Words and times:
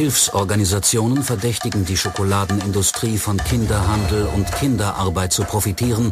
Hilfsorganisationen 0.00 1.22
verdächtigen 1.22 1.84
die 1.84 1.94
Schokoladenindustrie 1.94 3.18
von 3.18 3.36
Kinderhandel 3.36 4.30
und 4.34 4.50
Kinderarbeit 4.50 5.30
zu 5.30 5.44
profitieren. 5.44 6.10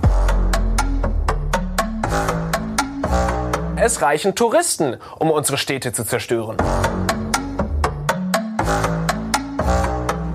Es 3.77 4.03
reichen 4.03 4.35
Touristen, 4.35 4.99
um 5.19 5.31
unsere 5.31 5.57
Städte 5.57 5.95
zu 5.95 6.05
zerstören. 6.05 6.59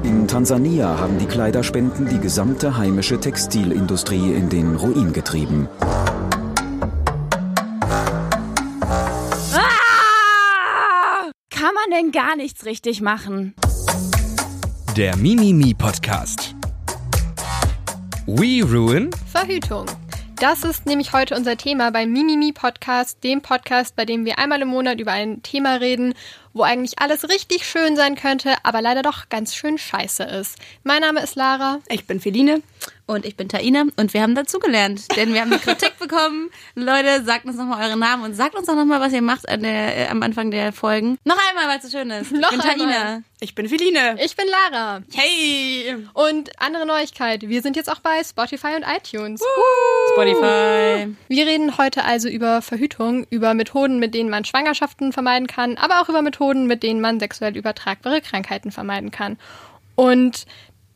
In 0.02 0.28
Tansania 0.28 0.98
haben 0.98 1.20
die 1.20 1.28
Kleiderspenden 1.28 2.10
die 2.10 2.20
gesamte 2.20 2.76
heimische 2.76 3.20
Textilindustrie 3.20 4.34
in 4.34 4.50
den 4.50 4.76
Ruin 4.78 5.14
getrieben. 5.14 5.70
Denn 12.04 12.12
gar 12.12 12.36
nichts 12.36 12.66
richtig 12.66 13.02
machen? 13.02 13.54
Der 14.98 15.16
Mimimi 15.16 15.74
Podcast. 15.74 16.56
We 18.26 18.62
Ruin 18.64 19.10
Verhütung. 19.32 19.86
Das 20.40 20.64
ist 20.64 20.86
nämlich 20.86 21.14
heute 21.14 21.36
unser 21.36 21.56
Thema 21.56 21.92
beim 21.92 22.12
Mimimi 22.12 22.52
Podcast, 22.52 23.24
dem 23.24 23.42
Podcast, 23.42 23.96
bei 23.96 24.06
dem 24.06 24.26
wir 24.26 24.38
einmal 24.38 24.62
im 24.62 24.68
Monat 24.68 25.00
über 25.00 25.12
ein 25.12 25.44
Thema 25.44 25.76
reden, 25.76 26.14
wo 26.52 26.64
eigentlich 26.64 27.00
alles 27.00 27.30
richtig 27.30 27.66
schön 27.66 27.96
sein 27.96 28.16
könnte, 28.16 28.56
aber 28.64 28.82
leider 28.82 29.02
doch 29.02 29.30
ganz 29.30 29.56
schön 29.56 29.78
scheiße 29.78 30.24
ist. 30.24 30.58
Mein 30.84 31.02
Name 31.02 31.22
ist 31.22 31.36
Lara. 31.36 31.80
Ich 31.88 32.06
bin 32.06 32.20
Feline. 32.20 32.62
Und 33.06 33.26
ich 33.26 33.36
bin 33.36 33.50
Taina 33.50 33.84
und 33.98 34.14
wir 34.14 34.22
haben 34.22 34.34
dazugelernt, 34.34 35.14
denn 35.18 35.34
wir 35.34 35.42
haben 35.42 35.52
eine 35.52 35.60
Kritik 35.60 35.98
bekommen. 36.00 36.50
Leute, 36.76 37.24
sagt 37.26 37.46
uns 37.46 37.58
nochmal 37.58 37.86
eure 37.86 37.98
Namen 37.98 38.24
und 38.24 38.34
sagt 38.34 38.56
uns 38.56 38.70
auch 38.70 38.76
nochmal, 38.76 39.02
was 39.02 39.12
ihr 39.12 39.22
macht 39.22 39.50
an 39.50 39.62
der, 39.62 39.98
äh, 39.98 40.08
am 40.08 40.24
Anfang 40.24 40.52
der 40.52 40.72
Folgen. 40.72 41.18
Noch 41.26 41.38
einmal, 41.50 41.68
weil 41.68 41.80
es 41.80 41.84
so 41.84 41.98
schön 41.98 42.10
ist. 42.12 42.32
Noch 42.32 42.54
ich 42.54 42.62
bin. 42.62 42.88
Taina. 42.88 43.22
Ich 43.42 43.56
bin 43.56 43.68
Feline. 43.68 44.16
Ich 44.24 44.38
bin 44.38 44.46
Lara. 44.48 45.02
Hey! 45.14 45.98
Und 46.14 46.50
andere 46.62 46.86
Neuigkeit, 46.86 47.42
wir 47.50 47.62
sind 47.62 47.76
jetzt 47.76 47.92
auch 47.92 48.00
bei 48.00 48.24
Spotify 48.24 48.78
und 48.78 48.84
iTunes. 48.84 49.44
Spotify. 50.14 51.14
Wir 51.28 51.46
reden 51.46 51.78
heute 51.78 52.06
also 52.06 52.30
über 52.30 52.62
Verhütung, 52.62 53.28
über 53.30 53.54
Methoden, 53.54 54.00
mit 54.00 54.14
denen 54.14 54.30
man 54.30 54.46
Schwangerschaften 54.46 55.12
vermeiden 55.12 55.48
kann, 55.48 55.76
aber 55.76 56.00
auch 56.00 56.08
über 56.08 56.22
Methoden, 56.22 56.68
mit 56.68 56.84
denen 56.84 57.02
man 57.02 57.20
sexuell 57.20 57.58
übertragbare 57.58 58.22
Krankheiten 58.22 58.72
vermeiden 58.72 59.12
kann. 59.12 59.38
Und 59.96 60.46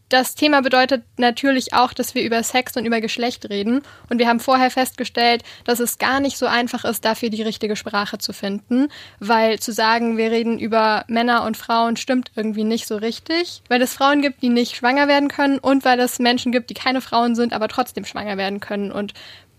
das 0.10 0.36
Thema 0.36 0.62
bedeutet 0.62 1.04
natürlich 1.18 1.74
auch, 1.74 1.94
dass 1.94 2.16
wir 2.16 2.24
über 2.24 2.42
Sex 2.42 2.78
und 2.78 2.86
über 2.86 3.02
Geschlecht 3.02 3.50
reden. 3.50 3.82
Und 4.10 4.20
wir 4.20 4.28
haben 4.28 4.40
vorher 4.40 4.72
festgestellt, 4.72 5.44
dass 5.66 5.80
es 5.80 5.98
gar 5.98 6.20
nicht 6.20 6.38
so 6.38 6.46
einfach 6.46 6.86
ist, 6.86 7.04
dafür 7.04 7.30
die 7.30 7.42
richtige 7.42 7.76
Sprache 7.76 8.18
zu 8.18 8.32
finden. 8.32 8.88
Weil 9.20 9.60
zu 9.60 9.74
sagen, 9.74 10.18
wir 10.18 10.32
reden 10.32 10.60
über 10.60 11.04
Männer 11.08 11.44
und 11.44 11.58
Frauen 11.58 11.98
stimmt 11.98 12.32
irgendwie 12.36 12.64
nicht 12.64 12.88
so 12.88 12.96
richtig. 12.96 13.62
Weil 13.68 13.82
es 13.82 13.94
Frauen 13.94 14.22
gibt, 14.22 14.42
die 14.42 14.50
nicht 14.50 14.78
schwanger 14.78 15.08
werden 15.08 15.28
können 15.28 15.60
und 15.60 15.84
weil 15.84 16.00
es 16.00 16.20
Menschen 16.20 16.52
gibt, 16.52 16.70
die 16.70 16.76
keine 16.76 17.02
Frauen 17.02 17.36
sind, 17.36 17.54
aber 17.54 17.68
trotzdem 17.68 18.06
schwanger 18.06 18.38
werden 18.38 18.60
können. 18.60 18.92
Und 18.92 19.14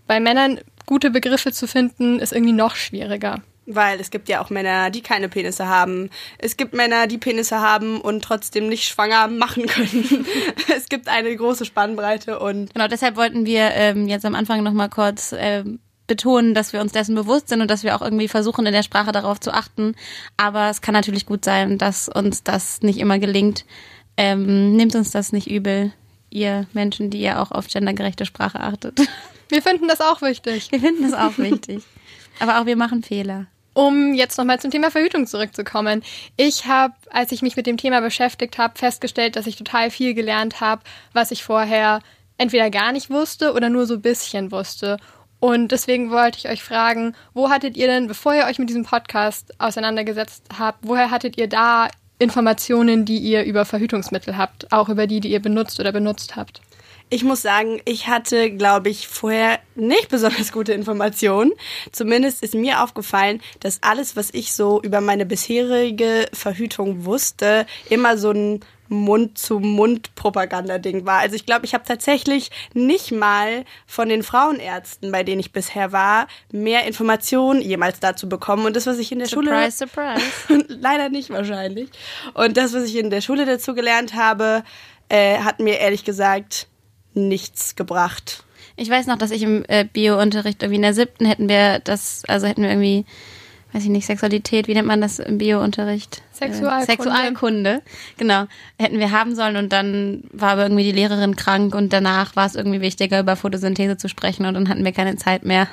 bei 0.07 0.19
Männern 0.19 0.59
gute 0.87 1.11
Begriffe 1.11 1.51
zu 1.51 1.67
finden, 1.67 2.19
ist 2.19 2.33
irgendwie 2.33 2.53
noch 2.53 2.75
schwieriger. 2.75 3.43
Weil 3.71 3.99
es 3.99 4.09
gibt 4.09 4.29
ja 4.29 4.41
auch 4.41 4.49
Männer, 4.49 4.89
die 4.89 5.01
keine 5.01 5.29
Penisse 5.29 5.67
haben. 5.67 6.09
Es 6.39 6.57
gibt 6.57 6.73
Männer, 6.73 7.05
die 7.05 7.19
Penisse 7.19 7.61
haben 7.61 8.01
und 8.01 8.23
trotzdem 8.23 8.67
nicht 8.67 8.85
schwanger 8.85 9.27
machen 9.27 9.67
können. 9.67 10.25
es 10.75 10.89
gibt 10.89 11.07
eine 11.07 11.35
große 11.35 11.65
Spannbreite 11.65 12.39
und 12.39 12.73
Genau, 12.73 12.87
deshalb 12.87 13.15
wollten 13.15 13.45
wir 13.45 13.71
ähm, 13.75 14.07
jetzt 14.07 14.25
am 14.25 14.33
Anfang 14.33 14.63
nochmal 14.63 14.89
kurz 14.89 15.35
ähm, 15.37 15.79
betonen, 16.07 16.53
dass 16.53 16.73
wir 16.73 16.81
uns 16.81 16.91
dessen 16.91 17.15
bewusst 17.15 17.47
sind 17.47 17.61
und 17.61 17.71
dass 17.71 17.83
wir 17.83 17.95
auch 17.95 18.01
irgendwie 18.01 18.27
versuchen, 18.27 18.65
in 18.65 18.73
der 18.73 18.83
Sprache 18.83 19.13
darauf 19.13 19.39
zu 19.39 19.53
achten. 19.53 19.93
Aber 20.35 20.69
es 20.69 20.81
kann 20.81 20.93
natürlich 20.93 21.25
gut 21.25 21.45
sein, 21.45 21.77
dass 21.77 22.09
uns 22.09 22.43
das 22.43 22.81
nicht 22.81 22.99
immer 22.99 23.19
gelingt. 23.19 23.65
Ähm, 24.17 24.75
nehmt 24.75 24.95
uns 24.95 25.11
das 25.11 25.31
nicht 25.31 25.49
übel, 25.49 25.93
ihr 26.29 26.67
Menschen, 26.73 27.09
die 27.09 27.21
ja 27.21 27.41
auch 27.41 27.51
auf 27.51 27.67
gendergerechte 27.67 28.25
Sprache 28.25 28.59
achtet. 28.59 28.99
Wir 29.49 29.61
finden 29.61 29.87
das 29.87 30.01
auch 30.01 30.21
wichtig. 30.21 30.71
Wir 30.71 30.79
finden 30.79 31.03
das 31.03 31.13
auch 31.13 31.37
wichtig. 31.37 31.83
Aber 32.39 32.59
auch 32.59 32.65
wir 32.65 32.75
machen 32.75 33.01
Fehler. 33.01 33.47
Um 33.79 34.13
jetzt 34.13 34.37
nochmal 34.37 34.59
zum 34.59 34.71
Thema 34.71 34.91
Verhütung 34.91 35.25
zurückzukommen. 35.25 36.03
Ich 36.35 36.65
habe, 36.65 36.95
als 37.11 37.31
ich 37.31 37.41
mich 37.41 37.55
mit 37.55 37.65
dem 37.65 37.77
Thema 37.77 38.01
beschäftigt 38.01 38.57
habe, 38.57 38.77
festgestellt, 38.77 39.37
dass 39.37 39.47
ich 39.47 39.55
total 39.55 39.89
viel 39.89 40.13
gelernt 40.13 40.59
habe, 40.59 40.81
was 41.13 41.31
ich 41.31 41.45
vorher 41.45 42.01
entweder 42.37 42.69
gar 42.71 42.91
nicht 42.91 43.09
wusste 43.09 43.53
oder 43.53 43.69
nur 43.69 43.85
so 43.85 43.93
ein 43.93 44.01
bisschen 44.01 44.51
wusste. 44.51 44.97
Und 45.39 45.71
deswegen 45.71 46.11
wollte 46.11 46.39
ich 46.39 46.49
euch 46.49 46.61
fragen, 46.61 47.15
wo 47.33 47.49
hattet 47.49 47.77
ihr 47.77 47.87
denn, 47.87 48.07
bevor 48.07 48.33
ihr 48.33 48.47
euch 48.47 48.59
mit 48.59 48.67
diesem 48.67 48.83
Podcast 48.83 49.53
auseinandergesetzt 49.59 50.43
habt, 50.59 50.79
woher 50.81 51.09
hattet 51.09 51.37
ihr 51.37 51.47
da 51.47 51.87
Informationen, 52.17 53.05
die 53.05 53.19
ihr 53.19 53.45
über 53.45 53.63
Verhütungsmittel 53.63 54.35
habt, 54.35 54.73
auch 54.73 54.89
über 54.89 55.07
die, 55.07 55.21
die 55.21 55.31
ihr 55.31 55.41
benutzt 55.41 55.79
oder 55.79 55.93
benutzt 55.93 56.35
habt? 56.35 56.59
Ich 57.09 57.23
muss 57.23 57.41
sagen, 57.41 57.81
ich 57.85 58.07
hatte, 58.07 58.51
glaube 58.51 58.89
ich, 58.89 59.07
vorher 59.07 59.59
nicht 59.75 60.09
besonders 60.09 60.51
gute 60.51 60.73
Informationen. 60.73 61.51
Zumindest 61.91 62.43
ist 62.43 62.53
mir 62.53 62.83
aufgefallen, 62.83 63.41
dass 63.59 63.81
alles, 63.81 64.15
was 64.15 64.29
ich 64.31 64.53
so 64.53 64.79
über 64.81 65.01
meine 65.01 65.25
bisherige 65.25 66.27
Verhütung 66.33 67.05
wusste, 67.05 67.65
immer 67.89 68.17
so 68.17 68.31
ein 68.31 68.59
Mund-zu-Mund-Propaganda-Ding 68.89 71.05
war. 71.05 71.19
Also 71.19 71.35
ich 71.35 71.45
glaube, 71.45 71.65
ich 71.65 71.75
habe 71.75 71.83
tatsächlich 71.85 72.49
nicht 72.73 73.11
mal 73.11 73.65
von 73.85 74.09
den 74.09 74.23
Frauenärzten, 74.23 75.11
bei 75.11 75.21
denen 75.23 75.39
ich 75.39 75.51
bisher 75.51 75.91
war, 75.91 76.27
mehr 76.51 76.85
Informationen 76.85 77.61
jemals 77.61 77.99
dazu 77.99 78.27
bekommen. 78.27 78.65
Und 78.65 78.75
das, 78.75 78.87
was 78.87 78.97
ich 78.97 79.11
in 79.11 79.19
der 79.19 79.27
Surprise, 79.27 79.87
Schule... 79.87 80.15
surprise. 80.17 80.65
Leider 80.79 81.09
nicht 81.09 81.29
wahrscheinlich. 81.29 81.91
Und 82.33 82.57
das, 82.57 82.73
was 82.73 82.85
ich 82.85 82.95
in 82.95 83.11
der 83.11 83.21
Schule 83.21 83.45
dazu 83.45 83.75
gelernt 83.75 84.15
habe, 84.15 84.63
äh, 85.09 85.37
hat 85.39 85.59
mir 85.59 85.79
ehrlich 85.79 86.03
gesagt 86.03 86.68
nichts 87.13 87.75
gebracht. 87.75 88.43
Ich 88.75 88.89
weiß 88.89 89.07
noch, 89.07 89.17
dass 89.17 89.31
ich 89.31 89.43
im 89.43 89.65
äh, 89.67 89.85
Bio-Unterricht 89.85 90.63
irgendwie 90.63 90.77
in 90.77 90.83
der 90.83 90.93
siebten 90.93 91.25
hätten 91.25 91.49
wir 91.49 91.79
das, 91.79 92.23
also 92.27 92.47
hätten 92.47 92.61
wir 92.61 92.69
irgendwie, 92.69 93.05
weiß 93.73 93.83
ich 93.83 93.89
nicht, 93.89 94.05
Sexualität, 94.05 94.67
wie 94.67 94.73
nennt 94.73 94.87
man 94.87 95.01
das 95.01 95.19
im 95.19 95.37
Bio-Unterricht? 95.37 96.21
Sexualkunde. 96.31 96.83
Äh, 96.83 96.85
Sexualkunde, 96.85 97.81
genau. 98.17 98.45
Hätten 98.77 98.99
wir 98.99 99.11
haben 99.11 99.35
sollen 99.35 99.57
und 99.57 99.73
dann 99.73 100.23
war 100.31 100.51
aber 100.51 100.63
irgendwie 100.63 100.85
die 100.85 100.93
Lehrerin 100.93 101.35
krank 101.35 101.75
und 101.75 101.91
danach 101.91 102.35
war 102.35 102.45
es 102.45 102.55
irgendwie 102.55 102.81
wichtiger, 102.81 103.19
über 103.19 103.35
Photosynthese 103.35 103.97
zu 103.97 104.07
sprechen 104.07 104.45
und 104.45 104.53
dann 104.53 104.69
hatten 104.69 104.85
wir 104.85 104.93
keine 104.93 105.17
Zeit 105.17 105.43
mehr. 105.43 105.67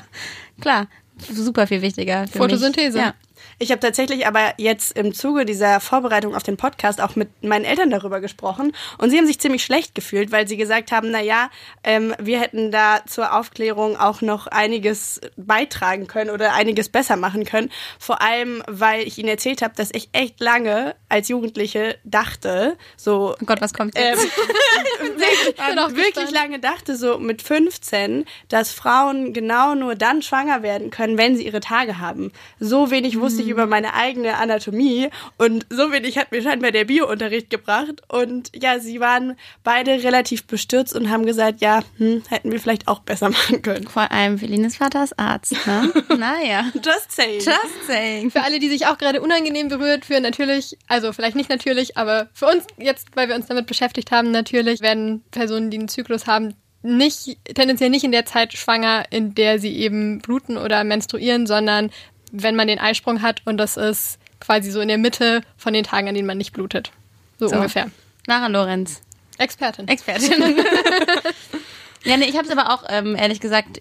Klar, 0.60 0.86
super 1.18 1.66
viel 1.66 1.82
wichtiger. 1.82 2.28
Für 2.28 2.38
Photosynthese. 2.38 2.98
Mich. 2.98 3.06
Ja. 3.06 3.14
Ich 3.58 3.70
habe 3.70 3.80
tatsächlich 3.80 4.26
aber 4.26 4.54
jetzt 4.58 4.96
im 4.96 5.14
Zuge 5.14 5.44
dieser 5.44 5.80
Vorbereitung 5.80 6.34
auf 6.34 6.42
den 6.42 6.56
Podcast 6.56 7.00
auch 7.00 7.16
mit 7.16 7.42
meinen 7.42 7.64
Eltern 7.64 7.90
darüber 7.90 8.20
gesprochen 8.20 8.72
und 8.98 9.10
sie 9.10 9.18
haben 9.18 9.26
sich 9.26 9.38
ziemlich 9.38 9.64
schlecht 9.64 9.94
gefühlt, 9.94 10.32
weil 10.32 10.48
sie 10.48 10.56
gesagt 10.56 10.92
haben, 10.92 11.10
na 11.10 11.20
ja, 11.20 11.50
ähm, 11.82 12.14
wir 12.18 12.40
hätten 12.40 12.70
da 12.70 13.00
zur 13.06 13.34
Aufklärung 13.34 13.96
auch 13.96 14.20
noch 14.20 14.46
einiges 14.46 15.20
beitragen 15.36 16.06
können 16.06 16.30
oder 16.30 16.54
einiges 16.54 16.88
besser 16.88 17.16
machen 17.16 17.44
können. 17.44 17.70
Vor 17.98 18.22
allem, 18.22 18.62
weil 18.66 19.06
ich 19.06 19.18
ihnen 19.18 19.28
erzählt 19.28 19.62
habe, 19.62 19.74
dass 19.76 19.90
ich 19.92 20.08
echt 20.12 20.40
lange 20.40 20.94
als 21.08 21.28
Jugendliche 21.28 21.96
dachte, 22.04 22.76
so 22.96 23.34
Oh 23.40 23.44
Gott, 23.46 23.60
was 23.60 23.72
kommt 23.74 23.94
ähm, 23.96 24.04
jetzt? 24.18 24.36
wirklich, 25.16 25.96
wirklich 25.96 26.30
lange 26.30 26.58
dachte, 26.58 26.96
so 26.96 27.18
mit 27.18 27.42
15, 27.42 28.24
dass 28.48 28.70
Frauen 28.70 29.32
genau 29.32 29.74
nur 29.74 29.94
dann 29.94 30.22
schwanger 30.22 30.62
werden 30.62 30.90
können, 30.90 31.18
wenn 31.18 31.36
sie 31.36 31.46
ihre 31.46 31.60
Tage 31.60 31.98
haben. 31.98 32.32
So 32.58 32.90
wenig 32.90 33.20
wusste 33.20 33.33
ich 33.38 33.48
über 33.48 33.66
meine 33.66 33.94
eigene 33.94 34.36
Anatomie 34.36 35.10
und 35.38 35.66
so 35.70 35.92
wenig 35.92 36.18
hat 36.18 36.32
mir 36.32 36.42
scheinbar 36.42 36.70
der 36.70 36.84
Biounterricht 36.84 37.50
gebracht. 37.50 38.02
Und 38.08 38.50
ja, 38.54 38.78
sie 38.78 39.00
waren 39.00 39.36
beide 39.62 40.02
relativ 40.02 40.44
bestürzt 40.44 40.94
und 40.94 41.10
haben 41.10 41.26
gesagt, 41.26 41.60
ja, 41.60 41.82
hm, 41.98 42.22
hätten 42.28 42.52
wir 42.52 42.60
vielleicht 42.60 42.88
auch 42.88 43.00
besser 43.00 43.28
machen 43.30 43.62
können. 43.62 43.86
Vor 43.88 44.10
allem 44.10 44.38
Felines 44.38 44.76
Vater 44.76 45.04
ist 45.04 45.18
Arzt, 45.18 45.54
ne? 45.66 45.92
naja. 46.18 46.70
Just 46.74 47.12
saying. 47.12 47.40
Just 47.40 47.86
saying. 47.86 48.30
Für 48.30 48.42
alle, 48.42 48.58
die 48.58 48.68
sich 48.68 48.86
auch 48.86 48.98
gerade 48.98 49.20
unangenehm 49.20 49.68
berührt 49.68 50.04
fühlen, 50.04 50.22
natürlich, 50.22 50.76
also 50.88 51.12
vielleicht 51.12 51.36
nicht 51.36 51.50
natürlich, 51.50 51.96
aber 51.96 52.28
für 52.32 52.46
uns 52.46 52.66
jetzt, 52.78 53.08
weil 53.14 53.28
wir 53.28 53.34
uns 53.34 53.46
damit 53.46 53.66
beschäftigt 53.66 54.10
haben, 54.10 54.30
natürlich 54.30 54.80
werden 54.80 55.24
Personen, 55.30 55.70
die 55.70 55.78
einen 55.78 55.88
Zyklus 55.88 56.26
haben, 56.26 56.54
nicht, 56.84 57.38
tendenziell 57.54 57.88
nicht 57.88 58.04
in 58.04 58.12
der 58.12 58.26
Zeit 58.26 58.52
schwanger, 58.52 59.04
in 59.10 59.34
der 59.34 59.58
sie 59.58 59.74
eben 59.78 60.18
bluten 60.18 60.58
oder 60.58 60.84
menstruieren, 60.84 61.46
sondern 61.46 61.90
wenn 62.36 62.56
man 62.56 62.66
den 62.66 62.78
Eisprung 62.80 63.22
hat 63.22 63.42
und 63.44 63.56
das 63.58 63.76
ist 63.76 64.18
quasi 64.40 64.70
so 64.70 64.80
in 64.80 64.88
der 64.88 64.98
Mitte 64.98 65.42
von 65.56 65.72
den 65.72 65.84
Tagen, 65.84 66.08
an 66.08 66.14
denen 66.14 66.26
man 66.26 66.36
nicht 66.36 66.52
blutet. 66.52 66.90
So, 67.38 67.48
So. 67.48 67.56
ungefähr. 67.56 67.90
Lara 68.26 68.48
Lorenz. 68.48 69.00
Expertin. 69.38 69.88
Expertin. 69.88 70.32
ja, 72.04 72.16
nee, 72.16 72.24
ich 72.26 72.36
habe 72.36 72.46
es 72.46 72.50
aber 72.56 72.72
auch 72.72 72.84
ähm, 72.88 73.14
ehrlich 73.16 73.40
gesagt, 73.40 73.80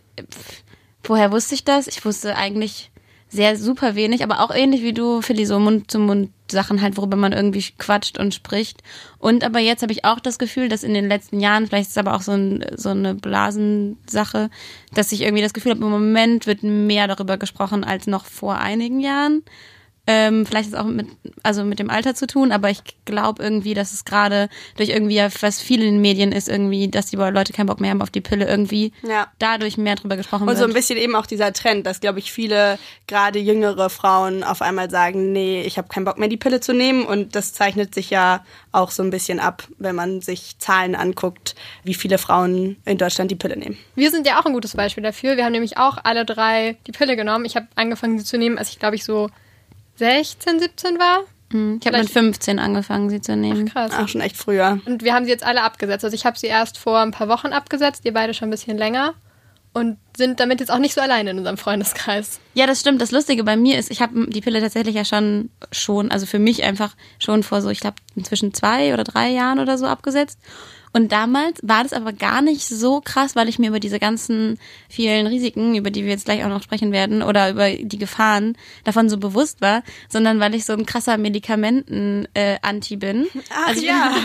woher 1.04 1.32
wusste 1.32 1.56
ich 1.56 1.64
das? 1.64 1.88
Ich 1.88 2.04
wusste 2.06 2.36
eigentlich 2.36 2.92
sehr 3.34 3.58
super 3.58 3.96
wenig, 3.96 4.24
aber 4.24 4.40
auch 4.40 4.52
ähnlich 4.54 4.84
wie 4.84 4.94
du, 4.94 5.22
Philly, 5.22 5.46
so 5.46 5.60
Mund-zu-Mund-Sachen 5.60 6.82
halt, 6.82 6.98
worüber 6.98 7.18
man 7.18 7.34
irgendwie 7.34 7.66
quatscht 7.80 8.20
und 8.20 8.34
spricht. 8.34 8.84
Und 9.18 9.44
aber 9.44 9.60
jetzt 9.60 9.82
habe 9.82 9.92
ich 9.92 10.06
auch 10.06 10.20
das 10.20 10.38
Gefühl, 10.38 10.70
dass 10.70 10.84
in 10.84 10.94
den 10.94 11.08
letzten 11.08 11.40
Jahren, 11.40 11.66
vielleicht 11.66 11.88
ist 11.88 11.92
es 11.92 11.98
aber 11.98 12.16
auch 12.16 12.22
so, 12.22 12.34
ein, 12.34 12.64
so 12.76 12.90
eine 12.90 13.16
Blasensache, 13.16 14.52
dass 14.94 15.12
ich 15.12 15.22
irgendwie 15.22 15.42
das 15.42 15.54
Gefühl 15.54 15.72
habe, 15.72 15.84
im 15.84 15.90
Moment 15.90 16.46
wird 16.46 16.62
mehr 16.64 17.08
darüber 17.08 17.38
gesprochen 17.38 17.84
als 17.84 18.06
noch 18.06 18.26
vor 18.26 18.60
einigen 18.60 19.00
Jahren. 19.00 19.42
Ähm, 20.06 20.46
vielleicht 20.46 20.68
ist 20.68 20.74
es 20.74 20.80
auch 20.80 20.86
mit, 20.86 21.08
also 21.44 21.64
mit 21.64 21.80
dem 21.80 21.90
Alter 21.90 22.14
zu 22.14 22.28
tun, 22.28 22.52
aber 22.52 22.70
ich 22.70 22.80
glaube 23.06 23.42
irgendwie, 23.42 23.74
dass 23.74 23.94
es 23.94 24.04
gerade 24.04 24.50
durch 24.76 24.90
irgendwie, 24.90 25.22
was 25.40 25.62
viel 25.62 25.80
in 25.82 25.94
den 25.94 26.02
Medien 26.02 26.34
ist, 26.34 26.50
irgendwie, 26.50 26.90
dass 26.90 27.06
die 27.06 27.16
Leute 27.16 27.54
keinen 27.54 27.68
Bock 27.68 27.80
mehr 27.80 27.92
haben 27.92 28.02
auf 28.02 28.10
die 28.10 28.20
Pille, 28.20 28.46
irgendwie 28.46 28.92
Ja. 29.02 29.28
dadurch 29.40 29.78
mehr 29.78 29.96
drüber 29.96 30.18
gesprochen 30.18 30.42
Und 30.44 30.50
wird. 30.50 30.58
so 30.58 30.66
ein 30.66 30.74
bisschen 30.74 30.98
eben 30.98 31.16
auch 31.16 31.26
dieser 31.26 31.54
Trend, 31.54 31.86
dass, 31.88 32.02
glaube 32.02 32.20
ich, 32.20 32.34
viele, 32.34 32.78
gerade 33.08 33.40
jüngere 33.40 33.90
Frauen 33.90 34.44
auf 34.44 34.62
einmal 34.62 34.90
sagen, 34.90 35.32
nee, 35.32 35.62
ich 35.62 35.78
habe 35.78 35.88
keinen 35.88 36.04
Bock 36.04 36.18
mehr, 36.18 36.28
die 36.28 36.36
Pille 36.38 36.60
zu 36.60 36.74
nehmen. 36.74 37.06
Und 37.06 37.36
das 37.36 37.54
zeichnet 37.54 37.96
sich 37.96 38.10
ja 38.10 38.44
auch 38.74 38.92
so 38.92 39.04
ein 39.04 39.10
bisschen 39.10 39.40
ab, 39.40 39.64
wenn 39.78 39.96
man 39.96 40.20
sich 40.20 40.58
Zahlen 40.60 40.96
anguckt, 40.96 41.56
wie 41.86 41.94
viele 41.94 42.18
Frauen 42.18 42.76
in 42.86 42.98
Deutschland 42.98 43.32
die 43.32 43.36
Pille 43.36 43.56
nehmen. 43.56 43.78
Wir 43.96 44.12
sind 44.12 44.28
ja 44.28 44.40
auch 44.42 44.46
ein 44.46 44.54
gutes 44.54 44.76
Beispiel 44.76 45.04
dafür. 45.04 45.38
Wir 45.38 45.46
haben 45.46 45.54
nämlich 45.54 45.78
auch 45.78 45.98
alle 46.04 46.26
drei 46.26 46.76
die 46.88 46.92
Pille 46.92 47.16
genommen. 47.16 47.46
Ich 47.46 47.56
habe 47.56 47.68
angefangen, 47.76 48.20
sie 48.20 48.26
zu 48.26 48.38
nehmen, 48.38 48.58
als 48.58 48.70
ich, 48.70 48.80
glaube 48.80 48.96
ich, 48.96 49.06
so 49.06 49.30
16, 49.96 50.60
17 50.60 51.00
war. 51.00 51.20
Mhm. 51.52 51.78
ich 51.82 51.88
habe 51.88 51.98
mit 51.98 52.10
vielleicht- 52.10 52.14
15 52.14 52.60
angefangen, 52.60 53.10
sie 53.10 53.22
zu 53.22 53.36
nehmen. 53.36 53.70
Krass. 53.70 53.94
Auch 53.94 54.08
schon 54.08 54.22
echt 54.22 54.38
früher. 54.38 54.80
Und 54.86 55.04
wir 55.04 55.14
haben 55.14 55.26
sie 55.26 55.32
jetzt 55.32 55.44
alle 55.44 55.62
abgesetzt. 55.62 56.04
Also 56.04 56.16
ich 56.16 56.26
habe 56.26 56.38
sie 56.38 56.48
erst 56.48 56.78
vor 56.78 57.00
ein 57.00 57.12
paar 57.12 57.28
Wochen 57.28 57.48
abgesetzt, 57.48 58.06
ihr 58.06 58.14
beide 58.14 58.34
schon 58.34 58.48
ein 58.48 58.52
bisschen 58.52 58.78
länger. 58.78 59.14
Und 59.76 59.98
sind 60.16 60.40
damit 60.40 60.60
jetzt 60.60 60.70
auch 60.70 60.78
nicht 60.78 60.94
so 60.94 61.02
alleine 61.02 61.32
in 61.32 61.38
unserem 61.40 61.58
Freundeskreis. 61.58 62.40
Ja, 62.54 62.68
das 62.68 62.80
stimmt. 62.80 63.02
Das 63.02 63.10
Lustige 63.12 63.44
bei 63.44 63.56
mir 63.56 63.80
ist, 63.80 63.90
ich 63.90 64.02
habe 64.04 64.28
die 64.28 64.42
Pille 64.42 64.62
tatsächlich 64.62 64.94
ja 64.96 65.04
schon, 65.04 65.50
schon, 65.72 66.12
also 66.12 66.28
für 66.28 66.38
mich 66.38 66.64
einfach 66.64 66.96
schon 67.18 67.42
vor 67.42 67.62
so, 67.64 67.70
ich 67.70 67.80
glaube, 67.80 67.96
inzwischen 68.16 68.54
zwei 68.54 68.94
oder 68.94 69.04
drei 69.04 69.30
Jahren 69.30 69.58
oder 69.60 69.80
so 69.80 69.88
abgesetzt. 69.88 70.38
Und 70.94 71.12
damals 71.12 71.60
war 71.64 71.82
das 71.84 71.92
aber 71.92 72.14
gar 72.14 72.42
nicht 72.44 72.68
so 72.68 73.02
krass, 73.02 73.36
weil 73.36 73.50
ich 73.50 73.58
mir 73.58 73.70
über 73.70 73.80
diese 73.80 74.00
ganzen 74.00 74.60
vielen 74.88 75.26
Risiken, 75.26 75.76
über 75.76 75.90
die 75.90 76.04
wir 76.04 76.12
jetzt 76.12 76.26
gleich 76.26 76.44
auch 76.44 76.50
noch 76.50 76.62
sprechen 76.62 76.92
werden, 76.92 77.24
oder 77.24 77.50
über 77.50 77.72
die 77.72 77.98
Gefahren 77.98 78.56
davon 78.84 79.10
so 79.10 79.18
bewusst 79.18 79.60
war, 79.60 79.82
sondern 80.08 80.40
weil 80.40 80.54
ich 80.54 80.66
so 80.66 80.74
ein 80.74 80.86
krasser 80.86 81.18
Medikamenten-Anti 81.18 82.96
bin. 82.98 83.28
also 83.66 83.82
ich 83.82 83.88
ja. 83.88 84.16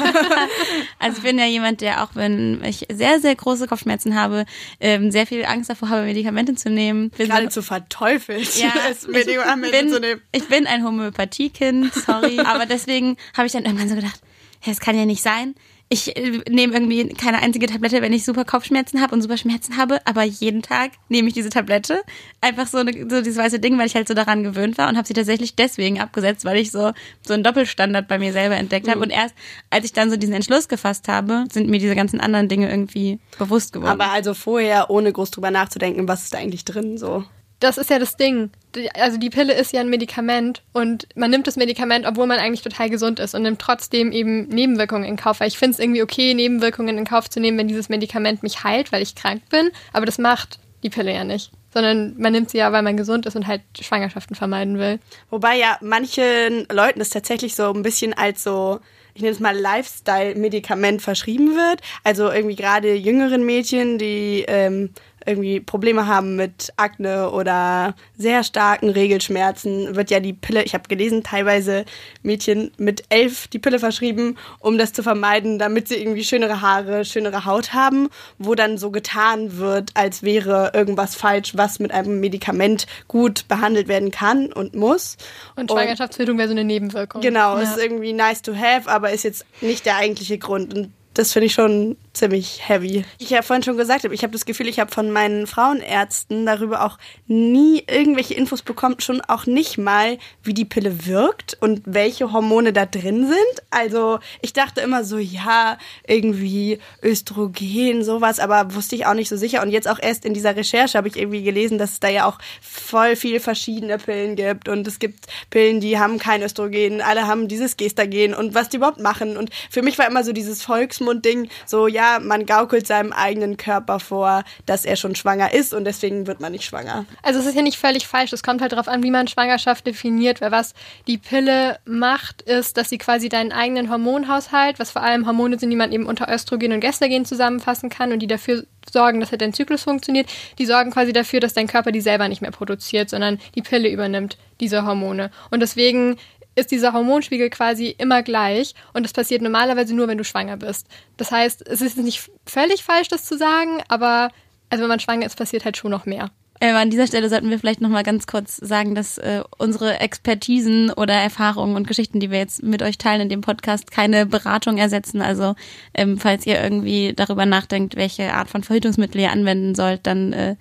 also 0.99 1.17
ich 1.19 1.23
bin 1.23 1.39
ja 1.39 1.47
jemand, 1.47 1.81
der 1.81 2.05
auch 2.05 2.11
wenn 2.15 2.63
ich 2.65 2.87
sehr, 2.93 3.19
sehr 3.21 3.35
große 3.35 3.67
Kopfschmerzen 3.67 4.15
habe, 4.15 4.45
ähm, 4.81 5.11
sehr 5.11 5.27
viel 5.27 5.45
Angst 5.45 5.71
davor 5.71 5.89
habe, 5.89 6.03
Medikamente 6.03 6.55
zu 6.55 6.71
nehmen. 6.71 7.11
Bin 7.11 7.27
so- 7.27 7.33
Geradezu 7.33 7.63
verteufelt, 7.63 8.57
ja, 8.57 8.73
es 8.91 9.07
Medikamente 9.07 9.77
ich, 9.77 9.87
zu 9.89 10.01
bin, 10.01 10.09
nehmen. 10.09 10.21
ich 10.33 10.49
bin 10.49 10.67
ein 10.67 10.85
Homöopathiekind, 10.85 11.95
sorry. 11.95 12.41
aber 12.45 12.67
deswegen 12.67 13.17
habe 13.35 13.47
ich 13.47 13.53
dann 13.53 13.65
irgendwann 13.65 13.89
so 13.89 13.95
gedacht, 13.95 14.21
das 14.67 14.81
kann 14.81 14.97
ja 14.99 15.07
nicht 15.07 15.23
sein. 15.23 15.55
Ich 15.91 16.15
äh, 16.17 16.43
nehme 16.51 16.75
irgendwie 16.75 17.09
keine 17.09 17.39
einzige 17.39 17.67
Tablette, 17.67 18.03
wenn 18.03 18.13
ich 18.13 18.25
super 18.25 18.45
Kopfschmerzen 18.45 19.01
habe 19.01 19.15
und 19.15 19.23
super 19.23 19.39
Schmerzen 19.39 19.77
habe, 19.79 20.01
aber 20.07 20.23
jeden 20.23 20.61
Tag 20.61 20.91
nehme 21.09 21.29
ich 21.29 21.35
diese 21.35 21.49
Tablette. 21.49 22.03
Einfach 22.43 22.67
so, 22.67 22.77
eine, 22.79 22.93
so 23.09 23.23
dieses 23.23 23.39
weiße 23.39 23.59
Ding, 23.59 23.79
weil 23.79 23.87
ich 23.87 23.95
halt 23.95 24.07
so 24.07 24.13
daran 24.13 24.43
gewöhnt 24.43 24.77
war 24.77 24.89
und 24.91 24.99
habe 24.99 25.09
sie 25.09 25.15
tatsächlich 25.15 25.57
deswegen 25.57 25.99
abgesetzt, 25.99 26.45
weil 26.45 26.59
ich 26.59 26.71
so, 26.71 26.93
so 27.27 27.33
einen 27.33 27.43
Doppelstandard 27.43 28.07
bei 28.07 28.19
mir 28.19 28.33
selber 28.35 28.57
entdeckt 28.57 28.87
Mhm. 28.87 28.91
habe. 28.91 29.01
Und 29.01 29.11
erst 29.11 29.35
als 29.71 29.87
ich 29.87 29.95
dann 29.95 30.11
so 30.11 30.17
diesen 30.19 30.35
Entschluss 30.35 30.69
gefasst 30.69 31.09
habe, 31.09 31.45
sind 31.51 31.71
mir 31.71 31.79
diese 31.79 31.97
ganzen 31.97 32.21
anderen 32.21 32.49
Dinge 32.49 32.69
irgendwie 32.69 33.19
bewusst 33.39 33.73
geworden. 33.73 33.91
Aber 33.93 34.11
also 34.13 34.35
vorher, 34.35 34.91
ohne 34.91 35.11
groß 35.13 35.31
drüber 35.31 35.51
nachzudenken, 35.51 36.07
was 36.07 36.25
ist 36.25 36.35
da 36.35 36.39
eigentlich 36.39 36.65
drin, 36.67 36.99
so. 36.99 37.25
Das 37.61 37.77
ist 37.77 37.91
ja 37.91 37.99
das 37.99 38.17
Ding. 38.17 38.51
Also 38.95 39.19
die 39.19 39.31
Pille 39.31 39.53
ist 39.55 39.73
ja 39.73 39.81
ein 39.81 39.89
Medikament 39.89 40.63
und 40.73 41.09
man 41.17 41.31
nimmt 41.31 41.47
das 41.47 41.57
Medikament, 41.57 42.07
obwohl 42.07 42.27
man 42.27 42.39
eigentlich 42.39 42.63
total 42.63 42.91
gesund 42.91 43.19
ist 43.19 43.35
und 43.35 43.43
nimmt 43.43 43.61
trotzdem 43.61 44.13
eben 44.13 44.47
Nebenwirkungen 44.49 45.05
in 45.05 45.17
Kauf. 45.17 45.41
Weil 45.41 45.49
ich 45.49 45.59
finde 45.59 45.75
es 45.75 45.81
irgendwie 45.81 46.03
okay, 46.03 46.35
Nebenwirkungen 46.35 46.99
in 46.99 47.05
Kauf 47.05 47.29
zu 47.29 47.41
nehmen, 47.41 47.59
wenn 47.59 47.69
dieses 47.69 47.89
Medikament 47.89 48.43
mich 48.43 48.63
heilt, 48.63 48.93
weil 48.93 49.03
ich 49.03 49.15
krank 49.15 49.43
bin. 49.51 49.71
Aber 49.93 50.07
das 50.07 50.19
macht 50.19 50.61
die 50.83 50.91
Pille 50.91 51.13
ja 51.13 51.25
nicht. 51.25 51.51
Sondern 51.73 52.15
man 52.19 52.33
nimmt 52.33 52.51
sie 52.51 52.59
ja, 52.59 52.73
weil 52.73 52.83
man 52.83 52.97
gesund 52.97 53.27
ist 53.27 53.37
und 53.37 53.47
halt 53.47 53.63
Schwangerschaften 53.81 54.37
vermeiden 54.37 54.79
will. 54.79 55.01
Wobei 55.31 55.57
ja 55.57 55.77
manchen 55.81 56.67
Leuten 56.71 57.01
es 57.01 57.11
tatsächlich 57.11 57.55
so 57.55 57.73
ein 57.73 57.83
bisschen 57.83 58.15
als 58.15 58.43
so, 58.43 58.81
ich 59.15 59.23
nenne 59.23 59.35
es 59.35 59.41
mal 59.41 59.57
Lifestyle-Medikament 59.57 61.03
verschrieben 61.03 61.57
wird. 61.57 61.81
Also 62.05 62.31
irgendwie 62.31 62.57
gerade 62.57 62.95
jüngeren 62.95 63.45
Mädchen, 63.45 63.99
die 63.99 64.45
ähm, 64.47 64.91
irgendwie 65.29 65.61
Probleme 65.61 66.07
haben 66.07 66.37
mit 66.37 66.73
Akne 66.77 67.31
oder 67.31 67.95
sehr 68.17 68.43
starken 68.43 68.89
Regelschmerzen, 68.91 69.95
wird 69.95 70.11
ja 70.11 70.21
die 70.21 70.33
Pille, 70.33 70.63
ich 70.65 70.75
habe 70.75 70.89
gelesen, 70.89 71.23
teilweise 71.23 71.85
Mädchen 72.23 72.71
mit 72.79 73.05
elf 73.11 73.49
die 73.49 73.59
Pille 73.59 73.79
verschrieben, 73.79 74.37
um 74.59 74.79
das 74.79 74.93
zu 74.93 75.03
vermeiden, 75.03 75.59
damit 75.59 75.89
sie 75.89 75.97
irgendwie 75.97 76.25
schönere 76.25 76.61
Haare, 76.61 77.05
schönere 77.05 77.45
Haut 77.45 77.73
haben, 77.75 78.09
wo 78.39 78.55
dann 78.55 78.79
so 78.79 78.91
getan 78.91 79.59
wird, 79.59 79.91
als 79.95 80.23
wäre 80.23 80.73
irgendwas 80.75 81.15
falsch, 81.15 81.53
was 81.57 81.79
mit 81.79 81.93
einem 81.93 82.21
Medikament 82.21 82.87
gut 83.07 83.47
behandelt 83.49 83.89
werden 83.89 84.11
kann 84.11 84.53
und 84.53 84.75
muss. 84.75 85.17
Und 85.57 85.71
Schwangerschaftsbildung 85.71 86.39
wäre 86.39 86.49
so 86.49 86.53
eine 86.55 86.65
Nebenwirkung. 86.65 87.21
Genau, 87.21 87.57
Ja. 87.57 87.63
ist 87.63 87.79
irgendwie 87.79 88.13
nice 88.13 88.43
to 88.43 88.55
have, 88.57 88.89
aber 88.91 89.11
ist 89.13 89.25
jetzt 89.25 89.45
nicht 89.61 89.87
der 89.87 89.97
eigentliche 89.97 90.39
Grund. 90.39 90.75
Und 90.75 90.93
das 91.19 91.33
finde 91.33 91.47
ich 91.47 91.53
schon 91.53 91.97
ziemlich 92.13 92.69
heavy. 92.69 93.05
Ich 93.19 93.31
ja 93.31 93.43
vorhin 93.43 93.65
schon 93.65 93.77
gesagt 93.77 94.05
habe, 94.05 94.15
ich 94.15 94.23
habe 94.23 94.33
das 94.33 94.47
Gefühl, 94.47 94.69
ich 94.69 94.79
habe 94.79 94.93
von 94.93 95.11
meinen 95.11 95.49
Frauenärzten 95.49 96.47
darüber 96.47 96.85
auch 96.85 96.97
nie 97.27 97.83
irgendwelche 97.89 98.35
Infos 98.35 98.63
bekommen, 98.63 99.01
schon 99.01 99.21
auch 99.23 99.45
nicht 99.47 99.79
mal, 99.79 100.19
wie 100.45 100.55
die 100.55 100.65
Pille 100.65 101.07
wirkt 101.07 101.57
und 101.61 101.83
welche 101.87 102.33
Hormone 102.33 102.73
da 102.73 102.87
drin 102.87 103.27
sind. 103.27 103.63
Also 103.71 104.21
ich 104.43 104.53
dachte 104.53 104.81
immer 104.81 105.03
so, 105.03 105.19
ja, 105.19 105.77
irgendwie 106.07 106.79
Östrogen, 107.03 108.05
sowas, 108.05 108.39
aber 108.39 108.73
wusste 108.77 108.95
ich 108.95 109.05
auch 109.07 109.15
nicht 109.15 109.29
so 109.29 109.37
sicher. 109.37 109.63
Und 109.63 109.71
jetzt 109.71 109.89
auch 109.89 109.99
erst 110.01 110.25
in 110.25 110.35
dieser 110.35 110.55
Recherche 110.55 110.97
habe 110.97 111.09
ich 111.09 111.17
irgendwie 111.17 111.43
gelesen, 111.43 111.79
dass 111.79 111.95
es 111.95 112.01
da 112.01 112.09
ja 112.09 112.27
auch 112.27 112.39
voll 112.61 113.17
viel 113.17 113.41
verschiedene 113.41 113.99
Pillen 113.99 114.37
gibt 114.37 114.69
und 114.69 114.87
es 114.87 115.01
gibt 115.01 115.27
Pillen, 115.51 115.81
die 115.81 115.99
haben 115.99 116.21
kein 116.21 116.43
Östrogen, 116.43 117.03
alle 117.03 117.27
haben 117.27 117.49
dieses 117.49 117.77
Gestagen 117.77 118.35
und 118.35 118.55
was 118.55 118.69
die 118.69 118.77
überhaupt 118.77 119.01
machen. 119.01 119.37
Und 119.37 119.51
für 119.69 119.83
mich 119.83 119.99
war 119.99 120.07
immer 120.07 120.23
so 120.23 120.33
dieses 120.33 120.63
Volksmundding, 121.09 121.49
so 121.67 121.87
ja, 121.87 122.19
man 122.21 122.47
gaukelt 122.47 122.87
seinem 122.87 123.13
eigenen 123.13 123.57
Körper 123.57 124.01
vor, 124.01 124.45
dass 124.67 124.85
er 124.85 124.97
schon 124.97 125.15
schwanger 125.15 125.53
ist 125.53 125.75
und 125.75 125.85
deswegen 125.85 126.27
wird 126.27 126.41
man 126.41 126.53
nicht 126.53 126.65
schwanger. 126.65 127.07
Also 127.23 127.41
es 127.41 127.47
ist 127.47 127.57
ja 127.57 127.63
nicht 127.63 127.79
völlig 127.79 128.07
falsch. 128.07 128.33
Es 128.33 128.43
kommt 128.43 128.61
halt 128.61 128.73
darauf 128.73 128.89
an, 128.89 129.03
wie 129.03 129.11
man 129.11 129.29
Schwangerschaft 129.29 129.87
definiert. 129.87 130.41
Weil 130.41 130.53
was 130.53 130.75
die 131.07 131.19
Pille 131.19 131.79
macht, 131.85 132.43
ist, 132.43 132.77
dass 132.77 132.89
sie 132.89 132.99
quasi 132.99 133.29
deinen 133.29 133.53
eigenen 133.53 133.91
Hormonhaushalt, 133.91 134.79
was 134.79 134.91
vor 134.91 135.03
allem 135.03 135.27
Hormone 135.27 135.59
sind, 135.59 135.71
die 135.71 135.77
man 135.77 135.93
eben 135.93 136.07
unter 136.07 136.33
Östrogen 136.33 136.73
und 136.73 136.81
Gestagen 136.81 137.25
zusammenfassen 137.25 137.91
kann 137.91 138.13
und 138.13 138.21
die 138.21 138.27
dafür 138.27 138.65
sorgen, 138.91 139.21
dass 139.21 139.31
halt 139.31 139.43
dein 139.43 139.53
Zyklus 139.53 139.83
funktioniert, 139.83 140.29
die 140.59 140.67
sorgen 140.67 140.91
quasi 140.91 141.13
dafür, 141.13 141.41
dass 141.41 141.53
dein 141.53 141.67
Körper 141.67 141.93
die 141.93 142.01
selber 142.01 142.29
nicht 142.29 142.41
mehr 142.41 142.51
produziert, 142.51 143.11
sondern 143.11 143.39
die 143.55 143.63
Pille 143.63 143.91
übernimmt 143.91 144.39
diese 144.61 144.85
Hormone. 144.85 145.31
Und 145.51 145.61
deswegen 145.61 146.17
ist 146.59 146.71
dieser 146.71 146.93
Hormonspiegel 146.93 147.51
quasi 147.51 147.95
immer 147.99 148.23
gleich 148.23 148.75
und 148.93 149.05
das 149.05 149.13
passiert 149.13 149.43
normalerweise 149.43 149.95
nur, 149.95 150.09
wenn 150.09 150.19
du 150.19 150.25
schwanger 150.25 150.57
bist. 150.57 150.87
Das 151.17 151.31
heißt, 151.31 151.67
es 151.67 151.81
ist 151.81 151.97
nicht 151.97 152.31
völlig 152.47 152.83
falsch, 152.83 153.09
das 153.09 153.25
zu 153.25 153.37
sagen, 153.37 153.83
aber 153.89 154.31
also 154.71 154.83
wenn 154.83 154.89
man 154.89 155.01
schwanger 155.01 155.27
ist, 155.27 155.37
passiert 155.37 155.65
halt 155.65 155.77
schon 155.77 155.91
noch 155.91 156.07
mehr. 156.07 156.31
Ähm, 156.61 156.75
an 156.75 156.91
dieser 156.91 157.07
Stelle 157.07 157.29
sollten 157.29 157.51
wir 157.51 157.59
vielleicht 157.59 157.81
noch 157.81 157.89
mal 157.89 158.03
ganz 158.03 158.27
kurz 158.27 158.57
sagen, 158.57 158.95
dass 158.97 159.17
äh, 159.19 159.43
unsere 159.59 160.01
Expertisen 160.01 160.91
oder 160.91 161.15
Erfahrungen 161.15 161.77
und 161.77 161.87
Geschichten, 161.87 162.19
die 162.19 162.31
wir 162.33 162.39
jetzt 162.39 162.65
mit 162.65 162.83
euch 162.83 162.99
teilen 162.99 163.23
in 163.23 163.29
dem 163.29 163.43
Podcast, 163.43 163.93
keine 163.93 164.27
Beratung 164.27 164.77
ersetzen. 164.77 165.23
Also 165.23 165.55
ähm, 165.95 166.19
falls 166.19 166.47
ihr 166.47 166.61
irgendwie 166.61 167.13
darüber 167.15 167.47
nachdenkt, 167.47 167.95
welche 167.95 168.35
Art 168.35 168.51
von 168.51 168.65
Verhütungsmittel 168.65 169.21
ihr 169.21 169.31
anwenden 169.31 169.77
sollt, 169.77 170.07
dann 170.07 170.33
äh, 170.33 170.57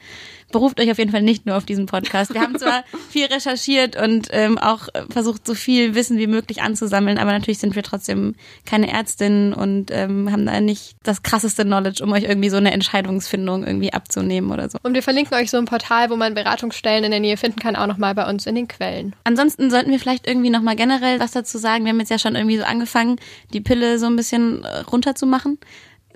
beruft 0.51 0.79
euch 0.79 0.91
auf 0.91 0.97
jeden 0.97 1.11
Fall 1.11 1.21
nicht 1.21 1.45
nur 1.45 1.57
auf 1.57 1.65
diesen 1.65 1.85
Podcast. 1.85 2.33
Wir 2.33 2.41
haben 2.41 2.57
zwar 2.57 2.83
viel 3.09 3.25
recherchiert 3.25 3.95
und 3.95 4.27
ähm, 4.31 4.57
auch 4.57 4.87
versucht, 5.09 5.45
so 5.45 5.53
viel 5.53 5.95
Wissen 5.95 6.17
wie 6.17 6.27
möglich 6.27 6.61
anzusammeln, 6.61 7.17
aber 7.17 7.31
natürlich 7.31 7.59
sind 7.59 7.75
wir 7.75 7.83
trotzdem 7.83 8.35
keine 8.65 8.91
Ärztinnen 8.91 9.53
und 9.53 9.91
ähm, 9.91 10.31
haben 10.31 10.45
da 10.45 10.59
nicht 10.61 10.95
das 11.03 11.23
krasseste 11.23 11.63
Knowledge, 11.63 12.03
um 12.03 12.11
euch 12.11 12.23
irgendwie 12.23 12.49
so 12.49 12.57
eine 12.57 12.71
Entscheidungsfindung 12.71 13.65
irgendwie 13.65 13.93
abzunehmen 13.93 14.51
oder 14.51 14.69
so. 14.69 14.77
Und 14.83 14.93
wir 14.93 15.03
verlinken 15.03 15.37
euch 15.37 15.49
so 15.49 15.57
ein 15.57 15.65
Portal, 15.65 16.09
wo 16.09 16.15
man 16.15 16.33
Beratungsstellen 16.33 17.03
in 17.03 17.11
der 17.11 17.19
Nähe 17.19 17.37
finden 17.37 17.59
kann, 17.59 17.75
auch 17.75 17.87
nochmal 17.87 18.15
bei 18.15 18.29
uns 18.29 18.45
in 18.45 18.55
den 18.55 18.67
Quellen. 18.67 19.15
Ansonsten 19.23 19.69
sollten 19.69 19.91
wir 19.91 19.99
vielleicht 19.99 20.27
irgendwie 20.27 20.49
nochmal 20.49 20.75
generell 20.75 21.19
was 21.19 21.31
dazu 21.31 21.57
sagen. 21.57 21.85
Wir 21.85 21.91
haben 21.91 21.99
jetzt 21.99 22.11
ja 22.11 22.19
schon 22.19 22.35
irgendwie 22.35 22.57
so 22.57 22.63
angefangen, 22.63 23.17
die 23.53 23.61
Pille 23.61 23.99
so 23.99 24.05
ein 24.05 24.15
bisschen 24.15 24.63
äh, 24.63 24.79
runterzumachen. 24.79 25.59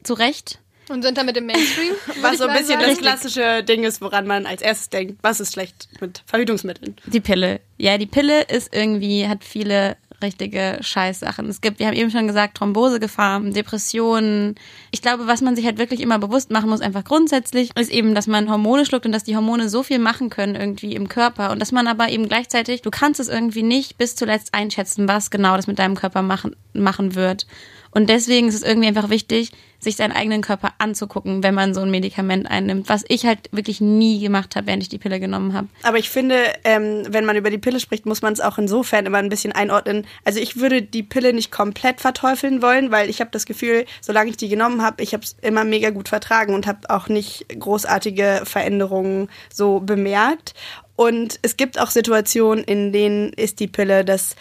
Zu 0.03 0.13
Recht. 0.13 0.59
Und 0.91 1.03
sind 1.03 1.17
damit 1.17 1.37
im 1.37 1.45
Mainstream. 1.45 1.93
Was 2.21 2.37
so 2.37 2.45
ein 2.45 2.57
bisschen 2.57 2.79
das 2.79 2.89
Richtig. 2.89 3.05
klassische 3.05 3.63
Ding 3.63 3.83
ist, 3.83 4.01
woran 4.01 4.27
man 4.27 4.45
als 4.45 4.61
erstes 4.61 4.89
denkt, 4.89 5.19
was 5.21 5.39
ist 5.39 5.53
schlecht 5.53 5.87
mit 5.99 6.23
Verhütungsmitteln. 6.25 6.95
Die 7.05 7.19
Pille. 7.19 7.61
Ja, 7.77 7.97
die 7.97 8.05
Pille 8.05 8.43
ist 8.43 8.73
irgendwie, 8.75 9.27
hat 9.27 9.43
viele 9.43 9.97
richtige 10.21 10.77
Scheißsachen. 10.81 11.47
Es 11.49 11.61
gibt, 11.61 11.79
wir 11.79 11.87
haben 11.87 11.95
eben 11.95 12.11
schon 12.11 12.27
gesagt, 12.27 12.57
Thrombosegefahr, 12.57 13.39
Depressionen. 13.41 14.55
Ich 14.91 15.01
glaube, 15.01 15.27
was 15.27 15.41
man 15.41 15.55
sich 15.55 15.65
halt 15.65 15.77
wirklich 15.77 15.99
immer 15.99 16.19
bewusst 16.19 16.51
machen 16.51 16.69
muss, 16.69 16.81
einfach 16.81 17.03
grundsätzlich, 17.03 17.71
ist 17.77 17.91
eben, 17.91 18.15
dass 18.15 18.27
man 18.27 18.49
Hormone 18.49 18.85
schluckt 18.85 19.05
und 19.05 19.11
dass 19.11 19.23
die 19.23 19.35
Hormone 19.35 19.69
so 19.69 19.83
viel 19.83 19.99
machen 19.99 20.29
können 20.29 20.55
irgendwie 20.55 20.95
im 20.95 21.09
Körper 21.09 21.51
und 21.51 21.59
dass 21.59 21.71
man 21.71 21.87
aber 21.87 22.09
eben 22.09 22.27
gleichzeitig, 22.27 22.81
du 22.81 22.91
kannst 22.91 23.19
es 23.19 23.27
irgendwie 23.27 23.63
nicht 23.63 23.97
bis 23.97 24.15
zuletzt 24.15 24.53
einschätzen, 24.53 25.07
was 25.07 25.31
genau 25.31 25.55
das 25.55 25.67
mit 25.67 25.79
deinem 25.79 25.95
Körper 25.95 26.21
machen, 26.21 26.55
machen 26.73 27.15
wird. 27.15 27.45
Und 27.91 28.09
deswegen 28.09 28.47
ist 28.47 28.55
es 28.55 28.63
irgendwie 28.63 28.87
einfach 28.87 29.09
wichtig, 29.09 29.51
sich 29.81 29.95
seinen 29.95 30.11
eigenen 30.11 30.41
Körper 30.41 30.73
anzugucken, 30.77 31.43
wenn 31.43 31.55
man 31.55 31.73
so 31.73 31.81
ein 31.81 31.89
Medikament 31.89 32.49
einnimmt, 32.49 32.87
was 32.87 33.03
ich 33.07 33.25
halt 33.25 33.49
wirklich 33.51 33.81
nie 33.81 34.19
gemacht 34.19 34.55
habe, 34.55 34.67
während 34.67 34.83
ich 34.83 34.89
die 34.89 34.99
Pille 34.99 35.19
genommen 35.19 35.53
habe. 35.53 35.67
Aber 35.83 35.97
ich 35.97 36.09
finde, 36.09 36.35
ähm, 36.63 37.03
wenn 37.09 37.25
man 37.25 37.35
über 37.35 37.49
die 37.49 37.57
Pille 37.57 37.79
spricht, 37.79 38.05
muss 38.05 38.21
man 38.21 38.31
es 38.31 38.41
auch 38.41 38.59
insofern 38.59 39.07
immer 39.07 39.17
ein 39.17 39.29
bisschen 39.29 39.51
einordnen. 39.51 40.05
Also 40.23 40.39
ich 40.39 40.57
würde 40.57 40.83
die 40.83 41.03
Pille 41.03 41.33
nicht 41.33 41.51
komplett 41.51 41.99
verteufeln 41.99 42.61
wollen, 42.61 42.91
weil 42.91 43.09
ich 43.09 43.19
habe 43.21 43.31
das 43.31 43.45
Gefühl, 43.47 43.85
solange 44.01 44.29
ich 44.29 44.37
die 44.37 44.49
genommen 44.49 44.83
habe, 44.83 45.01
ich 45.01 45.13
habe 45.13 45.23
es 45.23 45.35
immer 45.41 45.63
mega 45.63 45.89
gut 45.89 46.09
vertragen 46.09 46.53
und 46.53 46.67
habe 46.67 46.89
auch 46.89 47.09
nicht 47.09 47.47
großartige 47.59 48.43
Veränderungen 48.45 49.29
so 49.51 49.79
bemerkt. 49.79 50.53
Und 50.95 51.39
es 51.41 51.57
gibt 51.57 51.79
auch 51.79 51.89
Situationen, 51.89 52.63
in 52.63 52.93
denen 52.93 53.33
ist 53.33 53.59
die 53.59 53.67
Pille 53.67 54.05
das 54.05 54.35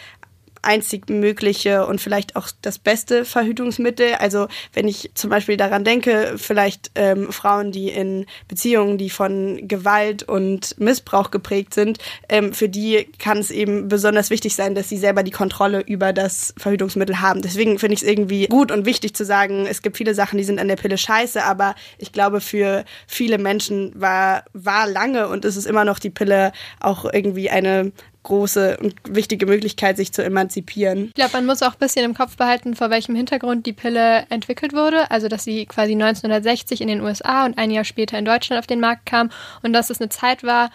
einzig 0.63 1.09
mögliche 1.09 1.87
und 1.87 2.01
vielleicht 2.01 2.37
auch 2.37 2.49
das 2.63 2.79
beste 2.79 3.25
Verhütungsmittel. 3.25 4.15
Also 4.19 4.49
wenn 4.73 4.89
ich 4.89 5.11
zum 5.15 5.31
Beispiel 5.31 5.57
daran 5.57 5.85
denke, 5.85 6.35
vielleicht 6.37 6.91
ähm, 6.95 7.33
Frauen, 7.33 7.73
die 7.73 7.89
in 7.89 8.27
Beziehungen, 8.49 8.99
die 8.99 9.11
von 9.11 9.67
Gewalt 9.67 10.23
und 10.23 10.79
Missbrauch 10.79 11.31
geprägt 11.31 11.75
sind, 11.75 11.99
ähm, 12.29 12.53
für 12.53 12.69
die 12.69 13.09
kann 13.19 13.39
es 13.39 13.51
eben 13.51 13.89
besonders 13.89 14.31
wichtig 14.31 14.55
sein, 14.55 14.75
dass 14.75 14.89
sie 14.89 14.99
selber 14.99 15.23
die 15.23 15.31
Kontrolle 15.31 15.81
über 15.81 16.13
das 16.13 16.55
Verhütungsmittel 16.59 17.21
haben. 17.21 17.43
Deswegen 17.43 17.79
finde 17.79 17.95
ich 17.95 18.03
es 18.03 18.09
irgendwie 18.09 18.47
gut 18.47 18.71
und 18.71 18.87
wichtig 18.87 19.15
zu 19.15 19.25
sagen, 19.25 19.67
es 19.67 19.83
gibt 19.83 19.97
viele 19.97 20.15
Sachen, 20.15 20.39
die 20.39 20.45
sind 20.45 20.59
an 20.59 20.69
der 20.69 20.77
Pille 20.77 20.99
scheiße, 20.99 21.43
aber 21.43 21.75
ich 21.99 22.13
glaube, 22.13 22.41
für 22.41 22.85
viele 23.07 23.39
Menschen 23.39 23.93
war, 23.95 24.45
war 24.53 24.87
lange 24.87 25.29
und 25.29 25.45
ist 25.45 25.57
es 25.57 25.67
immer 25.67 25.85
noch 25.85 25.99
die 25.99 26.11
Pille 26.11 26.53
auch 26.81 27.05
irgendwie 27.11 27.51
eine 27.51 27.93
große 28.23 28.77
und 28.79 28.95
wichtige 29.09 29.47
Möglichkeit, 29.47 29.97
sich 29.97 30.13
zu 30.13 30.23
emanzipieren. 30.23 31.07
Ich 31.07 31.15
glaube, 31.15 31.33
man 31.33 31.47
muss 31.47 31.63
auch 31.63 31.73
ein 31.73 31.79
bisschen 31.79 32.05
im 32.05 32.15
Kopf 32.15 32.37
behalten, 32.37 32.75
vor 32.75 32.91
welchem 32.91 33.15
Hintergrund 33.15 33.67
die 33.67 33.73
Pille 33.73 34.27
entwickelt 34.29 34.73
wurde. 34.73 35.11
Also, 35.11 35.29
dass 35.29 35.45
sie 35.45 35.67
quasi 35.67 35.93
1960 35.93 36.81
in 36.81 36.89
den 36.89 37.01
USA 37.01 37.47
und 37.47 37.57
ein 37.57 37.71
Jahr 37.71 37.85
später 37.85 38.19
in 38.19 38.25
Deutschland 38.25 38.59
auf 38.59 38.67
den 38.67 38.81
Markt 38.81 39.07
kam 39.07 39.31
und 39.63 39.73
dass 39.73 39.91
es 39.91 40.01
eine 40.01 40.11
Zeit 40.11 40.45
war, 40.45 40.71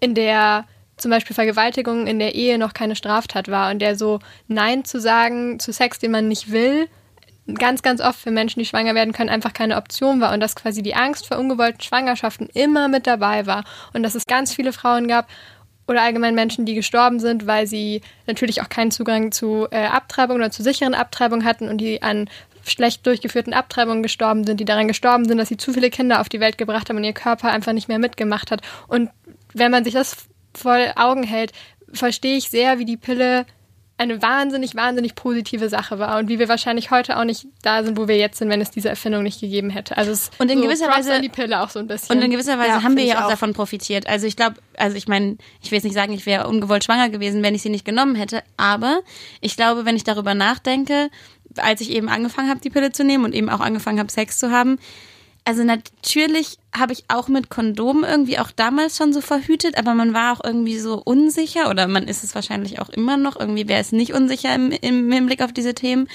in 0.00 0.14
der 0.14 0.66
zum 0.96 1.10
Beispiel 1.10 1.34
Vergewaltigung 1.34 2.06
in 2.06 2.18
der 2.18 2.34
Ehe 2.34 2.58
noch 2.58 2.72
keine 2.72 2.96
Straftat 2.96 3.48
war 3.48 3.70
und 3.70 3.80
der 3.80 3.96
so 3.96 4.20
Nein 4.48 4.84
zu 4.84 5.00
sagen 5.00 5.58
zu 5.58 5.72
Sex, 5.72 5.98
den 5.98 6.12
man 6.12 6.28
nicht 6.28 6.52
will, 6.52 6.88
ganz, 7.52 7.82
ganz 7.82 8.00
oft 8.00 8.18
für 8.18 8.30
Menschen, 8.30 8.60
die 8.60 8.66
schwanger 8.66 8.94
werden 8.94 9.12
können, 9.12 9.28
einfach 9.28 9.52
keine 9.52 9.76
Option 9.76 10.20
war 10.20 10.32
und 10.32 10.40
dass 10.40 10.56
quasi 10.56 10.82
die 10.82 10.94
Angst 10.94 11.26
vor 11.26 11.38
ungewollten 11.38 11.80
Schwangerschaften 11.80 12.48
immer 12.54 12.88
mit 12.88 13.06
dabei 13.06 13.46
war 13.46 13.64
und 13.92 14.02
dass 14.02 14.14
es 14.14 14.24
ganz 14.26 14.54
viele 14.54 14.72
Frauen 14.72 15.08
gab 15.08 15.28
oder 15.86 16.02
allgemein 16.02 16.34
Menschen, 16.34 16.64
die 16.64 16.74
gestorben 16.74 17.20
sind, 17.20 17.46
weil 17.46 17.66
sie 17.66 18.00
natürlich 18.26 18.62
auch 18.62 18.68
keinen 18.68 18.90
Zugang 18.90 19.32
zu 19.32 19.66
äh, 19.70 19.86
Abtreibung 19.86 20.36
oder 20.36 20.50
zu 20.50 20.62
sicheren 20.62 20.94
Abtreibung 20.94 21.44
hatten 21.44 21.68
und 21.68 21.78
die 21.78 22.02
an 22.02 22.28
schlecht 22.66 23.06
durchgeführten 23.06 23.52
Abtreibungen 23.52 24.02
gestorben 24.02 24.44
sind, 24.44 24.58
die 24.58 24.64
daran 24.64 24.88
gestorben 24.88 25.26
sind, 25.26 25.38
dass 25.38 25.48
sie 25.48 25.56
zu 25.56 25.72
viele 25.72 25.90
Kinder 25.90 26.20
auf 26.20 26.28
die 26.28 26.40
Welt 26.40 26.56
gebracht 26.56 26.88
haben 26.88 26.96
und 26.96 27.04
ihr 27.04 27.12
Körper 27.12 27.50
einfach 27.50 27.72
nicht 27.72 27.88
mehr 27.88 27.98
mitgemacht 27.98 28.50
hat. 28.50 28.62
Und 28.88 29.10
wenn 29.52 29.70
man 29.70 29.84
sich 29.84 29.94
das 29.94 30.16
vor 30.54 30.78
Augen 30.96 31.24
hält, 31.24 31.52
verstehe 31.92 32.36
ich 32.36 32.48
sehr, 32.48 32.78
wie 32.78 32.84
die 32.84 32.96
Pille 32.96 33.44
eine 33.96 34.20
wahnsinnig, 34.20 34.74
wahnsinnig 34.74 35.14
positive 35.14 35.68
Sache 35.68 36.00
war 36.00 36.18
und 36.18 36.28
wie 36.28 36.40
wir 36.40 36.48
wahrscheinlich 36.48 36.90
heute 36.90 37.16
auch 37.16 37.24
nicht 37.24 37.46
da 37.62 37.84
sind, 37.84 37.96
wo 37.96 38.08
wir 38.08 38.16
jetzt 38.16 38.38
sind, 38.38 38.48
wenn 38.48 38.60
es 38.60 38.72
diese 38.72 38.88
Erfindung 38.88 39.22
nicht 39.22 39.40
gegeben 39.40 39.70
hätte. 39.70 39.96
Also 39.96 40.10
es 40.10 40.30
und 40.38 40.50
in 40.50 40.58
so 40.58 40.64
gewisser 40.64 40.88
Weise 40.88 41.20
die 41.20 41.28
Pille 41.28 41.60
auch 41.62 41.70
so 41.70 41.78
ein 41.78 41.86
bisschen. 41.86 42.16
Und 42.16 42.22
in 42.22 42.30
gewisser 42.32 42.58
Weise 42.58 42.70
Ja, 42.70 42.82
haben 42.82 42.96
wir 42.96 43.04
ja 43.04 43.20
auch, 43.20 43.26
auch. 43.26 43.30
davon 43.30 43.52
profitiert. 43.52 44.08
Also 44.08 44.26
ich 44.26 44.34
glaube, 44.34 44.56
also 44.76 44.96
ich 44.96 45.06
meine, 45.06 45.36
ich 45.62 45.70
will 45.70 45.76
jetzt 45.76 45.84
nicht 45.84 45.94
sagen, 45.94 46.12
ich 46.12 46.26
wäre 46.26 46.48
ungewollt 46.48 46.82
schwanger 46.82 47.08
gewesen, 47.08 47.42
wenn 47.44 47.54
ich 47.54 47.62
sie 47.62 47.70
nicht 47.70 47.84
genommen 47.84 48.16
hätte, 48.16 48.42
aber 48.56 49.00
ich 49.40 49.56
glaube, 49.56 49.84
wenn 49.84 49.94
ich 49.94 50.04
darüber 50.04 50.34
nachdenke, 50.34 51.08
als 51.56 51.80
ich 51.80 51.90
eben 51.90 52.08
angefangen 52.08 52.50
habe, 52.50 52.60
die 52.60 52.70
Pille 52.70 52.90
zu 52.90 53.04
nehmen 53.04 53.24
und 53.24 53.32
eben 53.32 53.48
auch 53.48 53.60
angefangen 53.60 54.00
habe, 54.00 54.10
Sex 54.10 54.38
zu 54.38 54.50
haben, 54.50 54.78
also 55.46 55.62
natürlich 55.62 56.58
habe 56.74 56.94
ich 56.94 57.04
auch 57.08 57.28
mit 57.28 57.50
Kondomen 57.50 58.04
irgendwie 58.04 58.38
auch 58.38 58.50
damals 58.50 58.96
schon 58.96 59.12
so 59.12 59.20
verhütet, 59.20 59.76
aber 59.76 59.94
man 59.94 60.14
war 60.14 60.32
auch 60.32 60.42
irgendwie 60.42 60.78
so 60.78 61.02
unsicher 61.04 61.68
oder 61.68 61.86
man 61.86 62.08
ist 62.08 62.24
es 62.24 62.34
wahrscheinlich 62.34 62.80
auch 62.80 62.88
immer 62.88 63.18
noch. 63.18 63.38
Irgendwie 63.38 63.68
wäre 63.68 63.80
es 63.80 63.92
nicht 63.92 64.14
unsicher 64.14 64.54
im, 64.54 64.70
im 64.70 65.12
Hinblick 65.12 65.42
auf 65.42 65.52
diese 65.52 65.74
Themen. 65.74 66.08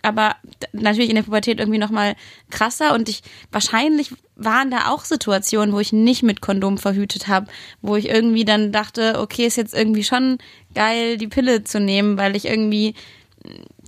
Aber 0.00 0.34
natürlich 0.72 1.10
in 1.10 1.16
der 1.16 1.22
Pubertät 1.22 1.60
irgendwie 1.60 1.78
noch 1.78 1.90
mal 1.90 2.16
krasser 2.50 2.94
und 2.94 3.08
ich 3.08 3.22
wahrscheinlich 3.52 4.12
waren 4.36 4.70
da 4.70 4.88
auch 4.88 5.04
Situationen, 5.04 5.74
wo 5.74 5.78
ich 5.78 5.92
nicht 5.92 6.22
mit 6.24 6.40
Kondom 6.40 6.78
verhütet 6.78 7.28
habe, 7.28 7.46
wo 7.82 7.94
ich 7.94 8.08
irgendwie 8.08 8.44
dann 8.44 8.72
dachte, 8.72 9.20
okay, 9.20 9.46
ist 9.46 9.56
jetzt 9.56 9.74
irgendwie 9.74 10.02
schon 10.02 10.38
geil, 10.74 11.18
die 11.18 11.28
Pille 11.28 11.62
zu 11.62 11.78
nehmen, 11.78 12.16
weil 12.16 12.34
ich 12.34 12.46
irgendwie 12.46 12.94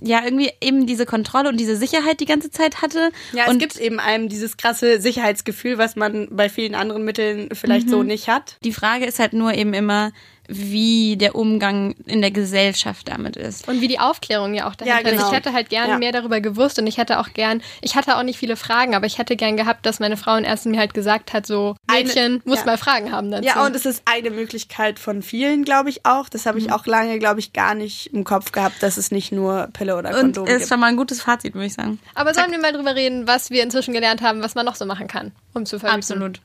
ja 0.01 0.23
irgendwie 0.23 0.51
eben 0.61 0.85
diese 0.85 1.05
Kontrolle 1.05 1.49
und 1.49 1.57
diese 1.57 1.75
Sicherheit 1.75 2.19
die 2.19 2.25
ganze 2.25 2.51
Zeit 2.51 2.81
hatte. 2.81 3.11
Ja, 3.33 3.45
es 3.45 3.49
und 3.49 3.59
gibt 3.59 3.77
eben 3.77 3.99
einem 3.99 4.29
dieses 4.29 4.57
krasse 4.57 4.99
Sicherheitsgefühl, 5.01 5.77
was 5.77 5.95
man 5.95 6.27
bei 6.31 6.49
vielen 6.49 6.75
anderen 6.75 7.05
Mitteln 7.05 7.49
vielleicht 7.53 7.89
so 7.89 8.03
nicht 8.03 8.27
hat. 8.27 8.57
Die 8.63 8.73
Frage 8.73 9.05
ist 9.05 9.19
halt 9.19 9.33
nur 9.33 9.53
eben 9.53 9.73
immer, 9.73 10.11
wie 10.47 11.17
der 11.17 11.35
Umgang 11.35 11.95
in 12.05 12.21
der 12.21 12.31
Gesellschaft 12.31 13.07
damit 13.07 13.35
ist. 13.35 13.67
Und 13.67 13.81
wie 13.81 13.87
die 13.87 13.99
Aufklärung 13.99 14.53
ja 14.53 14.67
auch 14.69 14.75
dahinter 14.75 15.01
Ja, 15.03 15.09
genau. 15.09 15.21
ist. 15.23 15.29
Ich 15.29 15.35
hätte 15.37 15.53
halt 15.53 15.69
gern 15.69 15.89
Ja. 15.89 15.97
mehr 15.97 16.11
darüber 16.11 16.41
gewusst 16.41 16.77
und 16.79 16.87
ich 16.87 16.97
hätte 16.97 17.19
auch 17.19 17.29
gern, 17.33 17.61
ich 17.81 17.95
hatte 17.95 18.17
auch 18.17 18.23
nicht 18.23 18.37
viele 18.39 18.55
Fragen, 18.55 18.95
aber 18.95 19.05
ich 19.05 19.17
hätte 19.17 19.35
gern 19.35 19.57
gehabt, 19.57 19.85
dass 19.85 19.99
meine 19.99 20.17
Frau 20.17 20.35
in 20.35 20.43
ersten 20.45 20.71
mir 20.71 20.79
halt 20.79 20.93
gesagt 20.93 21.33
hat, 21.33 21.45
so, 21.45 21.75
Eine- 21.87 22.05
Mädchen, 22.05 22.41
muss 22.45 22.59
ja. 22.59 22.65
mal 22.65 22.77
Fragen 22.77 23.11
haben 23.11 23.31
dazu. 23.31 23.43
Ja, 23.45 23.65
und 23.65 23.75
es 23.75 23.85
ist 23.85 24.03
eine 24.05 24.29
Möglichkeit 24.31 24.99
von 24.99 25.21
vielen, 25.21 25.63
glaube 25.65 25.89
ich 25.89 26.05
auch. 26.05 26.29
Das 26.29 26.45
habe 26.45 26.59
ich 26.59 26.71
auch 26.71 26.85
lange, 26.85 27.19
glaube 27.19 27.39
ich, 27.39 27.53
gar 27.53 27.75
nicht 27.75 28.13
im 28.13 28.23
Kopf 28.23 28.51
gehabt, 28.51 28.81
dass 28.83 28.97
es 28.97 29.11
nicht 29.11 29.31
nur 29.31 29.69
Pille 29.73 29.95
oder 29.97 30.09
Und 30.09 30.15
Kondom 30.35 30.47
ist 30.47 30.57
gibt. 30.59 30.69
schon 30.69 30.79
mal 30.79 30.87
ein 30.87 30.97
gutes 30.97 31.21
Fazit, 31.21 31.53
würde 31.53 31.67
ich 31.67 31.73
sagen. 31.73 31.99
aber 32.13 32.33
sollen 32.33 32.51
wir 32.51 32.59
mal 32.59 32.73
drüber 32.73 32.95
reden, 32.95 33.27
was 33.27 33.49
wir 33.49 33.63
inzwischen 33.63 33.93
gelernt 33.93 34.21
haben, 34.21 34.41
was 34.43 34.55
man 34.55 34.65
noch 34.65 34.75
so 34.75 34.85
machen 34.85 35.07
kann, 35.07 35.31
um 35.53 35.65
zu 35.65 35.79
verhüten? 35.79 35.99
Absolut. 35.99 36.39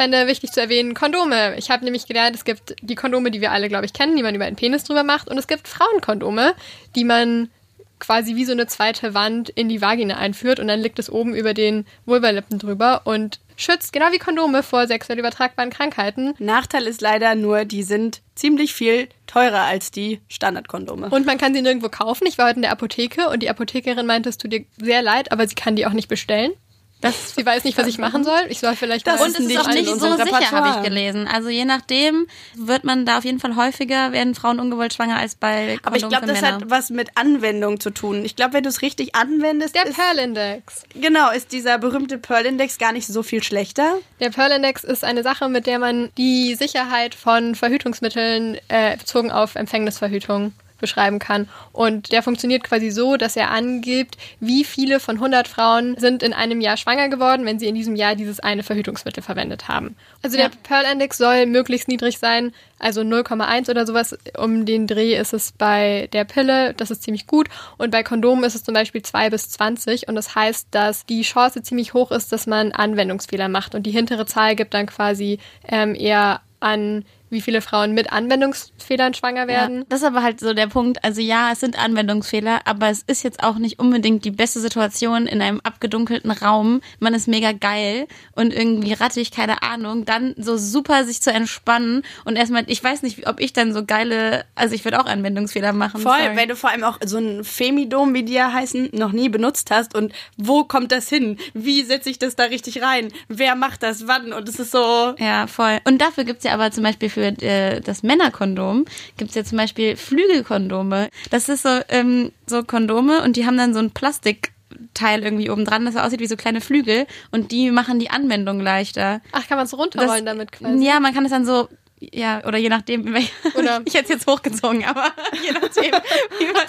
Ich 0.00 0.02
fände 0.02 0.26
wichtig 0.26 0.50
zu 0.50 0.62
erwähnen, 0.62 0.94
Kondome. 0.94 1.58
Ich 1.58 1.70
habe 1.70 1.84
nämlich 1.84 2.06
gelernt, 2.06 2.34
es 2.34 2.46
gibt 2.46 2.74
die 2.80 2.94
Kondome, 2.94 3.30
die 3.30 3.42
wir 3.42 3.52
alle, 3.52 3.68
glaube 3.68 3.84
ich, 3.84 3.92
kennen, 3.92 4.16
die 4.16 4.22
man 4.22 4.34
über 4.34 4.46
einen 4.46 4.56
Penis 4.56 4.82
drüber 4.82 5.04
macht. 5.04 5.28
Und 5.28 5.36
es 5.36 5.46
gibt 5.46 5.68
Frauenkondome, 5.68 6.54
die 6.96 7.04
man 7.04 7.50
quasi 7.98 8.34
wie 8.34 8.46
so 8.46 8.52
eine 8.52 8.66
zweite 8.66 9.12
Wand 9.12 9.50
in 9.50 9.68
die 9.68 9.82
Vagina 9.82 10.16
einführt 10.16 10.58
und 10.58 10.68
dann 10.68 10.80
liegt 10.80 10.98
es 10.98 11.10
oben 11.10 11.34
über 11.34 11.52
den 11.52 11.84
Vulvalippen 12.06 12.58
drüber 12.58 13.02
und 13.04 13.40
schützt, 13.56 13.92
genau 13.92 14.10
wie 14.10 14.18
Kondome, 14.18 14.62
vor 14.62 14.86
sexuell 14.86 15.18
übertragbaren 15.18 15.70
Krankheiten. 15.70 16.32
Nachteil 16.38 16.86
ist 16.86 17.02
leider 17.02 17.34
nur, 17.34 17.66
die 17.66 17.82
sind 17.82 18.22
ziemlich 18.34 18.72
viel 18.72 19.06
teurer 19.26 19.64
als 19.64 19.90
die 19.90 20.22
Standardkondome. 20.28 21.10
Und 21.10 21.26
man 21.26 21.36
kann 21.36 21.52
sie 21.52 21.60
nirgendwo 21.60 21.90
kaufen. 21.90 22.26
Ich 22.26 22.38
war 22.38 22.46
heute 22.46 22.56
in 22.56 22.62
der 22.62 22.72
Apotheke 22.72 23.28
und 23.28 23.42
die 23.42 23.50
Apothekerin 23.50 24.06
meinte, 24.06 24.30
es 24.30 24.38
tut 24.38 24.50
dir 24.50 24.64
sehr 24.80 25.02
leid, 25.02 25.30
aber 25.30 25.46
sie 25.46 25.56
kann 25.56 25.76
die 25.76 25.84
auch 25.84 25.92
nicht 25.92 26.08
bestellen. 26.08 26.52
Das 27.00 27.34
Sie 27.34 27.46
weiß 27.46 27.64
nicht, 27.64 27.78
was 27.78 27.86
ich 27.86 27.98
machen 27.98 28.24
soll. 28.24 28.40
Ich 28.48 28.60
soll 28.60 28.76
vielleicht 28.76 29.06
Das 29.06 29.20
und 29.20 29.28
ist 29.28 29.34
es 29.34 29.40
ist 29.40 29.46
nicht 29.48 29.60
auch 29.60 29.68
nicht 29.68 29.88
so 29.88 30.16
sicher, 30.16 30.50
habe 30.50 30.76
ich 30.76 30.84
gelesen. 30.88 31.26
Also 31.26 31.48
je 31.48 31.64
nachdem 31.64 32.26
wird 32.54 32.84
man 32.84 33.06
da 33.06 33.18
auf 33.18 33.24
jeden 33.24 33.40
Fall 33.40 33.56
häufiger, 33.56 34.12
werden 34.12 34.34
Frauen 34.34 34.60
ungewollt 34.60 34.92
schwanger 34.92 35.16
als 35.16 35.34
bei 35.34 35.78
Kondom 35.78 35.80
Aber 35.84 35.96
ich 35.96 36.08
glaube, 36.08 36.26
das 36.26 36.40
Männer. 36.40 36.56
hat 36.56 36.70
was 36.70 36.90
mit 36.90 37.08
Anwendung 37.14 37.80
zu 37.80 37.90
tun. 37.90 38.24
Ich 38.24 38.36
glaube, 38.36 38.54
wenn 38.54 38.62
du 38.62 38.68
es 38.68 38.82
richtig 38.82 39.14
anwendest, 39.14 39.74
der 39.74 39.86
ist, 39.86 39.96
Pearl-Index. 39.96 40.82
genau, 40.94 41.30
ist 41.30 41.52
dieser 41.52 41.78
berühmte 41.78 42.18
Pearl-Index 42.18 42.78
gar 42.78 42.92
nicht 42.92 43.06
so 43.06 43.22
viel 43.22 43.42
schlechter. 43.42 43.94
Der 44.20 44.30
Pearl-Index 44.30 44.84
ist 44.84 45.02
eine 45.02 45.22
Sache, 45.22 45.48
mit 45.48 45.66
der 45.66 45.78
man 45.78 46.10
die 46.18 46.54
Sicherheit 46.54 47.14
von 47.14 47.54
Verhütungsmitteln 47.54 48.58
äh, 48.68 48.96
bezogen 48.96 49.30
auf 49.30 49.54
Empfängnisverhütung 49.54 50.52
beschreiben 50.80 51.18
kann. 51.18 51.48
Und 51.72 52.12
der 52.12 52.22
funktioniert 52.22 52.64
quasi 52.64 52.90
so, 52.90 53.16
dass 53.16 53.36
er 53.36 53.50
angibt, 53.50 54.16
wie 54.40 54.64
viele 54.64 55.00
von 55.00 55.16
100 55.16 55.46
Frauen 55.48 55.96
sind 55.98 56.22
in 56.22 56.32
einem 56.32 56.60
Jahr 56.60 56.76
schwanger 56.76 57.08
geworden, 57.08 57.46
wenn 57.46 57.58
sie 57.58 57.66
in 57.68 57.74
diesem 57.74 57.96
Jahr 57.96 58.14
dieses 58.16 58.40
eine 58.40 58.62
Verhütungsmittel 58.62 59.22
verwendet 59.22 59.68
haben. 59.68 59.96
Also 60.22 60.36
Ja. 60.36 60.48
der 60.48 60.56
Pearl-Index 60.62 61.18
soll 61.18 61.46
möglichst 61.46 61.88
niedrig 61.88 62.18
sein, 62.18 62.52
also 62.78 63.02
0,1 63.02 63.68
oder 63.70 63.86
sowas. 63.86 64.16
Um 64.38 64.64
den 64.64 64.86
Dreh 64.86 65.14
ist 65.16 65.34
es 65.34 65.52
bei 65.52 66.08
der 66.12 66.24
Pille, 66.24 66.72
das 66.74 66.90
ist 66.90 67.02
ziemlich 67.02 67.26
gut. 67.26 67.48
Und 67.76 67.90
bei 67.90 68.02
Kondomen 68.02 68.42
ist 68.44 68.54
es 68.54 68.64
zum 68.64 68.74
Beispiel 68.74 69.02
2 69.02 69.30
bis 69.30 69.50
20. 69.50 70.08
Und 70.08 70.14
das 70.14 70.34
heißt, 70.34 70.68
dass 70.70 71.04
die 71.04 71.22
Chance 71.22 71.62
ziemlich 71.62 71.92
hoch 71.92 72.10
ist, 72.10 72.32
dass 72.32 72.46
man 72.46 72.72
Anwendungsfehler 72.72 73.48
macht. 73.48 73.74
Und 73.74 73.82
die 73.84 73.90
hintere 73.90 74.24
Zahl 74.24 74.56
gibt 74.56 74.72
dann 74.74 74.86
quasi 74.86 75.38
ähm, 75.68 75.94
eher 75.94 76.40
an, 76.60 77.04
wie 77.30 77.40
viele 77.40 77.62
Frauen 77.62 77.92
mit 77.92 78.12
Anwendungsfehlern 78.12 79.14
schwanger 79.14 79.46
werden. 79.46 79.78
Ja, 79.78 79.84
das 79.88 80.00
ist 80.00 80.06
aber 80.06 80.22
halt 80.22 80.40
so 80.40 80.52
der 80.52 80.66
Punkt. 80.66 81.02
Also 81.04 81.20
ja, 81.20 81.52
es 81.52 81.60
sind 81.60 81.78
Anwendungsfehler, 81.78 82.60
aber 82.64 82.88
es 82.88 83.02
ist 83.02 83.22
jetzt 83.22 83.42
auch 83.42 83.56
nicht 83.56 83.78
unbedingt 83.78 84.24
die 84.24 84.30
beste 84.30 84.60
Situation 84.60 85.26
in 85.26 85.40
einem 85.40 85.60
abgedunkelten 85.60 86.30
Raum. 86.30 86.80
Man 86.98 87.14
ist 87.14 87.28
mega 87.28 87.52
geil 87.52 88.06
und 88.34 88.52
irgendwie 88.52 88.92
rattig, 88.92 89.30
keine 89.30 89.62
Ahnung. 89.62 90.04
Dann 90.04 90.34
so 90.36 90.56
super 90.56 91.04
sich 91.04 91.22
zu 91.22 91.32
entspannen 91.32 92.02
und 92.24 92.36
erstmal, 92.36 92.64
ich 92.66 92.82
weiß 92.82 93.02
nicht, 93.02 93.26
ob 93.28 93.40
ich 93.40 93.52
dann 93.52 93.72
so 93.72 93.84
geile, 93.84 94.44
also 94.54 94.74
ich 94.74 94.84
würde 94.84 95.00
auch 95.00 95.06
Anwendungsfehler 95.06 95.72
machen. 95.72 96.00
Voll, 96.00 96.18
sorry. 96.18 96.36
weil 96.36 96.46
du 96.46 96.56
vor 96.56 96.70
allem 96.70 96.84
auch 96.84 96.98
so 97.04 97.18
ein 97.18 97.44
Femidom, 97.44 98.14
wie 98.14 98.24
die 98.24 98.34
ja 98.34 98.52
heißen, 98.52 98.90
noch 98.92 99.12
nie 99.12 99.28
benutzt 99.28 99.70
hast. 99.70 99.94
Und 99.94 100.12
wo 100.36 100.64
kommt 100.64 100.92
das 100.92 101.08
hin? 101.08 101.38
Wie 101.54 101.82
setze 101.82 102.10
ich 102.10 102.18
das 102.18 102.36
da 102.36 102.44
richtig 102.44 102.82
rein? 102.82 103.12
Wer 103.28 103.54
macht 103.54 103.82
das 103.82 104.06
wann? 104.06 104.32
Und 104.32 104.48
es 104.48 104.58
ist 104.58 104.72
so. 104.72 105.14
Ja, 105.18 105.46
voll. 105.46 105.78
Und 105.84 106.00
dafür 106.00 106.24
gibt's 106.24 106.44
ja 106.44 106.52
aber 106.52 106.70
zum 106.70 106.84
Beispiel 106.84 107.08
für 107.08 107.19
für 107.20 107.42
äh, 107.44 107.80
das 107.80 108.02
Männerkondom 108.02 108.84
gibt 109.16 109.30
es 109.30 109.36
ja 109.36 109.44
zum 109.44 109.58
Beispiel 109.58 109.96
Flügelkondome. 109.96 111.08
Das 111.30 111.48
ist 111.48 111.62
so, 111.62 111.80
ähm, 111.88 112.32
so 112.46 112.62
Kondome 112.62 113.22
und 113.22 113.36
die 113.36 113.46
haben 113.46 113.56
dann 113.58 113.74
so 113.74 113.80
ein 113.80 113.90
Plastikteil 113.90 115.22
irgendwie 115.22 115.50
oben 115.50 115.64
dran, 115.64 115.84
das 115.84 115.96
aussieht 115.96 116.20
wie 116.20 116.26
so 116.26 116.36
kleine 116.36 116.60
Flügel 116.60 117.06
und 117.30 117.52
die 117.52 117.70
machen 117.70 117.98
die 117.98 118.10
Anwendung 118.10 118.60
leichter. 118.60 119.20
Ach, 119.32 119.46
kann 119.46 119.56
man 119.58 119.66
es 119.66 119.76
runterrollen 119.76 120.24
Das- 120.24 120.34
damit 120.34 120.52
quasi? 120.52 120.84
Ja, 120.84 121.00
man 121.00 121.12
kann 121.14 121.24
es 121.24 121.30
dann 121.30 121.44
so, 121.44 121.68
ja, 122.00 122.42
oder 122.46 122.56
je 122.58 122.68
nachdem, 122.70 123.06
in 123.06 123.14
welch- 123.14 123.30
Oder- 123.54 123.82
ich 123.84 123.94
hätte 123.94 124.04
es 124.04 124.08
jetzt 124.10 124.26
hochgezogen, 124.26 124.84
aber 124.84 125.04
je 125.44 125.52
nachdem, 125.52 125.92
wie 126.38 126.46
man, 126.46 126.62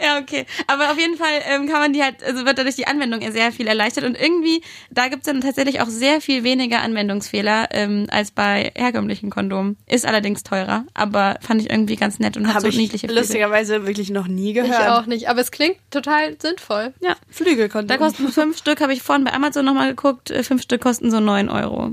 ja, 0.00 0.18
okay. 0.18 0.46
Aber 0.66 0.90
auf 0.90 0.98
jeden 0.98 1.16
Fall 1.16 1.42
ähm, 1.48 1.68
kann 1.68 1.80
man 1.80 1.92
die 1.92 2.02
halt, 2.02 2.22
also 2.24 2.46
wird 2.46 2.58
dadurch 2.58 2.76
die 2.76 2.86
Anwendung 2.86 3.20
sehr 3.30 3.52
viel 3.52 3.66
erleichtert 3.66 4.04
und 4.04 4.18
irgendwie, 4.18 4.62
da 4.90 5.08
gibt's 5.08 5.26
dann 5.26 5.40
tatsächlich 5.42 5.80
auch 5.82 5.88
sehr 5.88 6.20
viel 6.20 6.44
weniger 6.44 6.80
Anwendungsfehler 6.80 7.68
ähm, 7.72 8.06
als 8.10 8.30
bei 8.30 8.72
herkömmlichen 8.74 9.28
Kondomen. 9.30 9.76
Ist 9.86 10.06
allerdings 10.06 10.42
teurer, 10.42 10.84
aber 10.94 11.36
fand 11.42 11.60
ich 11.60 11.70
irgendwie 11.70 11.96
ganz 11.96 12.18
nett 12.18 12.36
und 12.36 12.46
hat 12.46 12.54
Habe 12.54 12.62
so 12.62 12.68
ich 12.68 12.76
niedliche 12.76 13.06
Flügel. 13.06 13.22
lustigerweise 13.22 13.86
wirklich 13.86 14.10
noch 14.10 14.26
nie 14.28 14.48
Ich 14.50 14.54
gehört. 14.54 14.88
auch 14.90 15.06
nicht, 15.06 15.28
aber 15.28 15.40
es 15.40 15.50
klingt 15.50 15.76
total 15.90 16.36
sinnvoll. 16.40 16.94
Ja, 17.00 17.16
Flügelkondom. 17.28 17.88
da 17.88 17.96
kosten 18.02 18.28
fünf 18.28 18.56
Stück, 18.56 18.80
habe 18.80 18.92
ich 18.94 19.02
vorhin 19.02 19.24
bei 19.24 19.32
Amazon 19.34 19.64
nochmal 19.64 19.88
geguckt, 19.90 20.30
äh, 20.30 20.42
fünf 20.42 20.62
Stück 20.62 20.80
kosten 20.80 21.10
so 21.10 21.20
neun 21.20 21.48
Euro. 21.50 21.92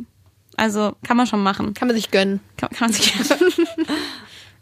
Also 0.57 0.95
kann 1.03 1.15
man 1.15 1.27
schon 1.27 1.41
machen. 1.41 1.73
Kann 1.73 1.87
man 1.87 1.95
sich 1.95 2.11
gönnen. 2.11 2.41
Kann, 2.57 2.69
kann 2.69 2.89
man 2.89 2.93
sich 2.93 3.13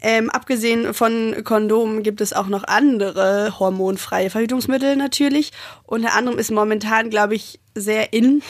Ähm, 0.02 0.30
abgesehen 0.30 0.92
von 0.92 1.34
Kondomen 1.42 2.02
gibt 2.02 2.20
es 2.20 2.32
auch 2.32 2.46
noch 2.48 2.64
andere 2.64 3.58
hormonfreie 3.58 4.30
Verhütungsmittel 4.30 4.94
natürlich. 4.94 5.52
Unter 5.84 6.14
anderem 6.14 6.38
ist 6.38 6.50
momentan, 6.50 7.08
glaube 7.08 7.34
ich, 7.34 7.58
sehr 7.74 8.12
in 8.12 8.42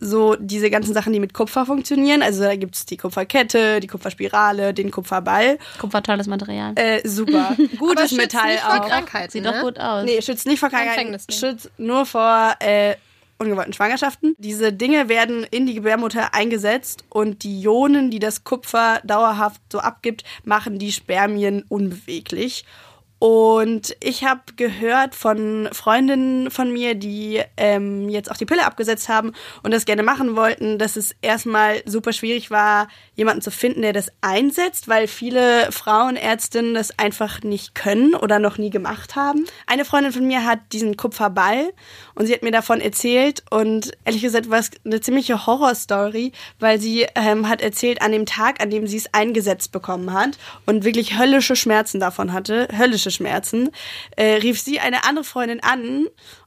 so 0.00 0.36
diese 0.38 0.70
ganzen 0.70 0.94
Sachen, 0.94 1.12
die 1.12 1.20
mit 1.20 1.34
Kupfer 1.34 1.66
funktionieren. 1.66 2.22
Also 2.22 2.42
da 2.42 2.56
gibt's 2.56 2.86
die 2.86 2.96
Kupferkette, 2.96 3.80
die 3.80 3.86
Kupferspirale, 3.86 4.74
den 4.74 4.90
Kupferball. 4.90 5.58
Kupfer 5.78 6.02
tolles 6.02 6.26
Material. 6.26 6.72
Äh, 6.76 7.06
super. 7.06 7.50
Aber 7.56 7.76
Gutes 7.78 8.10
schützt 8.10 8.16
Metall 8.16 8.52
nicht 8.52 8.62
vor 8.62 8.80
auch. 8.80 8.88
Krankheiten, 8.88 9.32
Sieht 9.32 9.42
ne? 9.42 9.52
doch 9.52 9.62
gut 9.62 9.78
aus. 9.78 10.04
Nee, 10.04 10.20
schützt 10.22 10.46
nicht 10.46 10.60
vor 10.60 10.70
Krankheiten, 10.70 11.16
schützt 11.30 11.70
nur 11.78 12.06
vor 12.06 12.56
äh, 12.60 12.96
ungewollten 13.38 13.72
Schwangerschaften. 13.72 14.34
Diese 14.38 14.72
Dinge 14.72 15.08
werden 15.08 15.44
in 15.44 15.66
die 15.66 15.74
Gebärmutter 15.74 16.34
eingesetzt 16.34 17.04
und 17.08 17.42
die 17.42 17.60
Ionen, 17.60 18.10
die 18.10 18.18
das 18.18 18.44
Kupfer 18.44 19.00
dauerhaft 19.04 19.60
so 19.70 19.78
abgibt, 19.78 20.24
machen 20.44 20.78
die 20.78 20.92
Spermien 20.92 21.64
unbeweglich. 21.68 22.64
Und 23.18 23.96
ich 24.00 24.24
habe 24.24 24.42
gehört 24.56 25.14
von 25.14 25.70
Freundinnen 25.72 26.50
von 26.50 26.70
mir, 26.70 26.94
die 26.94 27.40
ähm, 27.56 28.10
jetzt 28.10 28.30
auch 28.30 28.36
die 28.36 28.44
Pille 28.44 28.66
abgesetzt 28.66 29.08
haben 29.08 29.32
und 29.62 29.72
das 29.72 29.86
gerne 29.86 30.02
machen 30.02 30.36
wollten, 30.36 30.78
dass 30.78 30.96
es 30.96 31.16
erstmal 31.22 31.82
super 31.86 32.12
schwierig 32.12 32.50
war, 32.50 32.88
jemanden 33.14 33.40
zu 33.40 33.50
finden, 33.50 33.80
der 33.80 33.94
das 33.94 34.12
einsetzt, 34.20 34.88
weil 34.88 35.08
viele 35.08 35.72
Frauenärztinnen 35.72 36.74
das 36.74 36.98
einfach 36.98 37.42
nicht 37.42 37.74
können 37.74 38.14
oder 38.14 38.38
noch 38.38 38.58
nie 38.58 38.68
gemacht 38.68 39.16
haben. 39.16 39.46
Eine 39.66 39.86
Freundin 39.86 40.12
von 40.12 40.26
mir 40.26 40.44
hat 40.44 40.60
diesen 40.72 40.98
Kupferball 40.98 41.72
und 42.14 42.26
sie 42.26 42.34
hat 42.34 42.42
mir 42.42 42.50
davon 42.52 42.82
erzählt 42.82 43.42
und 43.50 43.92
ehrlich 44.04 44.22
gesagt 44.22 44.50
war 44.50 44.58
es 44.58 44.70
eine 44.84 45.00
ziemliche 45.00 45.46
Horrorstory, 45.46 46.32
weil 46.58 46.78
sie 46.78 47.06
ähm, 47.14 47.48
hat 47.48 47.62
erzählt, 47.62 48.02
an 48.02 48.12
dem 48.12 48.26
Tag, 48.26 48.60
an 48.60 48.68
dem 48.68 48.86
sie 48.86 48.98
es 48.98 49.14
eingesetzt 49.14 49.72
bekommen 49.72 50.12
hat 50.12 50.36
und 50.66 50.84
wirklich 50.84 51.18
höllische 51.18 51.56
Schmerzen 51.56 51.98
davon 51.98 52.34
hatte, 52.34 52.68
höllische 52.76 53.05
Schmerzen, 53.10 53.70
äh, 54.16 54.34
rief 54.34 54.60
sie 54.60 54.80
eine 54.80 55.04
andere 55.04 55.24
Freundin 55.24 55.62
an 55.62 56.06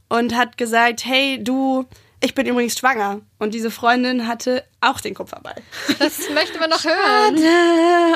und 0.09 0.35
hat 0.35 0.57
gesagt, 0.57 1.05
hey 1.05 1.43
du, 1.43 1.85
ich 2.21 2.35
bin 2.35 2.47
übrigens 2.47 2.77
schwanger. 2.77 3.21
Und 3.39 3.53
diese 3.53 3.71
Freundin 3.71 4.27
hatte 4.27 4.65
auch 4.81 4.99
den 5.01 5.13
Kupferball. 5.13 5.55
Das 5.97 6.29
möchte 6.29 6.59
man 6.59 6.69
noch 6.69 6.83
hören. 6.83 7.35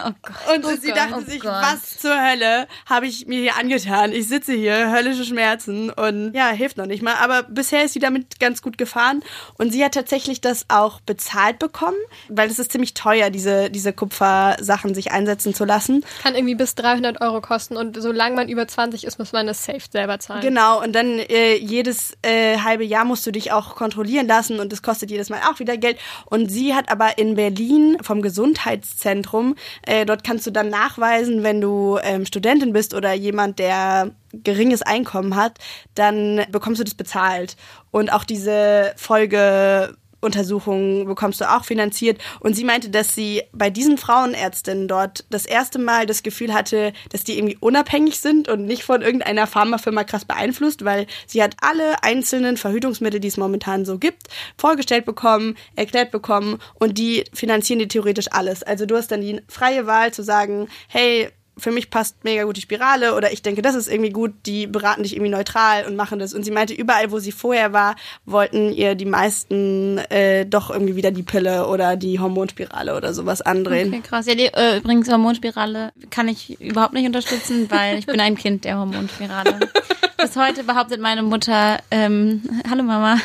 Oh 0.06 0.12
Gott. 0.22 0.66
Und 0.66 0.82
sie 0.82 0.88
Gott, 0.90 0.98
dachte 0.98 1.16
oh 1.18 1.22
sich, 1.22 1.42
Gott. 1.42 1.52
was 1.52 1.98
zur 1.98 2.16
Hölle 2.16 2.68
habe 2.86 3.08
ich 3.08 3.26
mir 3.28 3.40
hier 3.40 3.58
angetan? 3.58 4.12
Ich 4.12 4.28
sitze 4.28 4.54
hier, 4.54 4.92
höllische 4.92 5.26
Schmerzen 5.26 5.90
und 5.90 6.34
ja, 6.34 6.50
hilft 6.50 6.78
noch 6.78 6.86
nicht 6.86 7.02
mal. 7.02 7.16
Aber 7.16 7.44
bisher 7.44 7.84
ist 7.84 7.94
sie 7.94 8.00
damit 8.00 8.40
ganz 8.40 8.62
gut 8.62 8.78
gefahren 8.78 9.24
und 9.58 9.72
sie 9.72 9.84
hat 9.84 9.94
tatsächlich 9.94 10.42
das 10.42 10.66
auch 10.70 11.02
bezahlt 11.02 11.60
bekommen, 11.60 11.98
weil 12.30 12.50
es 12.50 12.60
ist 12.60 12.72
ziemlich 12.72 12.94
teuer, 12.94 13.30
diese, 13.30 13.70
diese 13.70 13.92
Kupfersachen 13.94 14.94
sich 14.96 15.12
einsetzen 15.12 15.54
zu 15.54 15.66
lassen. 15.66 16.06
Kann 16.22 16.36
irgendwie 16.36 16.56
bis 16.56 16.76
300 16.76 17.22
Euro 17.22 17.42
kosten 17.42 17.78
und 17.78 18.02
solange 18.02 18.36
man 18.36 18.50
über 18.50 18.68
20 18.68 19.04
ist, 19.06 19.20
muss 19.20 19.32
man 19.32 19.48
das 19.48 19.66
safe 19.66 19.82
selber 19.90 20.20
zahlen. 20.20 20.42
Genau, 20.42 20.82
und 20.82 20.94
dann 20.94 21.20
äh, 21.20 21.56
jedes 21.56 22.18
äh, 22.22 22.58
halbe 22.60 22.84
Jahr 22.84 23.06
musst 23.06 23.26
du 23.26 23.32
dich 23.32 23.52
auch 23.52 23.76
kontrollieren 23.76 24.28
lassen 24.28 24.60
und 24.60 24.72
das 24.72 24.82
kostet 24.82 25.13
jedes 25.14 25.30
Mal 25.30 25.40
auch 25.50 25.60
wieder 25.60 25.78
Geld. 25.78 25.98
Und 26.26 26.50
sie 26.50 26.74
hat 26.74 26.92
aber 26.92 27.18
in 27.18 27.36
Berlin 27.36 27.98
vom 28.02 28.22
Gesundheitszentrum, 28.22 29.56
äh, 29.88 30.06
dort 30.06 30.24
kannst 30.24 30.46
du 30.46 30.52
dann 30.52 30.70
nachweisen, 30.70 31.44
wenn 31.44 31.62
du 31.62 31.98
ähm, 32.04 32.26
Studentin 32.26 32.74
bist 32.74 32.94
oder 32.94 33.14
jemand, 33.14 33.60
der 33.60 34.12
geringes 34.34 34.82
Einkommen 34.82 35.36
hat, 35.36 35.60
dann 35.96 36.42
bekommst 36.52 36.80
du 36.80 36.84
das 36.84 36.96
bezahlt. 36.96 37.56
Und 37.92 38.12
auch 38.12 38.24
diese 38.24 38.94
Folge 38.98 39.96
Untersuchungen 40.24 41.06
bekommst 41.06 41.42
du 41.42 41.52
auch 41.52 41.66
finanziert. 41.66 42.20
Und 42.40 42.56
sie 42.56 42.64
meinte, 42.64 42.90
dass 42.90 43.14
sie 43.14 43.44
bei 43.52 43.70
diesen 43.70 43.98
Frauenärztinnen 43.98 44.88
dort 44.88 45.26
das 45.30 45.46
erste 45.46 45.80
Mal 45.80 46.06
das 46.06 46.24
Gefühl 46.24 46.54
hatte, 46.54 46.94
dass 47.12 47.24
die 47.24 47.38
irgendwie 47.38 47.58
unabhängig 47.60 48.20
sind 48.20 48.48
und 48.48 48.66
nicht 48.66 48.84
von 48.84 49.02
irgendeiner 49.02 49.48
Pharmafirma 49.48 50.04
krass 50.04 50.26
beeinflusst, 50.26 50.86
weil 50.86 51.06
sie 51.28 51.44
hat 51.44 51.58
alle 51.62 52.02
einzelnen 52.04 52.58
Verhütungsmittel, 52.58 53.20
die 53.20 53.28
es 53.28 53.38
momentan 53.38 53.86
so 53.86 54.00
gibt, 54.00 54.24
vorgestellt 54.58 55.06
bekommen, 55.06 55.56
erklärt 55.76 56.12
bekommen 56.12 56.60
und 56.76 56.98
die 56.98 57.26
finanzieren 57.34 57.80
dir 57.80 57.88
theoretisch 57.88 58.28
alles. 58.32 58.64
Also 58.64 58.86
du 58.86 58.96
hast 58.96 59.12
dann 59.12 59.22
die 59.22 59.42
freie 59.48 59.86
Wahl 59.86 60.14
zu 60.14 60.24
sagen, 60.24 60.68
hey, 60.88 61.30
für 61.58 61.72
mich 61.72 61.90
passt 61.90 62.24
mega 62.24 62.44
gut 62.44 62.58
die 62.58 62.62
Spirale 62.62 63.16
oder 63.16 63.32
ich 63.32 63.42
denke, 63.42 63.62
das 63.62 63.76
ist 63.76 63.88
irgendwie 63.88 64.10
gut, 64.10 64.34
die 64.46 64.68
beraten 64.68 65.04
dich 65.04 65.14
irgendwie 65.16 65.32
neutral 65.32 65.86
und 65.86 65.96
machen 65.96 66.20
das. 66.20 66.34
Und 66.34 66.44
sie 66.44 66.52
meinte, 66.52 66.74
überall, 66.74 67.12
wo 67.12 67.20
sie 67.20 67.32
vorher 67.32 67.74
war, 67.74 67.96
wollten 68.26 68.72
ihr 68.72 68.96
die 68.96 69.06
meisten 69.06 69.98
äh, 70.10 70.46
doch 70.46 70.70
irgendwie 70.70 70.96
wieder 70.96 71.12
die 71.12 71.24
Pille 71.24 71.68
oder 71.68 71.96
die 71.96 72.20
Hormonspirale 72.20 72.96
oder 72.96 73.14
sowas 73.14 73.42
andrehen. 73.42 73.90
Okay, 73.90 74.02
krass. 74.02 74.26
Ja, 74.26 74.36
die, 74.36 74.46
äh, 74.46 74.78
übrigens 74.78 75.10
Hormonspirale 75.10 75.92
kann 76.10 76.28
ich 76.28 76.60
überhaupt 76.60 76.94
nicht 76.94 77.06
unterstützen, 77.06 77.70
weil 77.70 78.00
ich 78.00 78.06
bin 78.06 78.20
ein 78.20 78.36
Kind 78.36 78.66
der 78.66 78.78
Hormonspirale. 78.78 79.60
Bis 80.24 80.36
heute 80.38 80.64
behauptet 80.64 81.02
meine 81.02 81.22
Mutter, 81.22 81.80
ähm, 81.92 82.42
hallo 82.70 82.84
Mama, 82.84 83.20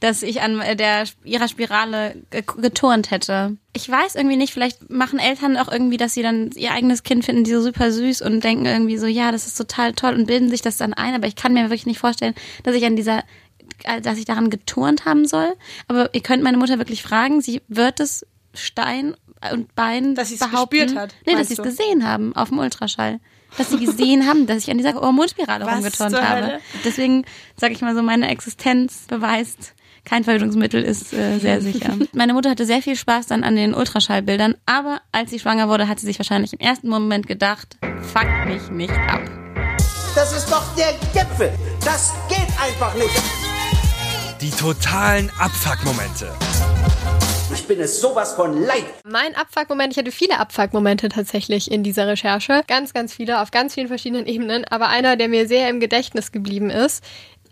dass 0.00 0.22
ich 0.22 0.42
an 0.42 0.60
der 0.76 1.04
ihrer 1.24 1.48
Spirale 1.48 2.22
ge- 2.30 2.44
geturnt 2.60 3.10
hätte. 3.10 3.56
Ich 3.72 3.88
weiß 3.90 4.14
irgendwie 4.14 4.36
nicht, 4.36 4.52
vielleicht 4.52 4.88
machen 4.88 5.18
Eltern 5.18 5.56
auch 5.56 5.70
irgendwie, 5.70 5.96
dass 5.96 6.14
sie 6.14 6.22
dann 6.22 6.50
ihr 6.52 6.72
eigenes 6.72 7.02
Kind 7.02 7.24
finden, 7.24 7.44
die 7.44 7.50
so 7.50 7.60
super 7.60 7.90
süß 7.90 8.22
und 8.22 8.44
denken 8.44 8.64
irgendwie 8.66 8.96
so, 8.96 9.06
ja, 9.06 9.32
das 9.32 9.46
ist 9.46 9.56
total 9.58 9.92
toll 9.92 10.14
und 10.14 10.26
bilden 10.26 10.48
sich 10.48 10.62
das 10.62 10.76
dann 10.76 10.94
ein, 10.94 11.14
aber 11.14 11.26
ich 11.26 11.36
kann 11.36 11.52
mir 11.52 11.64
wirklich 11.64 11.86
nicht 11.86 11.98
vorstellen, 11.98 12.34
dass 12.62 12.74
ich 12.74 12.84
an 12.84 12.96
dieser 12.96 13.24
äh, 13.84 14.00
dass 14.00 14.16
ich 14.18 14.24
daran 14.24 14.48
geturnt 14.50 15.04
haben 15.04 15.26
soll. 15.26 15.52
Aber 15.88 16.14
ihr 16.14 16.22
könnt 16.22 16.42
meine 16.42 16.56
Mutter 16.58 16.78
wirklich 16.78 17.02
fragen, 17.02 17.40
sie 17.40 17.60
wird 17.68 17.98
es 18.00 18.24
Stein 18.54 19.14
und 19.52 19.74
Bein 19.74 20.14
Dass 20.14 20.28
sie's 20.28 20.38
behaupten. 20.38 20.78
gespürt 20.78 20.96
hat, 20.98 21.14
Nee, 21.26 21.34
dass 21.34 21.48
sie 21.48 21.54
es 21.54 21.62
gesehen 21.62 22.06
haben 22.08 22.34
auf 22.36 22.48
dem 22.48 22.58
Ultraschall. 22.58 23.18
Dass 23.58 23.70
sie 23.70 23.78
gesehen 23.78 24.26
haben, 24.26 24.46
dass 24.46 24.62
ich 24.62 24.70
an 24.70 24.78
dieser 24.78 24.94
Hormonspirale 24.94 25.64
Was 25.64 25.76
rumgeturnt 25.76 26.20
habe. 26.20 26.60
Deswegen 26.84 27.24
sage 27.56 27.72
ich 27.72 27.80
mal 27.80 27.94
so, 27.94 28.02
meine 28.02 28.28
Existenz 28.28 29.06
beweist, 29.08 29.74
kein 30.06 30.22
Verhütungsmittel 30.22 30.82
ist 30.82 31.12
äh, 31.12 31.38
sehr 31.38 31.60
sicher. 31.60 31.94
Meine 32.12 32.32
Mutter 32.32 32.50
hatte 32.50 32.64
sehr 32.64 32.80
viel 32.80 32.96
Spaß 32.96 33.26
dann 33.26 33.42
an 33.42 33.56
den 33.56 33.74
Ultraschallbildern, 33.74 34.54
aber 34.64 35.00
als 35.10 35.30
sie 35.30 35.40
schwanger 35.40 35.68
wurde, 35.68 35.88
hat 35.88 35.98
sie 35.98 36.06
sich 36.06 36.18
wahrscheinlich 36.18 36.52
im 36.52 36.60
ersten 36.60 36.88
Moment 36.88 37.26
gedacht, 37.26 37.76
fuck 38.12 38.28
mich 38.46 38.70
nicht 38.70 38.92
ab. 38.92 39.22
Das 40.14 40.34
ist 40.34 40.50
doch 40.50 40.64
der 40.76 40.92
Gipfel. 41.12 41.52
Das 41.84 42.14
geht 42.28 42.48
einfach 42.62 42.94
nicht. 42.94 43.10
Die 44.40 44.50
totalen 44.50 45.30
Abfuck-Momente. 45.38 46.32
Ich 47.66 47.74
bin 47.76 47.80
es 47.80 48.00
sowas 48.00 48.34
von 48.34 48.64
leid. 48.64 48.84
Mein 49.02 49.34
Abfuck-Moment, 49.34 49.92
ich 49.92 49.98
hatte 49.98 50.12
viele 50.12 50.38
Abfuck-Momente 50.38 51.08
tatsächlich 51.08 51.68
in 51.68 51.82
dieser 51.82 52.06
Recherche. 52.06 52.62
Ganz, 52.68 52.94
ganz 52.94 53.12
viele, 53.12 53.40
auf 53.40 53.50
ganz 53.50 53.74
vielen 53.74 53.88
verschiedenen 53.88 54.26
Ebenen. 54.26 54.64
Aber 54.66 54.86
einer, 54.86 55.16
der 55.16 55.28
mir 55.28 55.48
sehr 55.48 55.68
im 55.68 55.80
Gedächtnis 55.80 56.30
geblieben 56.30 56.70
ist, 56.70 57.02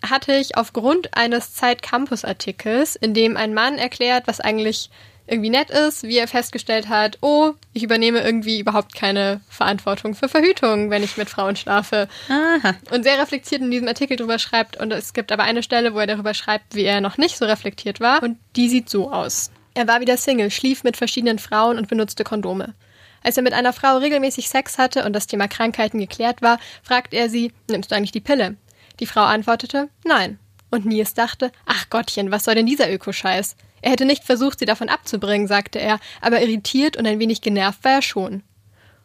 hatte 0.09 0.33
ich 0.37 0.57
aufgrund 0.57 1.17
eines 1.17 1.55
Zeit-Campus-Artikels, 1.55 2.95
in 2.95 3.13
dem 3.13 3.37
ein 3.37 3.55
Mann 3.55 3.77
erklärt, 3.77 4.29
was 4.29 4.39
eigentlich 4.39 4.89
irgendwie 5.27 5.51
nett 5.51 5.71
ist, 5.71 6.05
wie 6.05 6.19
er 6.19 6.29
festgestellt 6.29 6.89
hat, 6.89 7.19
oh, 7.21 7.55
ich 7.73 7.83
übernehme 7.83 8.21
irgendwie 8.21 8.61
überhaupt 8.61 8.95
keine 8.95 9.41
Verantwortung 9.49 10.15
für 10.15 10.29
Verhütung, 10.29 10.91
wenn 10.91 11.03
ich 11.03 11.17
mit 11.17 11.29
Frauen 11.29 11.57
schlafe. 11.57 12.07
Aha. 12.29 12.77
Und 12.93 13.03
sehr 13.03 13.19
reflektiert 13.19 13.63
in 13.63 13.73
diesem 13.73 13.89
Artikel 13.89 14.17
drüber 14.17 14.39
schreibt. 14.39 14.77
Und 14.77 14.93
es 14.93 15.13
gibt 15.13 15.33
aber 15.33 15.43
eine 15.43 15.65
Stelle, 15.65 15.93
wo 15.93 15.99
er 15.99 16.07
darüber 16.07 16.35
schreibt, 16.35 16.77
wie 16.77 16.85
er 16.85 17.01
noch 17.01 17.19
nicht 17.19 17.37
so 17.37 17.47
reflektiert 17.47 17.99
war. 17.99 18.23
Und 18.23 18.39
die 18.55 18.69
sieht 18.69 18.89
so 18.89 19.11
aus. 19.11 19.51
Er 19.75 19.89
war 19.89 20.01
wieder 20.01 20.17
Single, 20.17 20.51
schlief 20.51 20.85
mit 20.85 20.97
verschiedenen 20.97 21.39
Frauen 21.39 21.79
und 21.79 21.89
benutzte 21.89 22.23
Kondome. 22.23 22.75
Als 23.23 23.37
er 23.37 23.43
mit 23.43 23.53
einer 23.53 23.73
Frau 23.73 23.97
regelmäßig 23.97 24.49
Sex 24.49 24.79
hatte 24.79 25.05
und 25.05 25.13
das 25.15 25.27
Thema 25.27 25.49
Krankheiten 25.49 25.99
geklärt 25.99 26.43
war, 26.43 26.59
fragte 26.83 27.17
er 27.17 27.29
sie, 27.29 27.53
nimmst 27.69 27.91
du 27.91 27.97
eigentlich 27.97 28.13
die 28.13 28.21
Pille? 28.21 28.57
Die 29.01 29.07
Frau 29.07 29.23
antwortete, 29.23 29.89
nein. 30.05 30.39
Und 30.71 30.87
Nies 30.87 31.15
dachte, 31.15 31.51
ach 31.67 31.91
Gottchen, 31.91 32.31
was 32.31 32.45
soll 32.45 32.55
denn 32.55 32.67
dieser 32.67 32.93
Ökoscheiß? 32.93 33.57
Er 33.83 33.91
hätte 33.91 34.05
nicht 34.05 34.25
versucht, 34.25 34.61
sie 34.61 34.65
davon 34.65 34.89
abzubringen, 34.89 35.47
sagte 35.47 35.79
er, 35.79 35.99
aber 36.21 36.41
irritiert 36.41 36.97
und 36.97 37.07
ein 37.07 37.19
wenig 37.19 37.41
genervt 37.41 37.83
war 37.85 37.93
er 37.93 38.03
schon. 38.03 38.43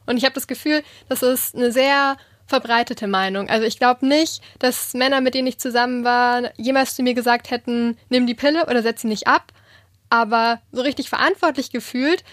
Und 0.06 0.18
ich 0.18 0.24
habe 0.24 0.34
das 0.34 0.48
Gefühl, 0.48 0.84
das 1.08 1.22
ist 1.22 1.56
eine 1.56 1.72
sehr 1.72 2.18
verbreitete 2.48 3.08
Meinung. 3.08 3.50
Also 3.50 3.66
ich 3.66 3.78
glaube 3.78 4.08
nicht, 4.08 4.42
dass 4.58 4.94
Männer, 4.94 5.22
mit 5.22 5.36
denen 5.36 5.48
ich 5.48 5.60
zusammen 5.60 6.04
war, 6.04 6.52
jemals 6.58 6.96
zu 6.96 7.04
mir 7.04 7.14
gesagt 7.14 7.52
hätten, 7.52 7.98
nimm 8.10 8.26
die 8.26 8.34
Pille 8.34 8.66
oder 8.66 8.82
setz 8.82 9.02
sie 9.02 9.08
nicht 9.08 9.28
ab. 9.28 9.52
Aber 10.10 10.62
so 10.72 10.82
richtig 10.82 11.10
verantwortlich 11.10 11.72
gefühlt, 11.72 12.24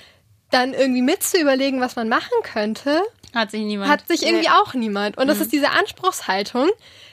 dann 0.51 0.75
irgendwie 0.75 1.03
mitzuüberlegen, 1.03 1.81
was 1.81 1.97
man 1.97 2.09
machen 2.09 2.31
könnte, 2.43 3.03
Hat 3.35 3.51
sich 3.51 3.63
niemand. 3.63 3.91
hat 3.91 4.07
sich 4.09 4.25
irgendwie 4.25 4.49
auch 4.49 4.75
niemand. 4.75 5.19
Und 5.19 5.27
das 5.27 5.41
ist 5.41 5.53
diese 5.53 5.71
Anspruchshaltung, 5.71 6.69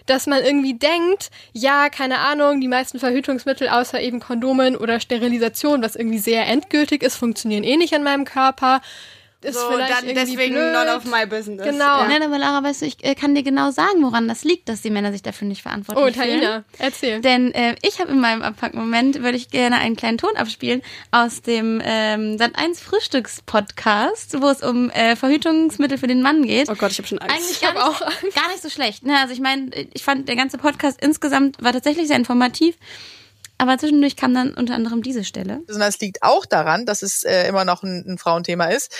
dass 0.05 0.27
man 0.27 0.43
irgendwie 0.43 0.75
denkt, 0.75 1.31
ja, 1.51 1.89
keine 1.89 2.19
Ahnung, 2.19 2.61
die 2.61 2.67
meisten 2.67 2.99
Verhütungsmittel 2.99 3.69
außer 3.69 3.99
eben 4.01 4.19
Kondomen 4.19 4.75
oder 4.75 4.99
Sterilisation, 4.99 5.81
was 5.81 5.95
irgendwie 5.95 6.19
sehr 6.19 6.45
endgültig 6.47 7.01
ist, 7.03 7.15
funktionieren 7.15 7.63
eh 7.63 7.77
nicht 7.77 7.93
in 7.93 8.03
meinem 8.03 8.25
Körper. 8.25 8.81
Ist 9.43 9.55
So, 9.59 9.67
vielleicht 9.71 9.91
dann 9.91 10.07
irgendwie 10.07 10.35
deswegen 10.35 10.53
blöd. 10.55 10.73
not 10.73 10.87
of 10.87 11.05
my 11.05 11.25
business. 11.25 11.65
Genau. 11.65 11.83
Ja. 12.01 12.07
Nein, 12.07 12.23
aber 12.23 12.37
Lara, 12.37 12.63
weißt 12.63 12.81
du, 12.81 12.85
ich 12.85 13.03
äh, 13.03 13.15
kann 13.15 13.35
dir 13.35 13.43
genau 13.43 13.71
sagen, 13.71 14.01
woran 14.03 14.27
das 14.27 14.43
liegt, 14.43 14.69
dass 14.69 14.81
die 14.81 14.89
Männer 14.89 15.11
sich 15.11 15.21
dafür 15.21 15.47
nicht 15.47 15.61
verantwortlich 15.61 16.05
Oh, 16.17 16.21
fühlen. 16.21 16.41
Taina, 16.41 16.63
erzähl. 16.79 17.21
Denn 17.21 17.53
äh, 17.53 17.75
ich 17.81 17.99
habe 17.99 18.11
in 18.11 18.19
meinem 18.19 18.41
Abfuck-Moment, 18.41 19.21
würde 19.21 19.37
ich 19.37 19.49
gerne 19.49 19.77
einen 19.77 19.95
kleinen 19.95 20.17
Ton 20.17 20.35
abspielen 20.35 20.81
aus 21.11 21.41
dem 21.41 21.81
ähm, 21.83 22.37
Sat1 22.37 22.79
Frühstückspodcast, 22.81 24.41
wo 24.41 24.47
es 24.49 24.61
um 24.61 24.89
äh, 24.91 25.15
Verhütungsmittel 25.15 25.97
für 25.97 26.07
den 26.07 26.21
Mann 26.21 26.43
geht. 26.45 26.69
Oh 26.69 26.75
Gott, 26.75 26.91
ich 26.91 26.97
habe 26.97 27.07
schon 27.07 27.19
Angst. 27.19 27.35
Eigentlich 27.35 27.51
Ich 27.51 27.61
gar 27.61 27.73
nicht, 27.89 28.35
gar 28.35 28.47
nicht 28.49 28.61
so 28.61 28.69
schlecht. 28.69 29.05
Ne? 29.05 29.17
Also 29.19 29.33
ich 29.33 29.39
meine, 29.39 29.69
ich 29.93 30.03
fand, 30.03 30.27
der 30.27 30.35
ganze 30.35 30.57
Podcast 30.57 30.99
insgesamt 31.01 31.61
war 31.61 31.73
tatsächlich 31.73 32.07
sehr 32.07 32.17
informativ. 32.17 32.75
Aber 33.57 33.77
zwischendurch 33.77 34.15
kam 34.15 34.33
dann 34.33 34.53
unter 34.53 34.73
anderem 34.73 35.03
diese 35.03 35.23
Stelle. 35.23 35.61
Und 35.67 35.79
das 35.79 35.99
liegt 35.99 36.23
auch 36.23 36.45
daran, 36.45 36.85
dass 36.85 37.01
es 37.01 37.23
äh, 37.23 37.47
immer 37.47 37.65
noch 37.65 37.83
ein, 37.83 38.03
ein 38.07 38.17
Frauenthema 38.17 38.65
ist, 38.65 38.91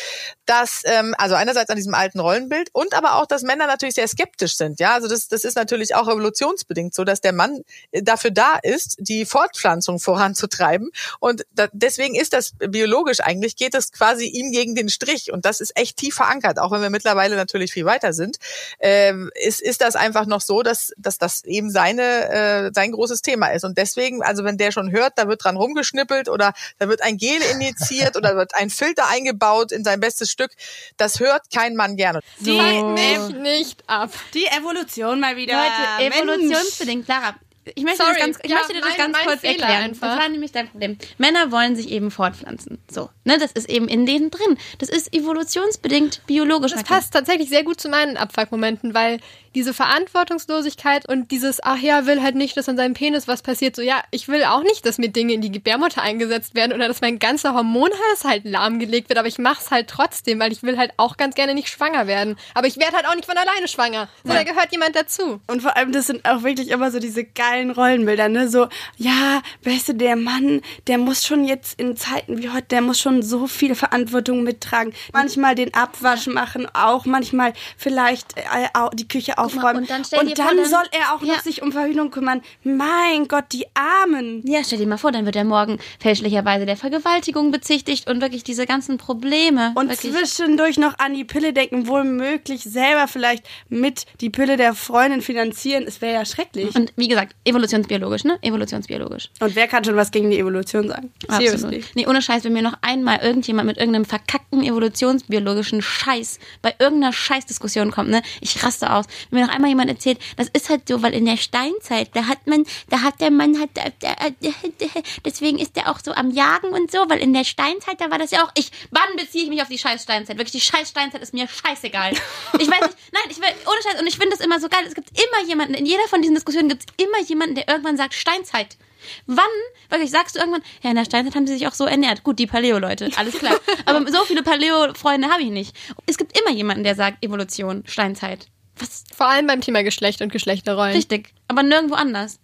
dass 0.45 0.83
ähm, 0.85 1.15
also 1.17 1.35
einerseits 1.35 1.69
an 1.69 1.75
diesem 1.75 1.93
alten 1.93 2.19
Rollenbild 2.19 2.69
und 2.71 2.93
aber 2.93 3.15
auch, 3.15 3.25
dass 3.25 3.41
Männer 3.41 3.67
natürlich 3.67 3.95
sehr 3.95 4.07
skeptisch 4.07 4.55
sind. 4.55 4.79
Ja, 4.79 4.93
also 4.93 5.07
das, 5.07 5.27
das 5.27 5.43
ist 5.43 5.55
natürlich 5.55 5.95
auch 5.95 6.07
evolutionsbedingt 6.07 6.93
so, 6.93 7.03
dass 7.03 7.21
der 7.21 7.33
Mann 7.33 7.63
äh, 7.91 8.03
dafür 8.03 8.31
da 8.31 8.57
ist, 8.61 8.95
die 8.99 9.25
Fortpflanzung 9.25 9.99
voranzutreiben 9.99 10.91
und 11.19 11.45
da, 11.51 11.67
deswegen 11.71 12.15
ist 12.15 12.33
das 12.33 12.53
biologisch 12.57 13.21
eigentlich 13.21 13.55
geht 13.55 13.73
es 13.75 13.91
quasi 13.91 14.25
ihm 14.25 14.51
gegen 14.51 14.75
den 14.75 14.89
Strich 14.89 15.31
und 15.31 15.45
das 15.45 15.61
ist 15.61 15.75
echt 15.75 15.97
tief 15.97 16.15
verankert, 16.15 16.59
auch 16.59 16.71
wenn 16.71 16.81
wir 16.81 16.89
mittlerweile 16.89 17.35
natürlich 17.35 17.73
viel 17.73 17.85
weiter 17.85 18.13
sind. 18.13 18.37
Ähm, 18.79 19.31
ist 19.35 19.61
ist 19.61 19.81
das 19.81 19.95
einfach 19.95 20.25
noch 20.25 20.41
so, 20.41 20.61
dass 20.61 20.93
dass 20.97 21.17
das 21.17 21.43
eben 21.45 21.69
seine 21.69 22.29
äh, 22.29 22.71
sein 22.73 22.91
großes 22.91 23.21
Thema 23.21 23.47
ist 23.47 23.63
und 23.63 23.77
deswegen 23.77 24.21
also 24.21 24.42
wenn 24.43 24.57
der 24.57 24.71
schon 24.71 24.91
hört, 24.91 25.13
da 25.17 25.27
wird 25.27 25.43
dran 25.43 25.57
rumgeschnippelt 25.57 26.29
oder 26.29 26.53
da 26.79 26.87
wird 26.87 27.01
ein 27.03 27.17
Gel 27.17 27.41
injiziert 27.53 28.15
oder 28.15 28.35
wird 28.35 28.55
ein 28.55 28.69
Filter 28.69 29.07
eingebaut 29.09 29.71
in 29.71 29.83
sein 29.83 29.99
bestes 29.99 30.31
Stück, 30.31 30.51
das 30.97 31.19
hört 31.19 31.43
kein 31.53 31.75
Mann 31.75 31.95
gerne. 31.95 32.19
Die, 32.39 32.59
Mich 32.59 33.35
nicht 33.37 33.83
ab. 33.87 34.11
die 34.33 34.45
Evolution 34.47 35.19
mal 35.19 35.35
wieder. 35.35 35.55
Leute, 35.55 36.09
Mensch. 36.09 36.15
evolutionsbedingt, 36.17 37.07
Lara. 37.07 37.35
Ich 37.75 37.83
möchte, 37.83 37.97
Sorry, 38.03 38.13
das 38.13 38.19
ganz, 38.19 38.39
ich 38.43 38.49
ja, 38.51 38.57
möchte 38.57 38.73
dir 38.73 38.81
das 38.81 38.89
mein- 38.89 38.97
ganz 38.97 39.17
mein 39.17 39.25
kurz 39.25 39.39
Fehler 39.41 39.51
erklären. 39.67 39.83
einfach. 39.83 40.07
Das 40.09 40.19
war 40.19 40.29
nämlich 40.29 40.51
dein 40.51 40.67
Problem. 40.69 40.97
Männer 41.17 41.51
wollen 41.51 41.75
sich 41.75 41.89
eben 41.91 42.11
fortpflanzen. 42.11 42.77
So, 42.91 43.09
ne, 43.23 43.37
das 43.37 43.51
ist 43.53 43.69
eben 43.69 43.87
in 43.87 44.05
denen 44.05 44.31
drin. 44.31 44.57
Das 44.79 44.89
ist 44.89 45.13
evolutionsbedingt 45.13 46.21
biologisch. 46.27 46.71
Das 46.73 46.83
passt 46.83 47.13
tatsächlich 47.13 47.49
sehr 47.49 47.63
gut 47.63 47.79
zu 47.79 47.89
meinen 47.89 48.17
Abfuckmomenten, 48.17 48.93
weil 48.93 49.19
diese 49.55 49.73
Verantwortungslosigkeit 49.73 51.07
und 51.07 51.29
dieses, 51.31 51.61
ach 51.63 51.77
ja, 51.77 52.05
will 52.07 52.21
halt 52.23 52.35
nicht, 52.35 52.57
dass 52.57 52.67
an 52.69 52.77
seinem 52.77 52.93
Penis 52.95 53.27
was 53.27 53.41
passiert. 53.43 53.75
So, 53.75 53.81
ja, 53.81 54.01
ich 54.11 54.27
will 54.27 54.43
auch 54.45 54.63
nicht, 54.63 54.85
dass 54.85 54.97
mir 54.97 55.09
Dinge 55.09 55.33
in 55.33 55.41
die 55.41 55.51
Gebärmutter 55.51 56.01
eingesetzt 56.01 56.55
werden 56.55 56.73
oder 56.73 56.87
dass 56.87 57.01
mein 57.01 57.19
ganzer 57.19 57.53
Hormonhaushalt 57.53 58.45
lahmgelegt 58.45 59.09
wird, 59.09 59.19
aber 59.19 59.27
ich 59.27 59.37
mach's 59.37 59.69
halt 59.69 59.87
trotzdem, 59.89 60.39
weil 60.39 60.51
ich 60.51 60.63
will 60.63 60.77
halt 60.77 60.91
auch 60.97 61.17
ganz 61.17 61.35
gerne 61.35 61.53
nicht 61.53 61.69
schwanger 61.69 62.07
werden. 62.07 62.35
Aber 62.55 62.67
ich 62.67 62.77
werde 62.77 62.95
halt 62.95 63.05
auch 63.07 63.15
nicht 63.15 63.25
von 63.27 63.37
alleine 63.37 63.67
schwanger. 63.67 64.09
So, 64.23 64.33
da 64.33 64.43
gehört 64.43 64.71
jemand 64.71 64.95
dazu. 64.95 65.39
Und 65.47 65.61
vor 65.61 65.77
allem, 65.77 65.91
das 65.91 66.07
sind 66.07 66.25
auch 66.27 66.41
wirklich 66.43 66.69
immer 66.69 66.89
so 66.89 66.99
diese 66.99 67.23
geilen 67.23 67.52
Rollenbilder, 67.71 68.29
ne? 68.29 68.47
So, 68.49 68.67
ja, 68.97 69.41
weißt 69.63 69.89
du, 69.89 69.93
der 69.93 70.15
Mann, 70.15 70.61
der 70.87 70.97
muss 70.97 71.25
schon 71.25 71.45
jetzt 71.45 71.79
in 71.79 71.95
Zeiten 71.95 72.37
wie 72.41 72.49
heute, 72.49 72.67
der 72.69 72.81
muss 72.81 72.99
schon 72.99 73.21
so 73.23 73.47
viel 73.47 73.75
Verantwortung 73.75 74.43
mittragen. 74.43 74.93
Manchmal 75.13 75.55
den 75.55 75.73
Abwasch 75.73 76.27
machen, 76.27 76.67
auch 76.73 77.05
manchmal 77.05 77.53
vielleicht 77.77 78.37
äh, 78.37 78.67
die 78.93 79.07
Küche 79.07 79.37
aufräumen. 79.37 79.81
und 79.83 79.89
dann 79.89 80.03
stell 80.05 80.25
dir 80.25 80.35
vor, 80.35 80.45
dann 80.45 80.57
dann- 80.57 80.65
soll 80.69 80.83
er 80.91 81.13
auch 81.15 81.21
Ja. 81.23 81.35
noch 81.35 81.41
sich 81.41 81.61
um 81.61 81.71
Verhütung 81.71 82.11
kümmern. 82.11 82.41
Mein 82.63 83.27
Gott, 83.27 83.45
die 83.51 83.65
Armen. 83.73 84.41
Ja, 84.45 84.59
stell 84.63 84.79
dir 84.79 84.87
mal 84.87 84.97
vor, 84.97 85.11
dann 85.11 85.25
wird 85.25 85.35
er 85.35 85.43
morgen 85.43 85.79
fälschlicherweise 85.99 86.65
der 86.65 86.77
Vergewaltigung 86.77 87.51
bezichtigt 87.51 88.09
und 88.09 88.21
wirklich 88.21 88.43
diese 88.43 88.65
ganzen 88.65 88.97
Probleme. 88.97 89.71
Und 89.75 89.89
wirklich. 89.89 90.13
zwischendurch 90.13 90.77
noch 90.77 90.97
an 90.99 91.13
die 91.13 91.23
Pille 91.23 91.53
denken, 91.53 91.87
womöglich 91.87 92.63
selber 92.63 93.07
vielleicht 93.07 93.45
mit 93.69 94.05
die 94.21 94.29
Pille 94.29 94.57
der 94.57 94.73
Freundin 94.73 95.21
finanzieren. 95.21 95.83
Es 95.87 96.01
wäre 96.01 96.13
ja 96.13 96.25
schrecklich. 96.25 96.75
Und 96.75 96.93
wie 96.95 97.07
gesagt, 97.07 97.35
evolutionsbiologisch, 97.45 98.23
ne? 98.23 98.37
Evolutionsbiologisch. 98.41 99.29
Und 99.39 99.55
wer 99.55 99.67
kann 99.67 99.83
schon 99.83 99.95
was 99.95 100.11
gegen 100.11 100.29
die 100.29 100.39
Evolution 100.39 100.87
sagen? 100.87 101.11
Seriously. 101.27 101.77
Absolut. 101.77 101.95
Nee, 101.95 102.07
ohne 102.07 102.21
Scheiß, 102.21 102.43
wenn 102.43 102.53
mir 102.53 102.61
noch 102.61 102.77
einmal 102.81 103.19
irgendjemand 103.19 103.67
mit 103.67 103.77
irgendeinem 103.77 104.05
verkackten 104.05 104.63
evolutionsbiologischen 104.63 105.81
Scheiß 105.81 106.39
bei 106.61 106.73
irgendeiner 106.79 107.13
Scheißdiskussion 107.13 107.91
kommt, 107.91 108.09
ne, 108.09 108.21
ich 108.41 108.63
raste 108.63 108.91
aus. 108.91 109.05
Wenn 109.29 109.41
mir 109.41 109.47
noch 109.47 109.53
einmal 109.53 109.69
jemand 109.69 109.89
erzählt, 109.89 110.19
das 110.37 110.47
ist 110.53 110.69
halt 110.69 110.87
so, 110.87 111.01
weil 111.01 111.13
in 111.13 111.25
der 111.25 111.37
Steinzeit, 111.37 112.09
da 112.13 112.27
hat 112.27 112.47
man, 112.47 112.65
da 112.89 113.01
hat 113.01 113.19
der 113.19 113.31
Mann 113.31 113.59
hat, 113.59 113.69
der, 113.75 113.91
der, 114.01 114.15
der, 114.41 115.03
deswegen 115.25 115.59
ist 115.59 115.75
der 115.75 115.89
auch 115.89 115.99
so 116.03 116.13
am 116.13 116.31
Jagen 116.31 116.69
und 116.69 116.91
so, 116.91 116.99
weil 117.09 117.19
in 117.19 117.33
der 117.33 117.43
Steinzeit, 117.43 117.99
da 117.99 118.09
war 118.09 118.19
das 118.19 118.31
ja 118.31 118.45
auch, 118.45 118.51
ich, 118.55 118.71
wann 118.91 119.15
beziehe 119.17 119.43
ich 119.43 119.49
mich 119.49 119.61
auf 119.61 119.67
die 119.67 119.77
scheiß 119.77 120.03
Steinzeit? 120.03 120.37
Wirklich, 120.37 120.53
die 120.53 120.61
scheiß 120.61 120.89
Steinzeit 120.89 121.21
ist 121.21 121.33
mir 121.33 121.47
scheißegal. 121.47 122.13
Ich 122.59 122.69
weiß 122.69 122.81
nicht, 122.81 122.97
nein, 123.11 123.23
ich 123.29 123.37
will, 123.39 123.49
ohne 123.65 123.81
Scheiß, 123.83 123.99
und 123.99 124.07
ich 124.07 124.17
finde 124.17 124.35
das 124.37 124.45
immer 124.45 124.59
so 124.59 124.69
geil, 124.69 124.83
es 124.87 124.93
gibt 124.93 125.09
immer 125.09 125.47
jemanden, 125.47 125.73
in 125.73 125.85
jeder 125.85 126.07
von 126.07 126.21
diesen 126.21 126.35
Diskussionen 126.35 126.69
gibt 126.69 126.83
es 126.83 127.03
immer 127.03 127.19
jemanden, 127.19 127.32
der 127.39 127.67
irgendwann 127.67 127.97
sagt 127.97 128.13
Steinzeit. 128.13 128.77
Wann, 129.25 129.45
wirklich, 129.89 130.11
sagst 130.11 130.35
du 130.35 130.39
irgendwann, 130.39 130.63
ja, 130.81 130.89
in 130.89 130.95
der 130.95 131.05
Steinzeit 131.05 131.35
haben 131.35 131.47
sie 131.47 131.53
sich 131.53 131.67
auch 131.67 131.73
so 131.73 131.85
ernährt. 131.85 132.23
Gut, 132.23 132.39
die 132.39 132.47
Paleo-Leute, 132.47 133.11
alles 133.15 133.37
klar. 133.37 133.59
Aber 133.85 134.09
so 134.11 134.23
viele 134.23 134.43
Paleo-Freunde 134.43 135.29
habe 135.29 135.43
ich 135.43 135.49
nicht. 135.49 135.75
Es 136.05 136.17
gibt 136.17 136.37
immer 136.39 136.55
jemanden, 136.55 136.83
der 136.83 136.95
sagt 136.95 137.23
Evolution, 137.23 137.83
Steinzeit. 137.85 138.47
Was? 138.77 139.03
Vor 139.15 139.27
allem 139.27 139.47
beim 139.47 139.61
Thema 139.61 139.83
Geschlecht 139.83 140.21
und 140.21 140.31
Geschlechterrollen. 140.31 140.95
Richtig. 140.95 141.33
Aber 141.47 141.63
nirgendwo 141.63 141.95
anders. 141.95 142.39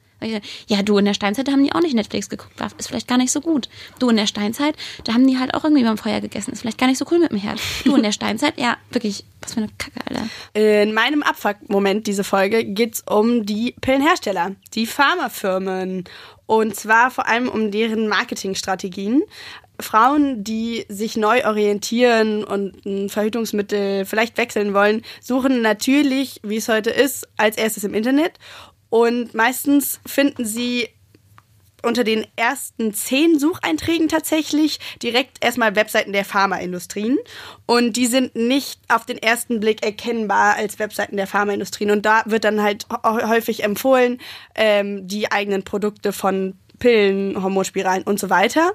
Ja, 0.68 0.82
du, 0.84 0.98
in 0.98 1.06
der 1.06 1.14
Steinzeit, 1.14 1.48
da 1.48 1.54
haben 1.54 1.64
die 1.64 1.72
auch 1.72 1.82
nicht 1.82 1.96
Netflix 1.96 2.30
geguckt. 2.30 2.60
War, 2.60 2.70
ist 2.78 2.88
vielleicht 2.88 3.08
gar 3.08 3.18
nicht 3.18 3.32
so 3.32 3.42
gut. 3.42 3.70
Du, 4.00 4.10
in 4.10 4.18
der 4.18 4.28
Steinzeit, 4.28 4.76
da 5.06 5.14
haben 5.14 5.26
die 5.28 5.38
halt 5.38 5.54
auch 5.54 5.64
irgendwie 5.64 5.84
beim 5.84 5.98
Feuer 5.98 6.20
gegessen. 6.20 6.52
Ist 6.52 6.62
vielleicht 6.62 6.78
gar 6.78 6.88
nicht 6.88 6.98
so 6.98 7.06
cool 7.12 7.20
mit 7.20 7.32
dem 7.32 7.38
Herd. 7.38 7.60
Du, 7.86 7.96
in 7.96 8.04
der 8.04 8.12
Steinzeit, 8.20 8.60
ja, 8.60 8.78
wirklich, 8.92 9.24
was 9.42 9.54
für 9.54 9.62
eine 9.62 9.70
Kacke, 9.78 10.00
Alter. 10.06 10.28
In 10.54 10.94
meinem 10.94 11.24
Abfuck-Moment 11.24 12.08
diese 12.08 12.24
Folge 12.24 12.66
geht's 12.66 13.04
um 13.10 13.46
die 13.46 13.76
Pillenhersteller, 13.80 14.56
die 14.74 14.86
Pharmafirmen. 14.86 16.04
Und 16.46 16.76
zwar 16.76 17.12
vor 17.12 17.28
allem 17.28 17.48
um 17.48 17.72
deren 17.72 18.08
Marketingstrategien. 18.08 19.24
Frauen, 19.80 20.44
die 20.44 20.86
sich 20.90 21.16
neu 21.16 21.46
orientieren 21.46 22.44
und 22.44 22.86
ein 22.86 23.10
Verhütungsmittel 23.10 24.06
vielleicht 24.06 24.38
wechseln 24.38 24.74
wollen, 24.74 25.04
suchen 25.22 25.62
natürlich, 25.62 26.42
wie 26.44 26.58
es 26.58 26.68
heute 26.68 26.90
ist, 26.90 27.28
als 27.38 27.58
erstes 27.58 27.84
im 27.84 27.94
Internet. 27.94 28.34
Und 28.90 29.34
meistens 29.34 30.00
finden 30.06 30.46
sie 30.46 30.90
unter 31.82 32.04
den 32.04 32.28
ersten 32.36 32.94
zehn 32.94 33.40
Sucheinträgen 33.40 34.10
tatsächlich 34.10 34.80
direkt 35.02 35.38
erstmal 35.42 35.78
Webseiten 35.78 36.12
der 36.12 36.26
Pharmaindustrien. 36.26 37.18
Und 37.66 37.94
die 37.96 38.08
sind 38.08 38.36
nicht 38.36 38.82
auf 38.90 39.06
den 39.06 39.18
ersten 39.18 39.62
Blick 39.62 39.82
erkennbar 39.82 40.56
als 40.56 40.78
Webseiten 40.80 41.16
der 41.16 41.26
Pharmaindustrien. 41.28 41.92
Und 41.92 42.06
da 42.06 42.24
wird 42.26 42.44
dann 42.44 42.62
halt 42.62 42.86
hä- 42.90 43.28
häufig 43.30 43.64
empfohlen, 43.64 44.20
ähm, 44.56 45.08
die 45.08 45.32
eigenen 45.32 45.64
Produkte 45.64 46.12
von 46.12 46.58
Pillen, 46.80 47.42
Hormonspiralen 47.42 48.04
und 48.04 48.20
so 48.20 48.30
weiter. 48.30 48.74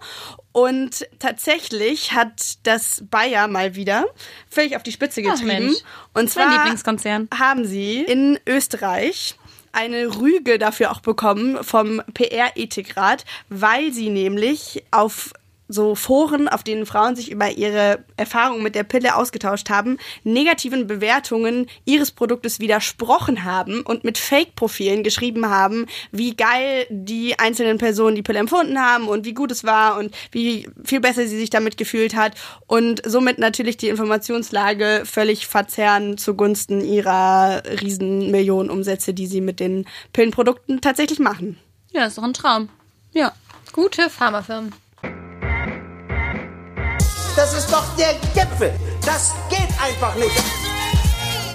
Und 0.52 1.06
tatsächlich 1.18 2.12
hat 2.12 2.58
das 2.62 3.02
Bayer 3.10 3.48
mal 3.48 3.74
wieder 3.74 4.06
völlig 4.48 4.76
auf 4.76 4.82
die 4.82 4.92
Spitze 4.92 5.20
Ach, 5.26 5.32
getrieben. 5.34 5.66
Mensch. 5.66 5.78
und 6.14 6.30
zwar 6.30 6.50
Lieblingskonzern. 6.50 7.28
haben 7.38 7.66
sie 7.66 8.00
in 8.02 8.38
Österreich 8.46 9.34
eine 9.74 10.20
Rüge 10.20 10.58
dafür 10.58 10.90
auch 10.90 11.00
bekommen 11.00 11.62
vom 11.62 12.02
PR-Ethikrat, 12.14 13.24
weil 13.48 13.92
sie 13.92 14.10
nämlich 14.10 14.84
auf 14.90 15.32
so 15.68 15.94
Foren, 15.94 16.48
auf 16.48 16.62
denen 16.62 16.86
Frauen 16.86 17.16
sich 17.16 17.30
über 17.30 17.50
ihre 17.50 18.04
Erfahrungen 18.16 18.62
mit 18.62 18.74
der 18.74 18.84
Pille 18.84 19.16
ausgetauscht 19.16 19.70
haben, 19.70 19.98
negativen 20.22 20.86
Bewertungen 20.86 21.66
ihres 21.84 22.10
Produktes 22.10 22.60
widersprochen 22.60 23.44
haben 23.44 23.80
und 23.80 24.04
mit 24.04 24.18
Fake-Profilen 24.18 25.02
geschrieben 25.02 25.48
haben, 25.48 25.86
wie 26.12 26.36
geil 26.36 26.86
die 26.90 27.38
einzelnen 27.38 27.78
Personen 27.78 28.16
die 28.16 28.22
Pille 28.22 28.38
empfunden 28.38 28.78
haben 28.78 29.08
und 29.08 29.24
wie 29.24 29.34
gut 29.34 29.50
es 29.50 29.64
war 29.64 29.98
und 29.98 30.14
wie 30.32 30.68
viel 30.84 31.00
besser 31.00 31.26
sie 31.26 31.38
sich 31.38 31.50
damit 31.50 31.76
gefühlt 31.76 32.14
hat 32.14 32.34
und 32.66 33.02
somit 33.06 33.38
natürlich 33.38 33.76
die 33.76 33.88
Informationslage 33.88 35.02
völlig 35.04 35.46
verzerren 35.46 36.18
zugunsten 36.18 36.84
ihrer 36.84 37.62
riesen 37.80 38.30
Millionenumsätze, 38.30 39.14
die 39.14 39.26
sie 39.26 39.40
mit 39.40 39.60
den 39.60 39.86
Pillenprodukten 40.12 40.80
tatsächlich 40.80 41.18
machen. 41.18 41.58
Ja, 41.92 42.06
ist 42.06 42.18
doch 42.18 42.22
ein 42.22 42.34
Traum. 42.34 42.68
Ja. 43.12 43.32
Gute 43.72 44.08
Pharmafirmen. 44.08 44.72
Das 47.36 47.52
ist 47.52 47.72
doch 47.72 47.84
der 47.96 48.14
Gipfel. 48.32 48.72
Das 49.04 49.32
geht 49.50 49.68
einfach 49.82 50.14
nicht. 50.14 50.30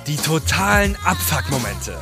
Die 0.08 0.18
totalen 0.18 0.98
Abfuck-Momente. 1.06 1.98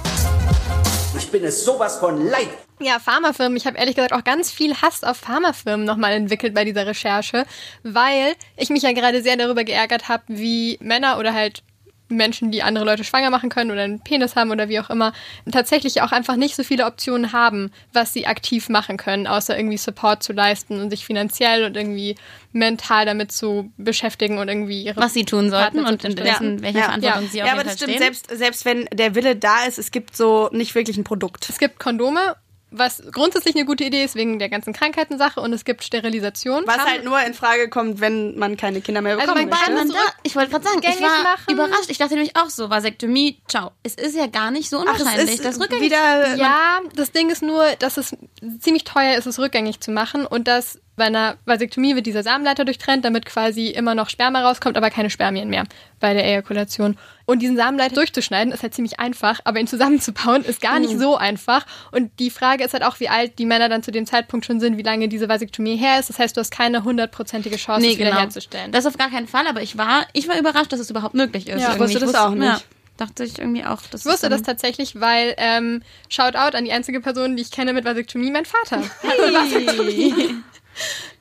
Ich 1.15 1.29
bin 1.29 1.43
es 1.43 1.63
sowas 1.63 1.97
von 1.97 2.27
leid. 2.27 2.49
Ja, 2.79 2.97
Pharmafirmen. 2.97 3.55
Ich 3.55 3.67
habe 3.67 3.77
ehrlich 3.77 3.95
gesagt 3.95 4.13
auch 4.13 4.23
ganz 4.23 4.51
viel 4.51 4.75
Hass 4.81 5.03
auf 5.03 5.17
Pharmafirmen 5.17 5.85
nochmal 5.85 6.13
entwickelt 6.13 6.55
bei 6.55 6.63
dieser 6.63 6.87
Recherche, 6.87 7.45
weil 7.83 8.33
ich 8.55 8.71
mich 8.71 8.81
ja 8.81 8.93
gerade 8.93 9.21
sehr 9.21 9.37
darüber 9.37 9.63
geärgert 9.63 10.09
habe, 10.09 10.23
wie 10.27 10.79
Männer 10.81 11.19
oder 11.19 11.33
halt 11.33 11.61
Menschen, 12.09 12.51
die 12.51 12.63
andere 12.63 12.85
Leute 12.85 13.03
schwanger 13.03 13.29
machen 13.29 13.49
können 13.49 13.71
oder 13.71 13.81
einen 13.83 13.99
Penis 13.99 14.35
haben 14.35 14.51
oder 14.51 14.69
wie 14.69 14.79
auch 14.79 14.89
immer, 14.89 15.13
tatsächlich 15.51 16.01
auch 16.01 16.11
einfach 16.11 16.35
nicht 16.35 16.55
so 16.55 16.63
viele 16.63 16.85
Optionen 16.85 17.33
haben, 17.33 17.71
was 17.93 18.13
sie 18.13 18.25
aktiv 18.27 18.69
machen 18.69 18.97
können, 18.97 19.27
außer 19.27 19.57
irgendwie 19.57 19.77
Support 19.77 20.23
zu 20.23 20.33
leisten 20.33 20.79
und 20.81 20.89
sich 20.89 21.05
finanziell 21.05 21.65
und 21.65 21.75
irgendwie 21.75 22.15
mental 22.53 23.05
damit 23.05 23.31
zu 23.31 23.71
beschäftigen 23.77 24.37
und 24.37 24.47
irgendwie 24.47 24.83
ihre 24.83 24.99
Was 25.01 25.13
sie 25.13 25.25
tun 25.25 25.49
sollten 25.49 25.77
Partner 25.77 25.89
und 25.89 26.01
zu 26.01 26.07
in 26.07 26.13
unterstützen. 26.13 26.43
dessen, 26.55 26.61
welche 26.63 26.77
Ja. 26.79 26.83
Verantwortung 26.85 27.23
Ja. 27.23 27.29
sie 27.29 27.41
auf 27.41 27.47
Ja, 27.47 27.53
aber 27.53 27.63
das 27.63 27.73
stimmt, 27.73 27.91
stehen. 27.91 28.01
selbst, 28.01 28.29
selbst 28.31 28.65
wenn 28.65 28.85
der 28.93 29.15
Wille 29.15 29.35
da 29.35 29.65
ist, 29.65 29.77
es 29.77 29.91
gibt 29.91 30.15
so 30.15 30.49
nicht 30.51 30.73
wirklich 30.75 30.97
ein 30.97 31.03
Produkt. 31.03 31.49
Es 31.49 31.57
gibt 31.59 31.79
Kondome, 31.79 32.35
was 32.69 33.01
grundsätzlich 33.11 33.55
eine 33.55 33.65
gute 33.65 33.85
Idee 33.85 34.03
ist 34.03 34.15
wegen 34.15 34.39
der 34.39 34.49
ganzen 34.49 34.73
Krankheitensache 34.73 35.39
und 35.39 35.53
es 35.53 35.63
gibt 35.63 35.83
Sterilisation. 35.83 36.63
Was 36.65 36.79
halt 36.79 37.05
nur 37.05 37.19
in 37.21 37.33
Frage 37.33 37.69
kommt, 37.69 38.01
wenn 38.01 38.37
man 38.37 38.57
keine 38.57 38.81
Kinder 38.81 39.01
mehr 39.01 39.17
Also 39.17 39.33
bekommen 39.33 39.49
man 39.49 39.59
kann 39.59 39.73
man 39.73 39.89
da, 39.89 39.95
ich 40.23 40.35
wollte 40.35 40.51
gerade 40.51 40.65
sagen, 40.65 40.79
ich 40.81 40.87
rückgängig 40.89 41.09
war 41.09 41.23
machen. 41.23 41.53
überrascht. 41.53 41.89
Ich 41.89 41.97
dachte 41.97 42.15
nämlich 42.15 42.35
auch 42.35 42.49
so, 42.49 42.69
Vasektomie, 42.69 43.41
ciao. 43.47 43.71
Es 43.83 43.95
ist 43.95 44.15
ja 44.15 44.27
gar 44.27 44.51
nicht 44.51 44.69
so 44.69 44.79
Ach, 44.79 44.95
es 44.95 45.01
unwahrscheinlich, 45.01 45.35
ist 45.35 45.45
das 45.45 45.59
rückgängig 45.59 45.85
wieder 45.85 46.35
Ja, 46.35 46.79
das 46.93 47.11
Ding 47.11 47.29
ist 47.29 47.41
nur, 47.41 47.63
dass 47.79 47.97
es 47.97 48.15
ziemlich 48.59 48.83
teuer 48.83 49.17
ist, 49.17 49.25
es 49.25 49.39
rückgängig 49.39 49.79
zu 49.79 49.91
machen 49.91 50.25
und 50.25 50.47
dass 50.47 50.79
bei 50.97 51.05
einer 51.05 51.37
Vasektomie 51.45 51.95
wird 51.95 52.07
dieser 52.07 52.23
Samenleiter 52.23 52.65
durchtrennt, 52.65 53.05
damit 53.05 53.25
quasi 53.25 53.67
immer 53.67 53.95
noch 53.95 54.09
Sperma 54.09 54.41
rauskommt, 54.41 54.77
aber 54.77 54.89
keine 54.89 55.09
Spermien 55.11 55.49
mehr 55.49 55.63
bei 55.99 56.13
der 56.13 56.25
Ejakulation. 56.25 56.97
Und 57.29 57.39
diesen 57.43 57.57
Samenleiter 57.57 57.93
durchzuschneiden 57.95 58.51
ist 58.53 58.63
halt 58.63 58.73
ziemlich 58.73 58.99
einfach, 58.99 59.41
aber 59.43 59.59
ihn 59.59 59.67
zusammenzubauen 59.67 60.43
ist 60.45 60.61
gar 60.61 60.79
nicht 60.79 60.97
so 60.97 61.17
einfach. 61.17 61.65
Und 61.91 62.09
die 62.19 62.29
Frage 62.29 62.63
ist 62.63 62.73
halt 62.73 62.83
auch, 62.83 62.99
wie 63.01 63.09
alt 63.09 63.37
die 63.37 63.45
Männer 63.45 63.67
dann 63.69 63.83
zu 63.83 63.91
dem 63.91 64.05
Zeitpunkt 64.05 64.45
schon 64.45 64.59
sind, 64.61 64.77
wie 64.77 64.81
lange 64.81 65.09
diese 65.09 65.27
Vasektomie 65.29 65.75
her 65.75 65.99
ist. 65.99 66.09
Das 66.09 66.17
heißt, 66.19 66.35
du 66.37 66.39
hast 66.41 66.51
keine 66.51 66.83
hundertprozentige 66.85 67.57
Chance, 67.57 67.81
Nee, 67.85 67.91
es 67.91 67.97
genau. 67.97 68.11
wiederherzustellen. 68.11 68.71
Das 68.71 68.85
auf 68.85 68.97
gar 68.97 69.09
keinen 69.11 69.27
Fall, 69.27 69.45
aber 69.45 69.61
ich 69.61 69.77
war, 69.77 70.07
ich 70.13 70.27
war 70.29 70.39
überrascht, 70.39 70.71
dass 70.71 70.79
es 70.79 70.89
überhaupt 70.89 71.13
möglich 71.15 71.47
ist. 71.49 71.59
Ja, 71.61 71.67
Irgendwie. 71.73 71.79
wusste 71.83 71.99
das 71.99 72.07
wusste- 72.09 72.21
auch 72.23 72.31
nicht. 72.31 72.43
Ja, 72.45 72.61
dachte 72.95 73.25
ich 73.25 73.37
irgendwie 73.37 73.65
auch. 73.65 73.81
Das 73.91 74.05
Ich 74.05 74.11
wusste 74.11 74.29
das 74.29 74.41
tatsächlich, 74.41 74.99
weil 74.99 75.35
ähm, 75.37 75.83
Shoutout 76.09 76.55
an 76.57 76.63
die 76.63 76.71
einzige 76.71 77.01
Person, 77.01 77.35
die 77.35 77.41
ich 77.43 77.51
kenne 77.51 77.73
mit 77.73 77.83
Vasektomie, 77.83 78.31
mein 78.31 78.45
Vater. 78.45 78.77
Hatte 79.03 79.33
Vasektomie. 79.33 80.13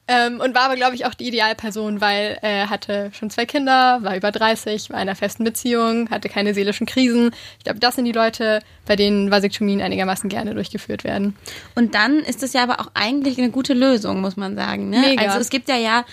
Ähm, 0.08 0.40
und 0.40 0.54
war 0.54 0.62
aber, 0.62 0.76
glaube 0.76 0.94
ich, 0.94 1.04
auch 1.04 1.14
die 1.14 1.26
Idealperson, 1.26 2.00
weil 2.00 2.38
er 2.40 2.70
hatte 2.70 3.10
schon 3.12 3.28
zwei 3.28 3.44
Kinder, 3.44 3.98
war 4.02 4.16
über 4.16 4.30
30, 4.30 4.90
war 4.90 4.96
in 4.96 5.02
einer 5.02 5.16
festen 5.16 5.42
Beziehung, 5.42 6.10
hatte 6.10 6.28
keine 6.28 6.54
seelischen 6.54 6.86
Krisen. 6.86 7.32
Ich 7.58 7.64
glaube, 7.64 7.80
das 7.80 7.96
sind 7.96 8.04
die 8.04 8.12
Leute, 8.12 8.60
bei 8.86 8.94
denen 8.94 9.32
Vasektomien 9.32 9.82
einigermaßen 9.82 10.30
gerne 10.30 10.54
durchgeführt 10.54 11.02
werden. 11.02 11.36
Und 11.74 11.96
dann 11.96 12.20
ist 12.20 12.44
es 12.44 12.52
ja 12.52 12.62
aber 12.62 12.80
auch 12.80 12.90
eigentlich 12.94 13.38
eine 13.38 13.50
gute 13.50 13.74
Lösung, 13.74 14.20
muss 14.20 14.36
man 14.36 14.54
sagen. 14.54 14.90
Ne? 14.90 15.00
Mega. 15.00 15.22
Also 15.24 15.38
es 15.38 15.50
gibt 15.50 15.68
ja 15.68 15.76
ja, 15.76 16.04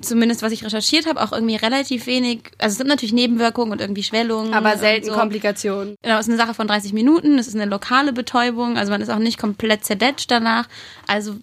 zumindest 0.00 0.42
was 0.42 0.50
ich 0.50 0.64
recherchiert 0.64 1.06
habe, 1.06 1.22
auch 1.22 1.30
irgendwie 1.30 1.54
relativ 1.54 2.06
wenig, 2.06 2.40
also 2.58 2.72
es 2.72 2.78
sind 2.78 2.88
natürlich 2.88 3.12
Nebenwirkungen 3.12 3.70
und 3.70 3.80
irgendwie 3.80 4.02
Schwellungen. 4.02 4.52
aber 4.52 4.76
selten 4.76 5.06
so. 5.06 5.12
Komplikationen. 5.12 5.94
Genau, 6.02 6.16
es 6.16 6.26
ist 6.26 6.32
eine 6.32 6.38
Sache 6.38 6.54
von 6.54 6.66
30 6.66 6.92
Minuten, 6.92 7.38
es 7.38 7.46
ist 7.46 7.54
eine 7.54 7.66
lokale 7.66 8.12
Betäubung, 8.12 8.76
also 8.76 8.90
man 8.90 9.00
ist 9.00 9.10
auch 9.10 9.18
nicht 9.18 9.38
komplett 9.38 9.84
zerdetscht 9.84 10.28
danach. 10.28 10.68
Also 11.06 11.36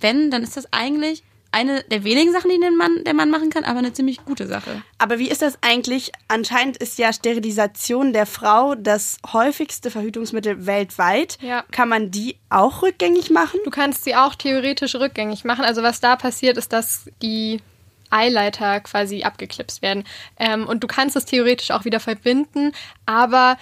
wenn, 0.00 0.30
dann 0.30 0.42
ist 0.42 0.56
das 0.56 0.72
eigentlich 0.72 1.22
eine 1.50 1.82
der 1.84 2.04
wenigen 2.04 2.32
Sachen, 2.32 2.50
die 2.50 2.60
den 2.60 2.76
Mann, 2.76 3.04
der 3.04 3.14
Mann 3.14 3.30
machen 3.30 3.50
kann, 3.50 3.64
aber 3.64 3.78
eine 3.78 3.92
ziemlich 3.92 4.24
gute 4.24 4.46
Sache. 4.46 4.82
Aber 4.98 5.18
wie 5.18 5.30
ist 5.30 5.42
das 5.42 5.58
eigentlich? 5.62 6.12
Anscheinend 6.28 6.76
ist 6.76 6.98
ja 6.98 7.12
Sterilisation 7.12 8.12
der 8.12 8.26
Frau 8.26 8.74
das 8.74 9.18
häufigste 9.32 9.90
Verhütungsmittel 9.90 10.66
weltweit. 10.66 11.38
Ja. 11.40 11.64
Kann 11.70 11.88
man 11.88 12.10
die 12.10 12.36
auch 12.50 12.82
rückgängig 12.82 13.30
machen? 13.30 13.60
Du 13.64 13.70
kannst 13.70 14.04
sie 14.04 14.14
auch 14.14 14.34
theoretisch 14.34 14.94
rückgängig 14.94 15.44
machen. 15.44 15.64
Also 15.64 15.82
was 15.82 16.00
da 16.00 16.16
passiert, 16.16 16.58
ist, 16.58 16.72
dass 16.72 17.10
die 17.22 17.60
Eileiter 18.10 18.80
quasi 18.80 19.22
abgeklipst 19.22 19.82
werden. 19.82 20.04
Ähm, 20.38 20.66
und 20.66 20.82
du 20.82 20.86
kannst 20.86 21.16
es 21.16 21.24
theoretisch 21.24 21.70
auch 21.70 21.84
wieder 21.84 22.00
verbinden, 22.00 22.72
aber 23.06 23.58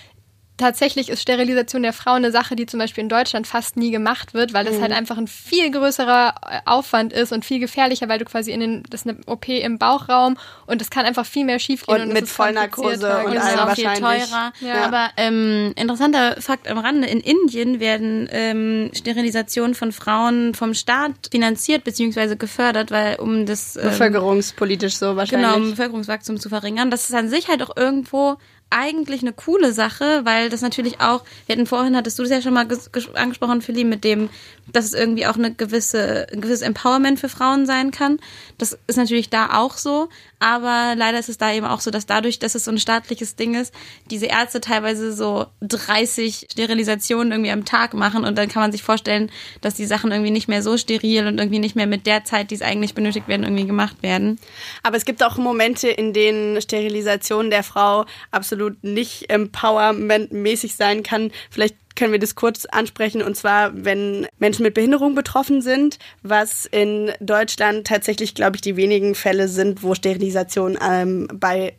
tatsächlich 0.57 1.09
ist 1.09 1.21
Sterilisation 1.23 1.83
der 1.83 1.93
Frau 1.93 2.13
eine 2.13 2.31
Sache, 2.33 2.57
die 2.57 2.67
zum 2.67 2.79
Beispiel 2.79 3.03
in 3.03 3.09
Deutschland 3.09 3.47
fast 3.47 3.77
nie 3.77 3.91
gemacht 3.91 4.35
wird, 4.35 4.53
weil 4.55 4.67
es 4.67 4.81
halt 4.81 4.93
einfach 4.93 5.19
ein 5.19 5.27
viel 5.29 5.71
größerer 5.71 6.35
äh, 6.49 6.59
Aufwand 6.65 7.13
ist 7.13 7.33
und 7.33 7.45
viel 7.45 7.59
gefährlicher, 7.59 8.09
weil 8.09 8.19
du 8.19 8.25
quasi 8.25 8.53
in 8.53 8.61
den, 8.61 8.83
das 8.91 9.03
ist 9.03 9.09
eine 9.09 9.19
OP 9.27 9.49
im 9.49 9.79
Bauchraum 9.79 10.37
und 10.67 10.81
es 10.81 10.91
kann 10.91 11.05
einfach 11.07 11.27
viel 11.27 11.45
mehr 11.45 11.59
schiefgehen. 11.59 12.01
Und 12.03 12.09
es 12.09 12.15
mit 12.15 12.25
ist 12.25 12.33
Vollnarkose 12.33 13.19
und 13.19 13.27
Und 13.27 13.37
es 13.37 13.43
Genau. 13.43 13.55
ist 13.55 13.59
auch 13.61 13.75
viel 13.75 13.85
wahrscheinlich. 13.85 14.25
teurer. 14.31 14.53
Ja. 14.61 14.85
Aber 14.85 15.11
ähm, 15.17 15.73
interessanter 15.77 16.41
Fakt 16.41 16.69
am 16.69 16.79
Rande, 16.79 17.09
in 17.09 17.21
Indien 17.21 17.81
werden 17.81 18.29
ähm, 18.33 18.91
Sterilisationen 18.95 19.75
von 19.75 19.93
Frauen 19.93 20.55
vom 20.55 20.75
Staat 20.75 21.13
finanziert 21.31 21.85
bzw. 21.85 22.37
gefördert, 22.37 22.91
weil 22.91 23.17
um 23.17 23.47
das 23.47 23.77
ähm, 23.77 23.83
Bevölkerungspolitisch 23.85 24.97
so 24.97 25.17
wahrscheinlich. 25.17 25.49
Genau, 25.51 25.57
um 25.63 25.71
Bevölkerungswachstum 25.71 26.39
zu 26.41 26.49
verringern. 26.49 26.91
Das 26.91 27.09
ist 27.09 27.15
an 27.15 27.29
sich 27.29 27.49
halt 27.49 27.63
auch 27.63 27.77
irgendwo 27.77 28.37
eigentlich 28.71 29.23
eine 29.23 29.33
coole 29.33 29.73
Sache, 29.73 30.23
weil 30.25 30.49
das 30.51 30.61
natürlich 30.61 31.01
auch, 31.01 31.25
wir 31.47 31.55
hatten 31.55 31.67
vorhin, 31.67 31.97
hattest 31.97 32.19
du 32.19 32.23
das 32.25 32.31
ja 32.33 32.43
schon 32.43 32.55
mal 32.55 32.65
ges- 32.65 32.91
ges- 32.91 33.15
angesprochen, 33.15 33.63
Philly, 33.63 33.85
mit 33.85 34.03
dem, 34.03 34.29
dass 34.73 34.87
es 34.87 34.93
irgendwie 34.93 35.27
auch 35.27 35.37
eine 35.37 35.55
gewisse, 35.55 36.27
ein 36.33 36.41
gewisses 36.41 36.63
Empowerment 36.63 37.21
für 37.21 37.29
Frauen 37.29 37.65
sein 37.67 37.93
kann. 37.93 38.19
Das 38.59 38.79
ist 38.87 38.97
natürlich 38.97 39.29
da 39.29 39.59
auch 39.59 39.77
so, 39.77 40.09
aber 40.39 40.95
leider 40.97 41.19
ist 41.19 41.29
es 41.29 41.39
da 41.39 41.53
eben 41.53 41.67
auch 41.67 41.81
so, 41.81 41.91
dass 41.91 42.07
dadurch, 42.07 42.39
dass 42.39 42.55
es 42.55 42.65
so 42.65 42.71
ein 42.71 42.79
staatliches 42.79 43.37
Ding 43.37 43.55
ist, 43.55 43.75
diese 44.11 44.27
Ärzte 44.27 44.61
teilweise 44.61 45.13
so 45.13 45.47
30 45.61 46.49
Sterilisationen 46.51 47.33
irgendwie 47.33 47.51
am 47.51 47.65
Tag 47.65 47.95
machen 47.95 48.25
und 48.25 48.37
dann 48.37 48.49
kann 48.49 48.63
man 48.63 48.73
sich 48.73 48.83
vorstellen, 48.83 49.31
dass 49.61 49.75
die 49.75 49.87
Sachen 49.87 50.11
irgendwie 50.11 50.31
nicht 50.31 50.49
mehr 50.49 50.63
so 50.63 50.77
steril 50.77 51.27
und 51.27 51.39
irgendwie 51.39 51.59
nicht 51.59 51.77
mehr 51.77 51.87
mit 51.87 52.07
der 52.07 52.25
Zeit, 52.25 52.51
die 52.51 52.55
es 52.55 52.63
eigentlich 52.63 52.95
benötigt 52.95 53.29
werden, 53.29 53.45
irgendwie 53.45 53.67
gemacht 53.67 54.03
werden. 54.03 54.39
Aber 54.83 54.97
es 54.97 55.05
gibt 55.05 55.23
auch 55.23 55.37
Momente, 55.37 55.89
in 55.89 56.13
denen 56.13 56.61
Sterilisation 56.61 57.51
der 57.51 57.63
Frau 57.63 58.07
absolut 58.31 58.83
nicht 58.83 59.31
empowermentmäßig 59.31 60.77
sein 60.77 61.03
kann. 61.03 61.31
Vielleicht 61.51 61.77
können 61.97 62.13
wir 62.13 62.19
das 62.19 62.35
kurz 62.35 62.67
ansprechen, 62.67 63.23
und 63.23 63.37
zwar, 63.37 63.73
wenn 63.75 64.27
Menschen 64.39 64.63
mit 64.63 64.75
Behinderung 64.75 65.15
betroffen 65.15 65.63
sind, 65.63 65.99
was 66.23 66.67
in 66.67 67.13
Deutschland 67.21 67.87
tatsächlich, 67.87 68.35
glaube 68.35 68.57
ich, 68.57 68.61
die 68.61 68.77
wenigen 68.77 69.15
Fälle 69.15 69.49
sind, 69.49 69.83
wo 69.83 69.95
Sterilisation 69.95 70.79
ähm, 70.81 71.29
bei 71.33 71.75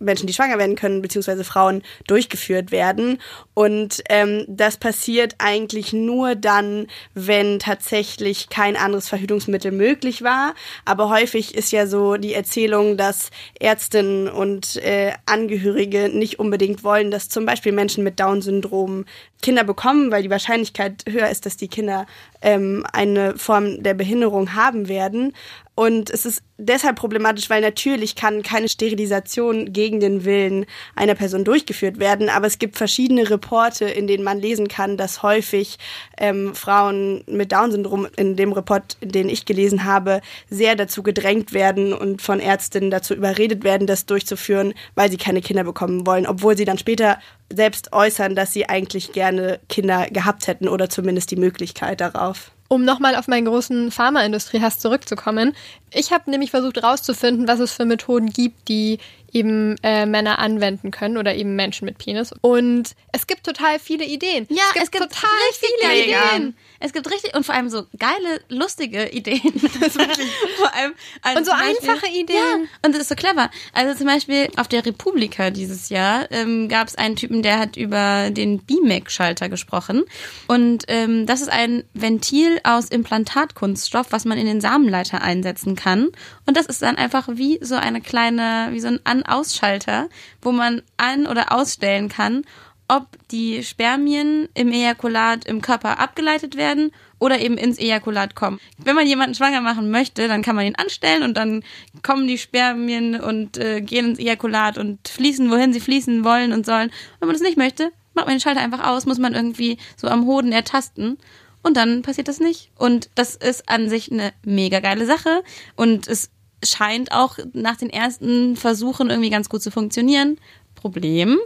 Menschen, 0.00 0.26
die 0.26 0.32
schwanger 0.32 0.58
werden 0.58 0.76
können, 0.76 1.02
beziehungsweise 1.02 1.44
Frauen 1.44 1.82
durchgeführt 2.06 2.72
werden. 2.72 3.18
Und 3.54 4.02
ähm, 4.08 4.44
das 4.48 4.78
passiert 4.78 5.34
eigentlich 5.38 5.92
nur 5.92 6.34
dann, 6.34 6.86
wenn 7.14 7.58
tatsächlich 7.58 8.48
kein 8.48 8.76
anderes 8.76 9.08
Verhütungsmittel 9.08 9.70
möglich 9.70 10.22
war. 10.22 10.54
Aber 10.86 11.10
häufig 11.10 11.54
ist 11.54 11.70
ja 11.70 11.86
so 11.86 12.16
die 12.16 12.34
Erzählung, 12.34 12.96
dass 12.96 13.30
Ärztinnen 13.60 14.28
und 14.28 14.76
äh, 14.76 15.12
Angehörige 15.26 16.08
nicht 16.08 16.38
unbedingt 16.38 16.82
wollen, 16.82 17.10
dass 17.10 17.28
zum 17.28 17.44
Beispiel 17.44 17.72
Menschen 17.72 18.02
mit 18.02 18.18
Down-Syndrom 18.18 19.04
Kinder 19.40 19.64
bekommen, 19.64 20.10
weil 20.10 20.22
die 20.22 20.30
Wahrscheinlichkeit 20.30 21.04
höher 21.08 21.28
ist, 21.28 21.46
dass 21.46 21.56
die 21.56 21.68
Kinder 21.68 22.06
ähm, 22.42 22.84
eine 22.92 23.36
Form 23.36 23.82
der 23.82 23.94
Behinderung 23.94 24.54
haben 24.54 24.88
werden. 24.88 25.32
Und 25.74 26.10
es 26.10 26.26
ist 26.26 26.42
deshalb 26.58 26.96
problematisch, 26.96 27.48
weil 27.48 27.62
natürlich 27.62 28.14
kann 28.14 28.42
keine 28.42 28.68
Sterilisation 28.68 29.72
gegen 29.72 29.98
den 29.98 30.26
Willen 30.26 30.66
einer 30.94 31.14
Person 31.14 31.42
durchgeführt 31.42 31.98
werden, 31.98 32.28
aber 32.28 32.46
es 32.46 32.58
gibt 32.58 32.76
verschiedene 32.76 33.30
Reporte, 33.30 33.86
in 33.86 34.06
denen 34.06 34.22
man 34.22 34.40
lesen 34.40 34.68
kann, 34.68 34.98
dass 34.98 35.22
häufig 35.22 35.78
ähm, 36.18 36.54
Frauen 36.54 37.24
mit 37.26 37.52
Down-Syndrom 37.52 38.08
in 38.16 38.36
dem 38.36 38.52
Report, 38.52 38.98
den 39.00 39.30
ich 39.30 39.46
gelesen 39.46 39.84
habe, 39.84 40.20
sehr 40.50 40.76
dazu 40.76 41.02
gedrängt 41.02 41.54
werden 41.54 41.94
und 41.94 42.20
von 42.20 42.40
Ärztinnen 42.40 42.90
dazu 42.90 43.14
überredet 43.14 43.64
werden, 43.64 43.86
das 43.86 44.04
durchzuführen, 44.04 44.74
weil 44.96 45.10
sie 45.10 45.16
keine 45.16 45.40
Kinder 45.40 45.64
bekommen 45.64 46.06
wollen, 46.06 46.26
obwohl 46.26 46.58
sie 46.58 46.66
dann 46.66 46.76
später 46.76 47.18
selbst 47.52 47.92
äußern, 47.92 48.34
dass 48.34 48.52
sie 48.52 48.68
eigentlich 48.68 49.12
gerne 49.12 49.60
Kinder 49.68 50.06
gehabt 50.10 50.46
hätten 50.46 50.68
oder 50.68 50.88
zumindest 50.88 51.30
die 51.30 51.36
Möglichkeit 51.36 52.00
darauf. 52.00 52.52
Um 52.68 52.84
nochmal 52.84 53.16
auf 53.16 53.26
meinen 53.26 53.46
großen 53.46 53.90
Pharmaindustrie-Hass 53.90 54.78
zurückzukommen. 54.78 55.56
Ich 55.92 56.12
habe 56.12 56.30
nämlich 56.30 56.50
versucht 56.50 56.76
herauszufinden, 56.76 57.48
was 57.48 57.60
es 57.60 57.72
für 57.72 57.84
Methoden 57.84 58.30
gibt, 58.32 58.68
die 58.68 58.98
eben 59.32 59.76
äh, 59.84 60.06
Männer 60.06 60.40
anwenden 60.40 60.90
können 60.90 61.16
oder 61.16 61.34
eben 61.36 61.54
Menschen 61.54 61.84
mit 61.84 61.98
Penis. 61.98 62.32
Und 62.40 62.96
es 63.12 63.28
gibt 63.28 63.44
total 63.44 63.78
viele 63.78 64.04
Ideen. 64.04 64.46
Ja, 64.50 64.62
es 64.74 64.90
gibt, 64.90 65.04
total 65.04 65.30
richtig 65.48 65.68
viele 65.78 65.90
viele 65.92 66.02
Ideen. 66.04 66.18
Ideen. 66.36 66.56
Es 66.80 66.92
gibt 66.92 67.08
richtig 67.12 67.36
und 67.36 67.44
vor 67.46 67.54
allem 67.54 67.68
so 67.68 67.84
geile, 67.98 68.40
lustige 68.48 69.08
Ideen. 69.10 69.40
Vor 69.60 70.74
allem 70.74 70.94
also 71.22 71.38
Und 71.38 71.44
so 71.44 71.52
Beispiel- 71.52 71.90
einfache 71.90 72.06
Ideen. 72.08 72.36
Ja, 72.38 72.56
und 72.84 72.92
das 72.94 73.02
ist 73.02 73.08
so 73.10 73.14
clever. 73.14 73.50
Also 73.72 73.96
zum 73.96 74.06
Beispiel 74.06 74.48
auf 74.56 74.66
der 74.66 74.84
Republika 74.84 75.50
dieses 75.50 75.90
Jahr 75.90 76.26
ähm, 76.32 76.68
gab 76.68 76.88
es 76.88 76.96
einen 76.96 77.14
Typen, 77.16 77.42
der 77.42 77.58
hat 77.58 77.76
über 77.76 78.30
den 78.30 78.58
BMAC-Schalter 78.64 79.48
gesprochen. 79.48 80.04
Und 80.48 80.84
ähm, 80.88 81.26
das 81.26 81.40
ist 81.40 81.50
ein 81.50 81.84
Ventil 81.94 82.58
aus 82.64 82.88
Implantatkunststoff, 82.88 84.06
was 84.10 84.24
man 84.24 84.38
in 84.38 84.46
den 84.46 84.60
Samenleiter 84.60 85.22
einsetzen 85.22 85.76
kann. 85.80 86.08
Und 86.46 86.56
das 86.56 86.66
ist 86.66 86.82
dann 86.82 86.96
einfach 86.96 87.28
wie 87.32 87.58
so 87.62 87.74
eine 87.74 88.00
kleine, 88.00 88.68
wie 88.70 88.80
so 88.80 88.88
ein 88.88 89.00
An-Ausschalter, 89.04 90.08
wo 90.42 90.52
man 90.52 90.82
an- 90.96 91.26
oder 91.26 91.52
ausstellen 91.52 92.08
kann, 92.08 92.44
ob 92.88 93.06
die 93.30 93.62
Spermien 93.62 94.48
im 94.54 94.72
Ejakulat 94.72 95.44
im 95.44 95.62
Körper 95.62 96.00
abgeleitet 96.00 96.56
werden 96.56 96.90
oder 97.20 97.38
eben 97.40 97.56
ins 97.56 97.78
Ejakulat 97.78 98.34
kommen. 98.34 98.58
Wenn 98.78 98.96
man 98.96 99.06
jemanden 99.06 99.36
schwanger 99.36 99.60
machen 99.60 99.90
möchte, 99.90 100.26
dann 100.26 100.42
kann 100.42 100.56
man 100.56 100.66
ihn 100.66 100.74
anstellen 100.74 101.22
und 101.22 101.36
dann 101.36 101.62
kommen 102.02 102.26
die 102.26 102.38
Spermien 102.38 103.20
und 103.20 103.58
äh, 103.58 103.80
gehen 103.80 104.10
ins 104.10 104.18
Ejakulat 104.18 104.76
und 104.76 105.06
fließen, 105.06 105.50
wohin 105.50 105.72
sie 105.72 105.80
fließen 105.80 106.24
wollen 106.24 106.52
und 106.52 106.66
sollen. 106.66 106.90
Wenn 107.20 107.28
man 107.28 107.36
das 107.36 107.42
nicht 107.42 107.56
möchte, 107.56 107.92
macht 108.14 108.26
man 108.26 108.34
den 108.34 108.40
Schalter 108.40 108.60
einfach 108.60 108.84
aus, 108.84 109.06
muss 109.06 109.18
man 109.18 109.34
irgendwie 109.34 109.78
so 109.96 110.08
am 110.08 110.26
Hoden 110.26 110.50
ertasten 110.50 111.16
und 111.62 111.76
dann 111.76 112.02
passiert 112.02 112.28
das 112.28 112.40
nicht. 112.40 112.70
Und 112.76 113.10
das 113.14 113.36
ist 113.36 113.68
an 113.68 113.88
sich 113.88 114.10
eine 114.10 114.32
mega 114.44 114.80
geile 114.80 115.06
Sache 115.06 115.42
und 115.76 116.08
es 116.08 116.30
scheint 116.64 117.12
auch 117.12 117.38
nach 117.52 117.76
den 117.76 117.90
ersten 117.90 118.56
Versuchen 118.56 119.10
irgendwie 119.10 119.30
ganz 119.30 119.48
gut 119.48 119.62
zu 119.62 119.70
funktionieren. 119.70 120.38
Problem, 120.74 121.38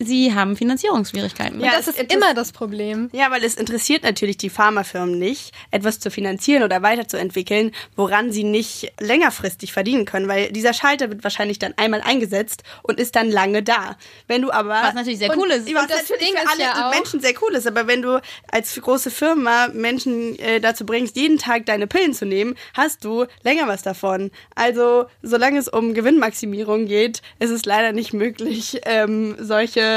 sie 0.00 0.34
haben 0.34 0.56
Finanzierungsschwierigkeiten. 0.56 1.60
Ja, 1.60 1.72
das 1.72 1.86
ist 1.86 2.12
immer 2.12 2.34
das 2.34 2.52
Problem. 2.52 3.10
Ja, 3.12 3.30
weil 3.30 3.44
es 3.44 3.54
interessiert 3.54 4.02
natürlich 4.02 4.38
die 4.38 4.50
Pharmafirmen 4.50 5.18
nicht, 5.18 5.52
etwas 5.70 6.00
zu 6.00 6.10
finanzieren 6.10 6.62
oder 6.62 6.82
weiterzuentwickeln, 6.82 7.72
woran 7.96 8.32
sie 8.32 8.44
nicht 8.44 8.92
längerfristig 8.98 9.72
verdienen 9.72 10.06
können, 10.06 10.26
weil 10.26 10.50
dieser 10.52 10.72
Schalter 10.72 11.10
wird 11.10 11.22
wahrscheinlich 11.22 11.58
dann 11.58 11.74
einmal 11.76 12.00
eingesetzt 12.00 12.62
und 12.82 12.98
ist 12.98 13.14
dann 13.14 13.30
lange 13.30 13.62
da. 13.62 13.96
Wenn 14.26 14.42
du 14.42 14.50
aber 14.50 14.80
Was 14.82 14.94
natürlich 14.94 15.18
sehr 15.18 15.36
cool 15.36 15.50
ist. 15.50 15.72
was 15.72 15.82
Und 15.82 15.90
das 15.90 16.08
natürlich 16.08 16.28
Ding 16.28 16.36
für 16.36 16.48
alle 16.48 16.62
ja 16.62 16.90
Menschen 16.90 17.20
sehr 17.20 17.34
cool 17.42 17.54
ist, 17.54 17.66
aber 17.66 17.86
wenn 17.86 18.00
du 18.00 18.20
als 18.50 18.80
große 18.80 19.10
Firma 19.10 19.68
Menschen 19.68 20.38
äh, 20.38 20.60
dazu 20.60 20.86
bringst, 20.86 21.16
jeden 21.16 21.38
Tag 21.38 21.66
deine 21.66 21.86
Pillen 21.86 22.14
zu 22.14 22.24
nehmen, 22.24 22.56
hast 22.74 23.04
du 23.04 23.26
länger 23.42 23.68
was 23.68 23.82
davon. 23.82 24.30
Also 24.54 25.06
solange 25.22 25.58
es 25.58 25.68
um 25.68 25.92
Gewinnmaximierung 25.92 26.86
geht, 26.86 27.20
ist 27.38 27.50
es 27.50 27.66
leider 27.66 27.92
nicht 27.92 28.14
möglich, 28.14 28.80
ähm, 28.86 29.36
solche 29.38 29.89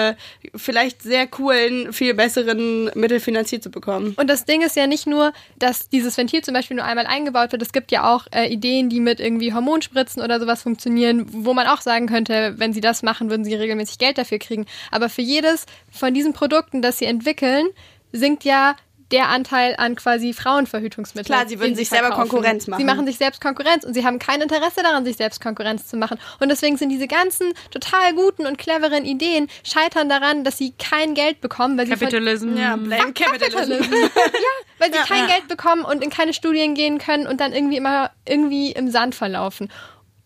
vielleicht 0.55 1.01
sehr 1.01 1.27
coolen, 1.27 1.93
viel 1.93 2.13
besseren 2.13 2.91
Mittel 2.95 3.19
finanziert 3.19 3.63
zu 3.63 3.71
bekommen. 3.71 4.13
Und 4.17 4.29
das 4.29 4.45
Ding 4.45 4.61
ist 4.61 4.75
ja 4.75 4.87
nicht 4.87 5.07
nur, 5.07 5.33
dass 5.57 5.89
dieses 5.89 6.17
Ventil 6.17 6.41
zum 6.41 6.53
Beispiel 6.53 6.75
nur 6.77 6.85
einmal 6.85 7.05
eingebaut 7.05 7.51
wird. 7.51 7.61
Es 7.61 7.73
gibt 7.73 7.91
ja 7.91 8.13
auch 8.13 8.27
äh, 8.33 8.47
Ideen, 8.47 8.89
die 8.89 8.99
mit 8.99 9.19
irgendwie 9.19 9.53
Hormonspritzen 9.53 10.21
oder 10.21 10.39
sowas 10.39 10.63
funktionieren, 10.63 11.25
wo 11.29 11.53
man 11.53 11.67
auch 11.67 11.81
sagen 11.81 12.07
könnte, 12.07 12.55
wenn 12.57 12.73
sie 12.73 12.81
das 12.81 13.03
machen, 13.03 13.29
würden 13.29 13.45
sie 13.45 13.55
regelmäßig 13.55 13.97
Geld 13.97 14.17
dafür 14.17 14.39
kriegen. 14.39 14.65
Aber 14.91 15.09
für 15.09 15.21
jedes 15.21 15.65
von 15.91 16.13
diesen 16.13 16.33
Produkten, 16.33 16.81
das 16.81 16.97
sie 16.97 17.05
entwickeln, 17.05 17.67
sinkt 18.11 18.43
ja 18.43 18.75
der 19.13 19.29
Anteil 19.29 19.75
an 19.77 19.95
quasi 19.95 20.33
Frauenverhütungsmitteln. 20.33 21.33
Klar, 21.33 21.47
sie 21.47 21.59
würden 21.59 21.69
den 21.69 21.75
sich 21.75 21.89
selber 21.89 22.07
verkaufen. 22.07 22.29
Konkurrenz 22.29 22.67
machen. 22.67 22.79
Sie 22.79 22.85
machen 22.85 23.05
sich 23.05 23.17
selbst 23.17 23.39
Konkurrenz 23.39 23.83
und 23.83 23.93
sie 23.93 24.03
haben 24.03 24.17
kein 24.17 24.41
Interesse 24.41 24.81
daran, 24.81 25.05
sich 25.05 25.17
selbst 25.17 25.39
Konkurrenz 25.39 25.87
zu 25.87 25.97
machen. 25.97 26.17
Und 26.39 26.49
deswegen 26.49 26.77
sind 26.77 26.89
diese 26.89 27.07
ganzen 27.07 27.53
total 27.69 28.15
guten 28.15 28.47
und 28.47 28.57
cleveren 28.57 29.05
Ideen 29.05 29.49
scheitern 29.63 30.09
daran, 30.09 30.43
dass 30.43 30.57
sie 30.57 30.73
kein 30.79 31.13
Geld 31.13 31.41
bekommen, 31.41 31.77
weil 31.77 31.85
sie 31.85 31.91
von, 31.91 31.99
Kapitalism. 31.99 32.57
Ja, 32.57 32.75
blame 32.75 33.13
capitalism. 33.13 33.71
ja, 33.93 34.09
weil 34.79 34.91
sie 34.91 34.99
kein 35.07 35.27
Geld 35.27 35.47
bekommen 35.47 35.85
und 35.85 36.03
in 36.03 36.09
keine 36.09 36.33
Studien 36.33 36.73
gehen 36.73 36.97
können 36.97 37.27
und 37.27 37.39
dann 37.39 37.53
irgendwie 37.53 37.77
immer 37.77 38.09
irgendwie 38.27 38.71
im 38.71 38.89
Sand 38.89 39.13
verlaufen. 39.13 39.69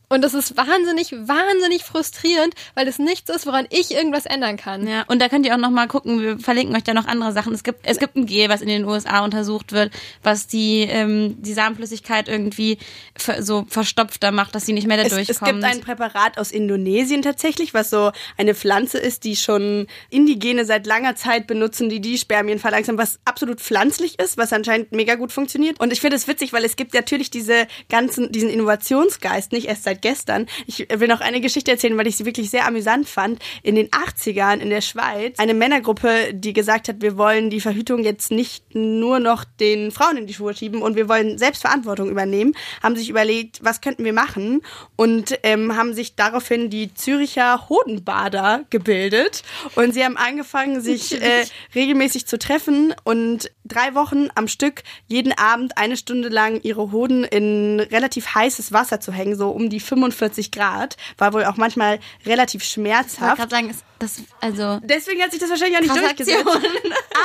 Und 0.10 0.24
das 0.24 0.34
ist 0.34 0.56
wahnsinnig, 0.56 1.12
wahnsinnig 1.12 1.84
frustrierend, 1.84 2.54
weil 2.76 2.88
es 2.88 2.98
nichts 2.98 3.30
ist, 3.30 3.46
woran 3.46 3.68
ich 3.70 3.92
irgendwas 3.92 4.26
ändern 4.26 4.56
kann. 4.56 4.88
Ja, 4.88 5.04
und 5.08 5.22
da 5.22 5.28
könnt 5.28 5.46
ihr 5.46 5.54
auch 5.54 5.60
noch 5.60 5.70
mal 5.70 5.88
gucken, 5.88 6.22
wir 6.22 6.40
verlinken 6.40 6.76
euch 6.78 6.84
da 6.84 6.94
noch 6.94 7.08
andere 7.08 7.34
Sachen. 7.34 7.54
Es 7.54 7.64
gibt, 7.64 7.80
es 7.84 8.00
gibt 8.00 8.16
ein 8.16 8.26
Gel, 8.26 8.48
was 8.48 8.62
in 8.62 8.70
den 8.70 8.86
USA 8.86 9.26
untersucht 9.26 9.74
wird, 9.74 9.92
was 10.24 10.48
die, 10.48 10.84
ähm, 10.84 11.42
die 11.42 11.54
Samenflüssigkeit 11.54 12.30
irgendwie 12.30 12.78
ver, 13.18 13.44
so 13.44 13.66
verstopfter 13.68 14.32
macht, 14.32 14.56
dass 14.56 14.66
sie 14.66 14.72
nicht 14.72 14.88
mehr 14.88 14.96
da 14.96 15.04
Es, 15.04 15.10
durchkommt. 15.10 15.42
es 15.42 15.48
gibt 15.50 15.64
ein 15.66 15.82
Präparat 15.82 16.38
aus 16.38 16.52
Indonesien 16.52 17.22
tatsächlich, 17.22 17.74
was 17.74 17.90
so 17.90 18.12
eine 18.38 18.56
Pflanze 18.56 19.00
ist, 19.00 19.26
die 19.26 19.36
schon 19.36 19.88
Indigene 20.10 20.64
seit 20.64 20.88
langer 20.88 21.16
Zeit 21.16 21.48
benutzen, 21.48 21.90
die 21.90 22.00
die 22.00 22.18
Spermien 22.18 22.60
verlangsamen, 22.60 22.98
was 22.98 23.20
absolut 23.26 23.60
pflanzlich 23.60 24.20
ist, 24.20 24.38
was 24.38 24.54
anscheinend 24.54 24.94
mega 24.94 25.16
gut 25.16 25.34
funktioniert. 25.34 25.82
Und 25.82 25.92
ich 25.92 26.00
finde 26.00 26.16
es 26.16 26.30
witzig, 26.30 26.54
weil 26.54 26.64
es 26.64 26.78
gibt 26.78 26.94
natürlich 26.94 27.30
diese 27.30 27.68
ganzen, 27.90 28.32
diesen 28.32 28.50
Innovationsgeist, 28.50 29.52
nicht 29.52 29.68
erst 29.68 29.84
seit 29.84 29.97
gestern. 30.02 30.48
Ich 30.66 30.88
will 30.94 31.08
noch 31.08 31.22
eine 31.22 31.42
Geschichte 31.42 31.72
erzählen, 31.72 31.98
weil 31.98 32.08
ich 32.08 32.18
sie 32.18 32.26
wirklich 32.26 32.50
sehr 32.50 32.68
amüsant 32.68 33.08
fand. 33.08 33.40
In 33.64 33.76
den 33.76 33.90
80ern 33.90 34.60
in 34.60 34.70
der 34.70 34.82
Schweiz 34.82 35.40
eine 35.40 35.54
Männergruppe, 35.54 36.34
die 36.34 36.54
gesagt 36.54 36.88
hat, 36.88 37.02
wir 37.02 37.18
wollen 37.18 37.50
die 37.50 37.62
Verhütung 37.62 38.04
jetzt 38.04 38.32
nicht 38.32 38.76
nur 38.76 39.20
noch 39.20 39.44
den 39.44 39.92
Frauen 39.92 40.18
in 40.18 40.28
die 40.28 40.34
Schuhe 40.34 40.54
schieben 40.54 40.82
und 40.82 40.96
wir 40.96 41.10
wollen 41.10 41.38
Selbstverantwortung 41.38 42.10
übernehmen, 42.10 42.54
haben 42.82 42.96
sich 42.96 43.10
überlegt, 43.10 43.60
was 43.64 43.82
könnten 43.82 44.06
wir 44.06 44.14
machen 44.14 44.62
und 44.96 45.40
ähm, 45.44 45.76
haben 45.76 45.94
sich 45.94 46.16
daraufhin 46.16 46.70
die 46.70 46.94
Züricher 46.94 47.70
Hodenbader 47.70 48.66
gebildet 48.70 49.44
und 49.76 49.94
sie 49.94 50.04
haben 50.04 50.18
angefangen, 50.18 50.82
sich 50.82 51.22
äh, 51.22 51.46
regelmäßig 51.76 52.28
zu 52.28 52.38
treffen 52.38 52.94
und 53.04 53.52
drei 53.66 53.96
Wochen 53.96 54.30
am 54.36 54.48
Stück 54.48 54.84
jeden 55.08 55.34
Abend 55.38 55.78
eine 55.78 55.98
Stunde 55.98 56.30
lang 56.30 56.60
ihre 56.64 56.92
Hoden 56.92 57.24
in 57.24 57.80
relativ 57.80 58.36
heißes 58.36 58.72
Wasser 58.72 59.00
zu 59.00 59.12
hängen, 59.12 59.36
so 59.36 59.50
um 59.50 59.70
die 59.70 59.80
45 59.88 60.52
Grad, 60.52 60.98
war 61.18 61.34
wohl 61.34 61.46
auch 61.46 61.58
manchmal 61.58 62.00
relativ 62.26 62.64
ich 62.64 62.78
wollte 62.78 62.90
schmerzhaft. 62.90 63.38
gerade 63.38 63.52
sagen, 63.52 63.70
ist 63.70 63.84
das, 64.00 64.18
also, 64.42 64.80
Deswegen 64.84 65.22
hat 65.22 65.32
sich 65.32 65.40
das 65.40 65.50
wahrscheinlich 65.50 65.78
auch 65.78 65.82
nicht 65.82 65.96
durchgesetzt. 65.96 66.46
Aktion. 66.48 66.64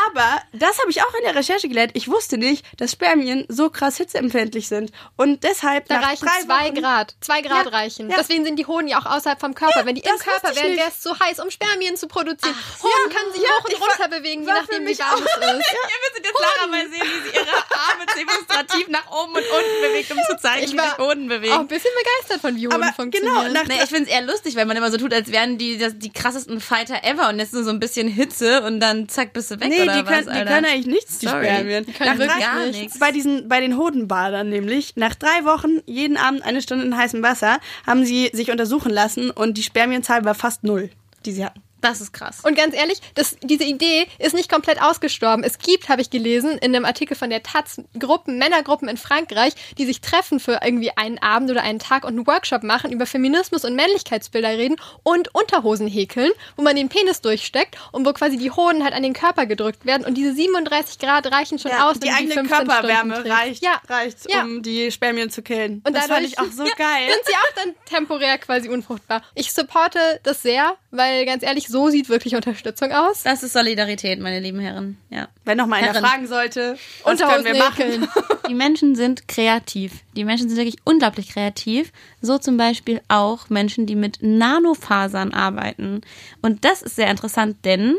Aber 0.06 0.42
das 0.52 0.78
habe 0.80 0.90
ich 0.90 1.02
auch 1.02 1.14
in 1.14 1.24
der 1.24 1.34
Recherche 1.34 1.68
gelernt. 1.68 1.92
Ich 1.94 2.08
wusste 2.08 2.38
nicht, 2.38 2.64
dass 2.80 2.92
Spermien 2.92 3.44
so 3.48 3.70
krass 3.70 3.96
hitzeempfindlich 3.98 4.68
sind. 4.68 4.90
Und 5.16 5.44
deshalb 5.44 5.86
Da 5.88 6.00
nach 6.00 6.08
reichen 6.10 6.26
zwei 6.26 6.48
Wochen, 6.48 6.74
Grad. 6.74 7.14
Zwei 7.20 7.42
Grad 7.42 7.66
Ja, 7.66 7.70
reichen. 7.70 8.10
ja. 8.10 8.16
Deswegen 8.18 8.44
sind 8.44 8.56
die 8.58 8.66
Hoden 8.66 8.88
ja 8.88 8.98
auch 9.00 9.06
außerhalb 9.06 9.38
vom 9.40 9.54
Körper. 9.54 9.84
Wenn 9.84 9.94
die 9.94 10.02
im 10.02 10.16
Körper 10.18 10.54
wären, 10.56 10.76
wäre 10.76 10.88
es 10.88 11.00
zu 11.00 11.18
heiß, 11.18 11.40
um 11.40 11.50
Spermien 11.50 11.96
zu 11.96 12.08
produzieren. 12.08 12.54
ja. 12.54 12.82
Hoden 12.82 13.14
können 13.14 13.32
sich 13.32 13.42
Ja, 13.42 13.48
hoch 13.50 13.64
und 13.64 13.80
runter 13.80 14.08
bewegen, 14.08 14.42
je 14.42 14.48
nachdem, 14.48 14.80
wie 14.82 14.84
mich 14.90 14.98
warm 14.98 15.14
auch. 15.14 15.20
es 15.20 15.24
ist. 15.24 15.32
Ihr 15.42 15.98
müsstet 16.02 16.24
jetzt 16.24 16.40
Lara 16.40 16.66
mal 16.68 16.82
sehen, 16.88 17.02
wie 17.02 17.28
sie 17.30 17.36
ihre 17.36 17.56
Arme 17.56 18.06
demonstrativ 18.18 18.88
nach 18.88 19.10
oben 19.10 19.32
und 19.32 19.42
unten 19.42 19.80
bewegt, 19.82 20.10
um 20.10 20.18
zu 20.28 20.36
zeigen, 20.40 20.64
Ich 20.64 20.72
wie 20.72 20.78
sich 20.78 20.98
Hoden 20.98 21.28
bewegen. 21.28 21.52
Auch 21.54 21.60
ein 21.60 21.68
bisschen 21.68 21.90
begeistert 22.02 22.40
von 22.40 22.56
wie 22.56 22.66
Hoden 22.66 22.82
Aber 22.82 22.92
funktionieren. 22.92 23.34
genau, 23.48 23.52
nach 23.52 23.66
Nee, 23.66 23.80
ich 23.82 23.88
finde 23.90 24.04
es 24.04 24.08
eher 24.08 24.22
lustig, 24.22 24.56
weil 24.56 24.66
man 24.66 24.76
immer 24.76 24.90
so 24.90 24.96
tut, 24.98 25.12
als 25.12 25.30
wären 25.30 25.58
die 25.58 25.78
die 25.78 26.12
krassesten 26.12 26.60
Fighter 26.62 27.04
ever 27.04 27.28
und 27.28 27.38
jetzt 27.38 27.52
nur 27.52 27.64
so 27.64 27.70
ein 27.70 27.80
bisschen 27.80 28.08
Hitze 28.08 28.62
und 28.62 28.80
dann 28.80 29.08
zack, 29.08 29.32
bist 29.32 29.50
du 29.50 29.60
weg 29.60 29.68
Nee, 29.68 29.82
oder 29.82 29.98
die 29.98 30.02
können, 30.04 30.18
was, 30.18 30.24
die 30.24 30.30
Alter? 30.40 30.50
können 30.54 30.64
eigentlich 30.66 30.86
nichts, 30.86 31.18
die 31.18 31.26
Sorry. 31.26 31.44
Spermien. 31.44 31.84
Die 31.86 31.92
können 31.92 32.10
nach 32.10 32.18
wirklich 32.18 32.44
gar 32.44 32.58
nichts. 32.64 32.78
nichts. 32.78 32.98
Bei 32.98 33.12
diesen, 33.12 33.48
bei 33.48 33.60
den 33.60 33.76
Hodenbadern 33.76 34.48
nämlich, 34.48 34.96
nach 34.96 35.14
drei 35.14 35.44
Wochen, 35.44 35.80
jeden 35.86 36.16
Abend 36.16 36.42
eine 36.44 36.62
Stunde 36.62 36.84
in 36.84 36.96
heißem 36.96 37.22
Wasser, 37.22 37.58
haben 37.86 38.04
sie 38.04 38.30
sich 38.32 38.50
untersuchen 38.50 38.90
lassen 38.90 39.30
und 39.30 39.58
die 39.58 39.62
Spermienzahl 39.62 40.24
war 40.24 40.34
fast 40.34 40.64
null, 40.64 40.90
die 41.26 41.32
sie 41.32 41.44
hatten. 41.44 41.60
Das 41.82 42.00
ist 42.00 42.12
krass. 42.12 42.40
Und 42.42 42.56
ganz 42.56 42.74
ehrlich, 42.74 43.00
das, 43.14 43.36
diese 43.42 43.64
Idee 43.64 44.06
ist 44.18 44.34
nicht 44.34 44.50
komplett 44.50 44.80
ausgestorben. 44.80 45.44
Es 45.44 45.58
gibt, 45.58 45.88
habe 45.88 46.00
ich 46.00 46.10
gelesen, 46.10 46.52
in 46.58 46.74
einem 46.74 46.84
Artikel 46.84 47.16
von 47.16 47.28
der 47.28 47.42
Taz 47.42 47.80
Gruppen, 47.98 48.38
Männergruppen 48.38 48.88
in 48.88 48.96
Frankreich, 48.96 49.52
die 49.78 49.84
sich 49.84 50.00
treffen 50.00 50.40
für 50.40 50.60
irgendwie 50.64 50.96
einen 50.96 51.18
Abend 51.18 51.50
oder 51.50 51.62
einen 51.62 51.80
Tag 51.80 52.04
und 52.04 52.10
einen 52.14 52.26
Workshop 52.26 52.62
machen, 52.62 52.92
über 52.92 53.04
Feminismus 53.04 53.64
und 53.64 53.74
Männlichkeitsbilder 53.74 54.50
reden 54.56 54.76
und 55.02 55.34
Unterhosen 55.34 55.88
häkeln, 55.88 56.30
wo 56.56 56.62
man 56.62 56.76
den 56.76 56.88
Penis 56.88 57.20
durchsteckt 57.20 57.76
und 57.90 58.06
wo 58.06 58.12
quasi 58.12 58.36
die 58.38 58.50
Hoden 58.50 58.84
halt 58.84 58.94
an 58.94 59.02
den 59.02 59.12
Körper 59.12 59.46
gedrückt 59.46 59.84
werden. 59.84 60.04
Und 60.06 60.14
diese 60.14 60.32
37 60.34 60.98
Grad 60.98 61.30
reichen 61.32 61.58
schon 61.58 61.72
aus, 61.72 61.98
die 61.98 62.10
eigene 62.10 62.34
15 62.34 62.46
Körperwärme 62.48 63.28
reicht, 63.28 63.62
Ja. 63.62 63.80
reicht 63.88 64.30
Ja. 64.30 64.42
um 64.42 64.62
die 64.62 64.92
Spermien 64.92 65.30
zu 65.30 65.42
killen. 65.42 65.82
Und 65.84 65.94
das 65.96 66.06
fand 66.06 66.24
ich 66.26 66.38
auch 66.38 66.50
so 66.52 66.64
ja, 66.64 66.74
geil. 66.76 67.08
Sind 67.10 67.26
sie 67.26 67.34
auch 67.34 67.54
dann 67.64 67.74
temporär 67.86 68.38
quasi 68.38 68.68
unfruchtbar. 68.68 69.22
Ich 69.34 69.52
supporte 69.52 69.98
das 70.22 70.42
sehr, 70.42 70.76
weil 70.92 71.26
ganz 71.26 71.42
ehrlich, 71.42 71.66
so 71.72 71.88
sieht 71.88 72.08
wirklich 72.08 72.36
Unterstützung 72.36 72.92
aus. 72.92 73.22
Das 73.24 73.42
ist 73.42 73.54
Solidarität, 73.54 74.20
meine 74.20 74.38
lieben 74.38 74.60
Herren. 74.60 74.98
Ja. 75.10 75.28
Wenn 75.44 75.58
noch 75.58 75.66
mal 75.66 75.76
einer 75.76 75.94
Herren. 75.94 76.04
fragen 76.04 76.26
sollte, 76.28 76.76
was 77.02 77.18
können 77.18 77.44
wir 77.44 77.56
machen? 77.56 78.08
Die 78.48 78.54
Menschen 78.54 78.94
sind 78.94 79.26
kreativ. 79.26 79.92
Die 80.14 80.24
Menschen 80.24 80.48
sind 80.48 80.58
wirklich 80.58 80.76
unglaublich 80.84 81.30
kreativ. 81.30 81.90
So 82.20 82.38
zum 82.38 82.56
Beispiel 82.56 83.00
auch 83.08 83.48
Menschen, 83.48 83.86
die 83.86 83.96
mit 83.96 84.18
Nanofasern 84.20 85.32
arbeiten. 85.32 86.02
Und 86.42 86.64
das 86.64 86.82
ist 86.82 86.96
sehr 86.96 87.10
interessant, 87.10 87.56
denn 87.64 87.96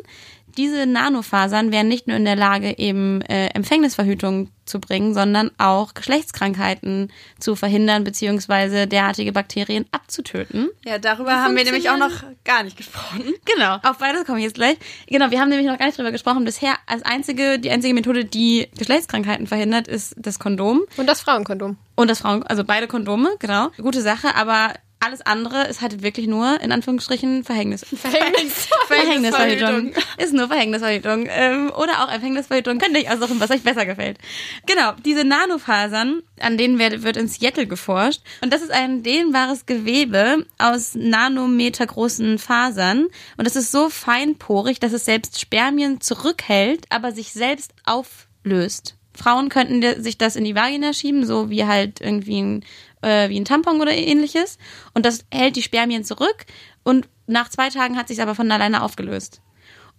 diese 0.58 0.86
Nanofasern 0.86 1.72
wären 1.72 1.88
nicht 1.88 2.08
nur 2.08 2.18
in 2.18 2.26
der 2.26 2.36
Lage, 2.36 2.78
eben 2.78 3.22
äh, 3.22 3.48
Empfängnisverhütung 3.48 4.50
zu 4.66 4.80
bringen, 4.80 5.14
sondern 5.14 5.52
auch 5.58 5.94
Geschlechtskrankheiten 5.94 7.12
zu 7.40 7.56
verhindern 7.56 8.04
beziehungsweise 8.04 8.88
derartige 8.88 9.32
Bakterien 9.32 9.86
abzutöten. 9.92 10.70
Ja, 10.86 11.00
darüber 11.00 11.36
haben 11.36 11.56
wir 11.56 11.66
nämlich 11.66 11.90
auch 11.90 11.98
noch 11.98 12.24
gar 12.46 12.64
nicht 12.64 12.78
gesprochen. 12.78 13.34
Genau, 13.46 13.78
auf 13.84 13.98
beides 13.98 14.26
komme 14.26 14.40
ich 14.40 14.46
jetzt 14.46 14.56
gleich. 14.56 14.78
Genau, 15.08 15.30
wir 15.30 15.40
haben 15.40 15.50
nämlich 15.50 15.68
noch 15.68 15.78
gar 15.78 15.86
nicht 15.86 15.98
drüber 15.98 16.12
gesprochen. 16.12 16.46
Bisher 16.46 16.76
als 16.88 17.04
einzige, 17.04 17.60
die 17.60 17.70
einzige 17.70 17.94
Methode, 17.94 18.26
die 18.26 18.68
Geschlechtskrankheiten 18.78 19.48
verhindert, 19.48 19.88
ist 19.88 20.16
das 20.18 20.40
Kondom. 20.40 20.82
Und 20.98 21.08
das 21.08 21.22
Frauenkondom. 21.22 21.78
Und 21.96 22.10
das 22.10 22.20
Frauen, 22.20 22.44
also 22.44 22.64
beide 22.64 22.88
Kondome, 22.88 23.36
genau. 23.40 23.70
Gute 23.78 24.02
Sache, 24.02 24.34
aber 24.36 24.74
alles 25.04 25.22
andere 25.22 25.68
ist 25.68 25.82
halt 25.82 26.02
wirklich 26.02 26.28
nur, 26.28 26.62
in 26.62 26.72
Anführungsstrichen, 26.72 27.44
Verhängnis. 27.44 27.86
Verhängnis. 27.96 28.68
Verhängnisverhütung. 28.88 29.94
Ist 30.18 30.34
nur 30.34 30.48
Verhängnisverhütung. 30.48 31.28
Ähm, 31.30 31.72
oder 31.76 32.04
auch 32.04 32.12
Empfängnisverhütung. 32.12 32.78
Könnt 32.78 32.96
ihr 32.98 33.04
euch 33.04 33.12
aussuchen, 33.12 33.40
was 33.40 33.52
euch 33.52 33.64
besser 33.64 33.86
gefällt. 33.86 34.18
Genau, 34.66 34.94
diese 35.06 35.26
Nanofasern, 35.26 36.24
an 36.40 36.58
denen 36.58 36.80
wird, 36.80 37.04
wird 37.04 37.18
in 37.18 37.28
Seattle 37.28 37.68
geforscht. 37.68 38.22
Und 38.42 38.54
das 38.54 38.62
ist 38.62 38.72
ein 38.72 39.04
dehnbares 39.04 39.66
Gewebe 39.66 40.46
aus 40.58 40.96
nanometergroßen 40.96 42.40
Fasern. 42.40 43.08
Und 43.38 43.46
das 43.46 43.56
ist 43.56 43.72
so 43.72 43.90
feinporig, 43.90 44.80
dass 44.80 44.94
es 44.94 45.06
selbst 45.06 45.40
Spermien 45.40 46.02
zurückhält, 46.02 46.86
aber 46.90 47.12
sich 47.12 47.34
selbst 47.34 47.74
auflöst. 47.86 48.96
Frauen 49.16 49.50
könnten 49.50 50.02
sich 50.02 50.18
das 50.18 50.36
in 50.36 50.44
die 50.44 50.56
Vagina 50.56 50.94
schieben, 50.94 51.26
so 51.26 51.50
wie 51.50 51.66
halt 51.66 52.02
irgendwie 52.02 52.42
ein, 52.42 52.66
äh, 53.04 53.30
wie 53.30 53.40
ein 53.40 53.46
Tampon 53.46 53.82
oder 53.82 53.94
ähnliches. 53.94 54.58
Und 54.94 55.06
das 55.06 55.26
hält 55.32 55.56
die 55.56 55.62
Spermien 55.62 56.04
zurück. 56.04 56.46
Und 56.84 57.08
nach 57.28 57.50
zwei 57.50 57.70
Tagen 57.70 57.98
hat 57.98 58.08
sich 58.08 58.22
aber 58.22 58.36
von 58.36 58.52
alleine 58.52 58.82
aufgelöst. 58.82 59.42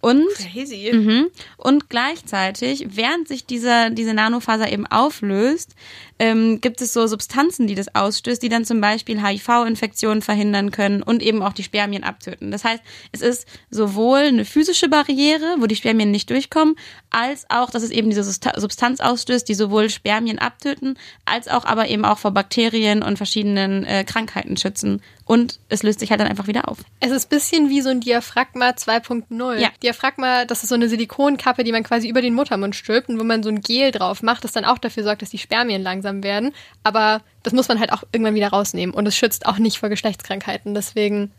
Und, 0.00 0.28
Crazy. 0.34 0.90
mhm, 0.92 1.30
und 1.56 1.88
gleichzeitig, 1.88 2.88
während 2.90 3.26
sich 3.26 3.46
dieser, 3.46 3.88
diese 3.88 4.12
Nanofaser 4.12 4.70
eben 4.70 4.86
auflöst, 4.86 5.74
ähm, 6.18 6.60
gibt 6.60 6.80
es 6.80 6.92
so 6.92 7.06
Substanzen, 7.06 7.66
die 7.66 7.74
das 7.74 7.94
ausstößt, 7.94 8.42
die 8.42 8.48
dann 8.48 8.64
zum 8.64 8.80
Beispiel 8.80 9.22
HIV-Infektionen 9.22 10.22
verhindern 10.22 10.70
können 10.70 11.02
und 11.02 11.22
eben 11.22 11.42
auch 11.42 11.52
die 11.52 11.64
Spermien 11.64 12.04
abtöten. 12.04 12.50
Das 12.50 12.64
heißt, 12.64 12.82
es 13.12 13.20
ist 13.20 13.48
sowohl 13.70 14.20
eine 14.20 14.44
physische 14.44 14.88
Barriere, 14.88 15.56
wo 15.58 15.66
die 15.66 15.76
Spermien 15.76 16.10
nicht 16.10 16.30
durchkommen, 16.30 16.76
als 17.10 17.46
auch, 17.48 17.70
dass 17.70 17.82
es 17.82 17.90
eben 17.90 18.10
diese 18.10 18.24
Substanz 18.24 19.00
ausstößt, 19.00 19.48
die 19.48 19.54
sowohl 19.54 19.90
Spermien 19.90 20.38
abtöten, 20.38 20.98
als 21.24 21.48
auch 21.48 21.64
aber 21.64 21.88
eben 21.88 22.04
auch 22.04 22.18
vor 22.18 22.30
Bakterien 22.30 23.02
und 23.02 23.16
verschiedenen 23.16 23.84
äh, 23.84 24.04
Krankheiten 24.04 24.56
schützen. 24.56 25.02
Und 25.26 25.58
es 25.68 25.82
löst 25.82 26.00
sich 26.00 26.10
halt 26.10 26.20
dann 26.20 26.28
einfach 26.28 26.48
wieder 26.48 26.68
auf. 26.68 26.78
Es 27.00 27.10
ist 27.10 27.26
ein 27.26 27.28
bisschen 27.30 27.70
wie 27.70 27.80
so 27.80 27.88
ein 27.88 28.00
Diaphragma 28.00 28.70
2.0. 28.70 29.58
Ja. 29.58 29.70
Diaphragma, 29.82 30.44
das 30.44 30.62
ist 30.62 30.68
so 30.68 30.74
eine 30.74 30.88
Silikonkappe, 30.88 31.64
die 31.64 31.72
man 31.72 31.82
quasi 31.82 32.08
über 32.08 32.20
den 32.20 32.34
Muttermund 32.34 32.76
stülpt 32.76 33.08
und 33.08 33.18
wo 33.18 33.24
man 33.24 33.42
so 33.42 33.48
ein 33.48 33.62
Gel 33.62 33.90
drauf 33.90 34.22
macht, 34.22 34.44
das 34.44 34.52
dann 34.52 34.66
auch 34.66 34.78
dafür 34.78 35.02
sorgt, 35.02 35.22
dass 35.22 35.30
die 35.30 35.38
Spermien 35.38 35.82
langsam 35.82 36.03
werden. 36.04 36.52
Aber 36.82 37.22
das 37.42 37.52
muss 37.52 37.68
man 37.68 37.80
halt 37.80 37.92
auch 37.92 38.02
irgendwann 38.12 38.34
wieder 38.34 38.48
rausnehmen 38.48 38.94
und 38.94 39.06
es 39.06 39.16
schützt 39.16 39.46
auch 39.46 39.58
nicht 39.58 39.78
vor 39.78 39.88
Geschlechtskrankheiten. 39.88 40.74
Deswegen 40.74 41.32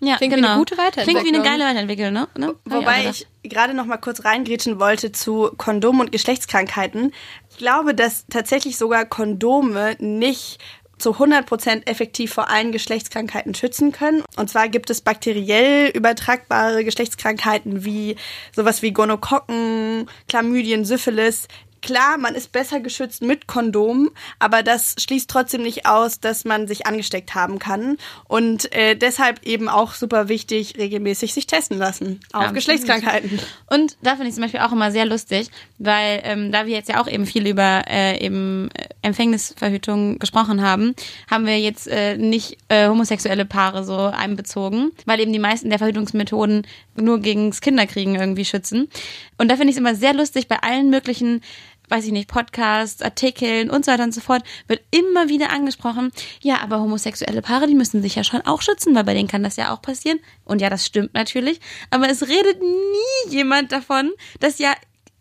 Ja, 0.00 0.16
Klingt 0.16 0.36
wie 0.36 0.44
eine 0.44 0.56
gute 0.56 0.78
Weiterentwicklung. 0.78 1.22
Klingt 1.22 1.34
wie 1.34 1.40
eine 1.40 1.44
geile 1.44 1.64
Weiterentwicklung, 1.68 2.12
ne? 2.12 2.28
ne? 2.36 2.54
Wobei 2.64 3.08
ich 3.10 3.26
gerade 3.42 3.74
noch 3.74 3.86
mal 3.86 3.96
kurz 3.96 4.24
reingrätschen 4.24 4.78
wollte 4.78 5.10
zu 5.12 5.50
Kondom 5.56 6.00
und 6.00 6.12
Geschlechtskrankheiten. 6.12 7.12
Ich 7.50 7.56
glaube, 7.56 7.94
dass 7.94 8.26
tatsächlich 8.28 8.76
sogar 8.76 9.04
Kondome 9.06 9.96
nicht 9.98 10.58
zu 10.98 11.12
100% 11.12 11.86
effektiv 11.86 12.32
vor 12.32 12.50
allen 12.50 12.72
Geschlechtskrankheiten 12.72 13.54
schützen 13.54 13.92
können. 13.92 14.22
Und 14.36 14.50
zwar 14.50 14.68
gibt 14.68 14.90
es 14.90 15.00
bakteriell 15.00 15.90
übertragbare 15.90 16.84
Geschlechtskrankheiten 16.84 17.84
wie 17.84 18.16
sowas 18.54 18.82
wie 18.82 18.92
Gonokokken, 18.92 20.08
Chlamydien, 20.28 20.84
Syphilis. 20.84 21.48
Klar, 21.82 22.18
man 22.18 22.34
ist 22.34 22.52
besser 22.52 22.80
geschützt 22.80 23.22
mit 23.22 23.46
Kondom, 23.46 24.10
aber 24.38 24.62
das 24.62 24.96
schließt 24.98 25.30
trotzdem 25.30 25.62
nicht 25.62 25.86
aus, 25.86 26.20
dass 26.20 26.44
man 26.44 26.66
sich 26.66 26.86
angesteckt 26.86 27.34
haben 27.34 27.58
kann. 27.58 27.96
Und 28.26 28.72
äh, 28.72 28.96
deshalb 28.96 29.44
eben 29.44 29.68
auch 29.68 29.94
super 29.94 30.28
wichtig, 30.28 30.74
regelmäßig 30.76 31.34
sich 31.34 31.46
testen 31.46 31.78
lassen 31.78 32.20
auf 32.32 32.40
Absolut. 32.40 32.54
Geschlechtskrankheiten. 32.56 33.40
Und 33.66 33.96
da 34.02 34.12
finde 34.12 34.28
ich 34.28 34.34
zum 34.34 34.42
Beispiel 34.42 34.60
auch 34.60 34.72
immer 34.72 34.90
sehr 34.90 35.06
lustig, 35.06 35.50
weil 35.78 36.20
ähm, 36.24 36.52
da 36.52 36.66
wir 36.66 36.74
jetzt 36.74 36.88
ja 36.88 37.00
auch 37.00 37.08
eben 37.08 37.26
viel 37.26 37.46
über 37.46 37.84
äh, 37.88 38.24
eben 38.24 38.70
äh, 38.74 38.88
Empfängnisverhütung 39.02 40.18
gesprochen 40.18 40.62
haben, 40.62 40.94
haben 41.30 41.46
wir 41.46 41.58
jetzt 41.58 41.86
äh, 41.88 42.16
nicht 42.16 42.58
äh, 42.68 42.88
homosexuelle 42.88 43.44
Paare 43.44 43.84
so 43.84 43.96
einbezogen, 43.96 44.92
weil 45.06 45.20
eben 45.20 45.32
die 45.32 45.38
meisten 45.38 45.70
der 45.70 45.78
Verhütungsmethoden 45.78 46.66
nur 46.96 47.20
gegens 47.20 47.60
Kinderkriegen 47.60 48.16
irgendwie 48.16 48.44
schützen. 48.44 48.88
Und 49.38 49.48
da 49.48 49.56
finde 49.56 49.70
ich 49.70 49.76
es 49.76 49.80
immer 49.80 49.94
sehr 49.94 50.14
lustig, 50.14 50.48
bei 50.48 50.58
allen 50.62 50.90
möglichen 50.90 51.42
weiß 51.88 52.04
ich 52.04 52.12
nicht, 52.12 52.28
Podcasts, 52.28 53.02
Artikeln 53.02 53.70
und 53.70 53.84
so 53.84 53.92
weiter 53.92 54.04
und 54.04 54.14
so 54.14 54.20
fort, 54.20 54.42
wird 54.66 54.82
immer 54.90 55.28
wieder 55.28 55.50
angesprochen, 55.50 56.10
ja, 56.42 56.60
aber 56.60 56.80
homosexuelle 56.80 57.42
Paare, 57.42 57.66
die 57.66 57.74
müssen 57.74 58.02
sich 58.02 58.14
ja 58.14 58.24
schon 58.24 58.42
auch 58.42 58.62
schützen, 58.62 58.94
weil 58.94 59.04
bei 59.04 59.14
denen 59.14 59.28
kann 59.28 59.42
das 59.42 59.56
ja 59.56 59.74
auch 59.74 59.82
passieren. 59.82 60.20
Und 60.44 60.60
ja, 60.60 60.70
das 60.70 60.86
stimmt 60.86 61.14
natürlich. 61.14 61.60
Aber 61.90 62.08
es 62.08 62.28
redet 62.28 62.60
nie 62.60 63.30
jemand 63.30 63.72
davon, 63.72 64.12
dass 64.40 64.58
ja 64.58 64.72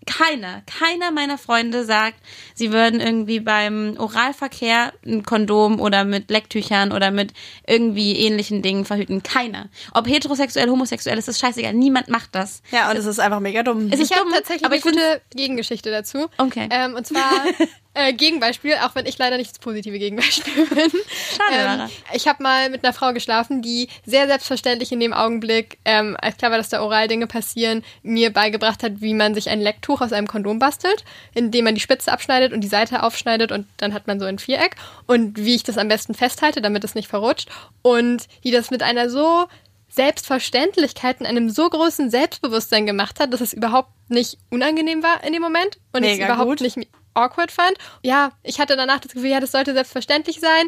keiner, 0.08 0.64
keiner 0.66 1.12
meiner 1.12 1.38
Freunde 1.38 1.86
sagt, 1.86 2.18
sie 2.56 2.72
würden 2.72 3.00
irgendwie 3.00 3.40
beim 3.40 3.96
Oralverkehr 4.00 4.94
ein 5.06 5.24
Kondom 5.24 5.80
oder 5.80 6.06
mit 6.06 6.32
Lecktüchern 6.32 6.92
oder 6.92 7.12
mit 7.12 7.34
irgendwie 7.68 8.14
ähnlichen 8.14 8.62
Dingen 8.62 8.86
verhüten. 8.86 9.22
Keiner. 9.22 9.70
Ob 9.94 10.08
heterosexuell, 10.08 10.70
homosexuell, 10.70 11.18
ist 11.18 11.28
das 11.28 11.38
scheißegal. 11.38 11.74
Niemand 11.74 12.10
macht 12.10 12.34
das. 12.34 12.64
Ja, 12.72 12.90
und 12.90 12.98
es 12.98 13.06
ist 13.06 13.20
einfach 13.20 13.42
mega 13.42 13.62
dumm. 13.62 13.90
Es 13.92 14.00
ist 14.00 14.12
ich 14.12 14.18
habe 14.18 14.26
dumm, 14.26 14.34
tatsächlich 14.34 14.66
aber 14.66 14.76
eine 14.76 14.82
gute 14.82 15.22
Gegengeschichte 15.36 15.92
dazu. 15.92 16.28
Okay. 16.38 16.70
Ähm, 16.72 16.96
und 16.96 17.06
zwar 17.06 17.32
äh, 17.98 18.14
Gegenbeispiel, 18.14 18.76
auch 18.84 18.94
wenn 18.94 19.06
ich 19.06 19.18
leider 19.18 19.38
nicht 19.38 19.52
das 19.52 19.60
positive 19.60 19.98
Gegenbeispiel 19.98 20.66
bin. 20.70 20.92
Schade. 21.36 21.84
Ähm, 21.84 21.90
ich 22.14 22.28
habe 22.28 22.44
mal 22.44 22.70
mit 22.70 22.84
einer 22.84 22.94
Frau 22.94 23.12
geschlafen, 23.12 23.62
die 23.62 23.90
sehr 24.06 24.28
selbstverständlich 24.28 24.92
in 24.92 25.00
dem 25.00 25.14
Augenblick, 25.14 25.80
ähm, 25.84 26.16
als 26.22 26.38
klar 26.38 26.52
war, 26.52 26.58
dass 26.58 26.70
da 26.70 26.82
oral 26.82 27.08
Dinge 27.08 27.28
passieren, 27.28 27.84
mir 28.04 28.32
beigebracht 28.32 28.84
hat, 28.84 29.02
wie 29.02 29.14
man 29.14 29.34
sich 29.34 29.50
ein 29.50 29.62
Lecktuch 29.62 30.02
aus 30.02 30.14
einem 30.14 30.28
Kondom 30.28 30.60
bastelt, 30.60 31.04
indem 31.34 31.66
man 31.66 31.76
die 31.76 31.82
Spitze 31.82 32.12
abschneidet 32.12 32.54
und 32.54 32.62
die 32.62 32.68
Seite 32.68 33.04
aufschneidet 33.04 33.52
und 33.52 33.68
dann 33.78 33.94
hat 33.94 34.06
man 34.06 34.20
so 34.20 34.26
ein 34.26 34.40
Viereck 34.40 34.76
und 35.08 35.38
wie 35.38 35.56
ich 35.56 35.64
das 35.64 35.78
am 35.78 35.88
besten 35.88 36.14
festhalte, 36.14 36.62
damit 36.62 36.84
es 36.84 36.96
nicht 36.96 37.08
verrutscht 37.08 37.50
und 37.82 38.28
die 38.44 38.52
das 38.52 38.70
mit 38.70 38.84
einer 38.84 39.10
so 39.10 39.48
Selbstverständlichkeit 39.90 41.20
und 41.20 41.26
einem 41.26 41.50
so 41.50 41.68
großen 41.68 42.12
Selbstbewusstsein 42.12 42.86
gemacht 42.86 43.20
hat, 43.20 43.34
dass 43.34 43.42
es 43.42 43.54
überhaupt 43.54 43.90
nicht 44.10 44.38
unangenehm 44.52 45.02
war 45.02 45.24
in 45.24 45.34
dem 45.34 45.42
Moment 45.42 45.80
und 45.94 46.04
ich 46.04 46.12
es 46.12 46.18
Mega 46.18 46.34
überhaupt 46.34 46.60
gut. 46.60 46.62
nicht 46.62 46.78
awkward 47.18 47.52
fand. 47.52 47.78
Ja, 48.04 48.32
ich 48.44 48.60
hatte 48.60 48.76
danach 48.76 49.00
das 49.00 49.14
Gefühl, 49.14 49.30
ja, 49.30 49.40
das 49.40 49.52
sollte 49.52 49.74
selbstverständlich 49.74 50.40
sein. 50.40 50.68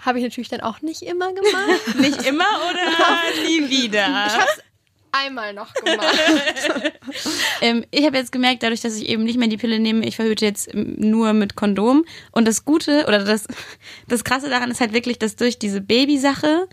Habe 0.00 0.18
ich 0.18 0.24
natürlich 0.24 0.48
dann 0.48 0.62
auch 0.62 0.80
nicht 0.80 1.02
immer 1.02 1.32
gemacht. 1.32 1.94
Nicht 1.98 2.26
immer 2.26 2.46
oder 2.70 3.46
nie 3.46 3.68
wieder? 3.68 4.26
Ich 4.26 4.34
habe 4.34 4.48
es 4.56 4.62
einmal 5.12 5.52
noch 5.52 5.72
gemacht. 5.74 6.16
Ähm, 7.60 7.84
ich 7.92 8.04
habe 8.04 8.16
jetzt 8.16 8.32
gemerkt, 8.32 8.64
dadurch, 8.64 8.80
dass 8.80 8.96
ich 8.96 9.08
eben 9.08 9.22
nicht 9.22 9.38
mehr 9.38 9.46
die 9.46 9.56
Pille 9.56 9.78
nehme, 9.78 10.04
ich 10.04 10.16
verhüte 10.16 10.44
jetzt 10.44 10.74
nur 10.74 11.32
mit 11.32 11.54
Kondom. 11.54 12.04
Und 12.32 12.48
das 12.48 12.64
Gute 12.64 13.04
oder 13.06 13.22
das, 13.22 13.46
das 14.08 14.24
Krasse 14.24 14.48
daran 14.50 14.70
ist 14.70 14.80
halt 14.80 14.92
wirklich, 14.92 15.18
dass 15.18 15.36
durch 15.36 15.60
diese 15.60 15.80
Babysache 15.80 16.68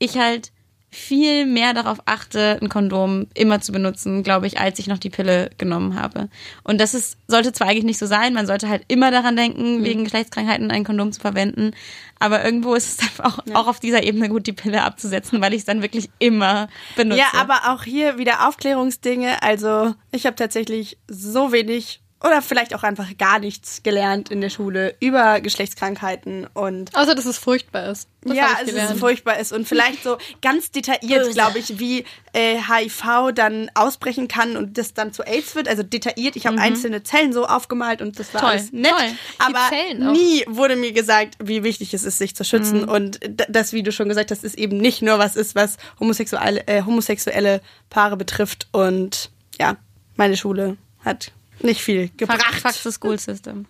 ich 0.00 0.18
halt 0.18 0.50
viel 0.94 1.44
mehr 1.46 1.74
darauf 1.74 1.98
achte, 2.06 2.58
ein 2.62 2.68
Kondom 2.68 3.26
immer 3.34 3.60
zu 3.60 3.72
benutzen, 3.72 4.22
glaube 4.22 4.46
ich, 4.46 4.60
als 4.60 4.78
ich 4.78 4.86
noch 4.86 4.98
die 4.98 5.10
Pille 5.10 5.50
genommen 5.58 6.00
habe. 6.00 6.28
Und 6.62 6.80
das 6.80 6.94
ist, 6.94 7.18
sollte 7.26 7.52
zwar 7.52 7.68
eigentlich 7.68 7.84
nicht 7.84 7.98
so 7.98 8.06
sein, 8.06 8.32
man 8.32 8.46
sollte 8.46 8.68
halt 8.68 8.84
immer 8.88 9.10
daran 9.10 9.36
denken, 9.36 9.84
wegen 9.84 10.04
Geschlechtskrankheiten 10.04 10.70
ein 10.70 10.84
Kondom 10.84 11.12
zu 11.12 11.20
verwenden. 11.20 11.72
Aber 12.20 12.44
irgendwo 12.44 12.74
ist 12.74 12.88
es 12.88 13.08
dann 13.16 13.26
auch, 13.26 13.38
auch 13.54 13.66
auf 13.66 13.80
dieser 13.80 14.04
Ebene 14.04 14.28
gut, 14.28 14.46
die 14.46 14.52
Pille 14.52 14.82
abzusetzen, 14.82 15.40
weil 15.40 15.52
ich 15.52 15.60
es 15.60 15.64
dann 15.64 15.82
wirklich 15.82 16.10
immer 16.20 16.68
benutze. 16.96 17.18
Ja, 17.18 17.32
aber 17.34 17.72
auch 17.74 17.82
hier 17.82 18.16
wieder 18.18 18.46
Aufklärungsdinge. 18.48 19.42
Also 19.42 19.94
ich 20.12 20.26
habe 20.26 20.36
tatsächlich 20.36 20.96
so 21.08 21.50
wenig 21.50 22.03
oder 22.24 22.40
vielleicht 22.42 22.74
auch 22.74 22.82
einfach 22.82 23.06
gar 23.18 23.38
nichts 23.38 23.82
gelernt 23.82 24.30
in 24.30 24.40
der 24.40 24.48
Schule 24.50 24.94
über 25.00 25.40
Geschlechtskrankheiten 25.40 26.46
und 26.54 26.94
Außer, 26.96 27.14
dass 27.14 27.26
es 27.26 27.38
furchtbar 27.38 27.90
ist. 27.90 28.08
Das 28.22 28.36
ja, 28.36 28.54
hab 28.58 28.66
ich 28.66 28.74
es 28.74 28.92
furchtbar 28.98 29.38
ist 29.38 29.52
und 29.52 29.68
vielleicht 29.68 30.02
so 30.02 30.16
ganz 30.40 30.70
detailliert, 30.70 31.30
glaube 31.34 31.58
ich, 31.58 31.78
wie 31.78 32.04
äh, 32.32 32.56
HIV 32.56 33.32
dann 33.34 33.70
ausbrechen 33.74 34.28
kann 34.28 34.56
und 34.56 34.78
das 34.78 34.94
dann 34.94 35.12
zu 35.12 35.24
AIDS 35.24 35.54
wird. 35.54 35.68
Also 35.68 35.82
detailliert. 35.82 36.34
Ich 36.36 36.46
habe 36.46 36.58
einzelne 36.58 37.02
Zellen 37.02 37.34
so 37.34 37.44
aufgemalt 37.44 38.00
und 38.00 38.18
das 38.18 38.32
war 38.32 38.40
Toll, 38.40 38.50
alles 38.52 38.72
nett. 38.72 38.90
toll. 38.92 39.10
Aber 39.46 40.12
nie 40.12 40.44
wurde 40.48 40.76
mir 40.76 40.92
gesagt, 40.92 41.34
wie 41.42 41.62
wichtig 41.64 41.92
es 41.92 42.04
ist, 42.04 42.16
sich 42.16 42.34
zu 42.34 42.44
schützen 42.44 42.84
und 42.84 43.22
d- 43.22 43.44
das, 43.50 43.74
wie 43.74 43.82
du 43.82 43.92
schon 43.92 44.08
gesagt 44.08 44.30
hast, 44.30 44.42
ist 44.42 44.56
eben 44.56 44.78
nicht 44.78 45.02
nur 45.02 45.18
was 45.18 45.36
ist, 45.36 45.54
was 45.54 45.76
homosexuelle, 46.00 46.66
äh, 46.66 46.82
homosexuelle 46.82 47.60
Paare 47.90 48.16
betrifft. 48.16 48.68
Und 48.72 49.30
ja, 49.58 49.76
meine 50.16 50.38
Schule 50.38 50.78
hat 51.04 51.30
nicht 51.60 51.80
viel 51.80 52.10
gebracht. 52.16 52.60
Fuck, 52.60 52.72
the 52.74 52.92
school 52.92 53.18
system. 53.18 53.66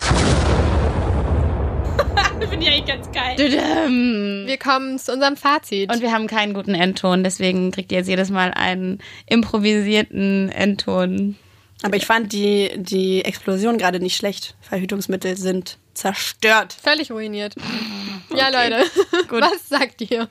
Finde 2.40 2.66
ich 2.66 2.68
eigentlich 2.68 2.86
ganz 2.86 3.10
geil. 3.10 3.36
Wir 4.46 4.58
kommen 4.58 4.98
zu 4.98 5.12
unserem 5.12 5.36
Fazit. 5.36 5.92
Und 5.92 6.00
wir 6.02 6.12
haben 6.12 6.28
keinen 6.28 6.54
guten 6.54 6.74
Endton, 6.74 7.24
deswegen 7.24 7.72
kriegt 7.72 7.90
ihr 7.92 7.98
jetzt 7.98 8.08
jedes 8.08 8.30
Mal 8.30 8.52
einen 8.52 9.00
improvisierten 9.26 10.48
Endton. 10.50 11.36
Aber 11.82 11.96
ich 11.96 12.06
fand 12.06 12.32
die, 12.32 12.70
die 12.76 13.24
Explosion 13.24 13.78
gerade 13.78 14.00
nicht 14.00 14.16
schlecht. 14.16 14.56
Verhütungsmittel 14.60 15.36
sind 15.36 15.78
zerstört. 15.94 16.72
Völlig 16.80 17.10
ruiniert. 17.10 17.54
Ja, 18.36 18.50
Leute. 18.50 18.84
Was 19.30 19.70
sagt 19.70 20.02
ihr? 20.02 20.28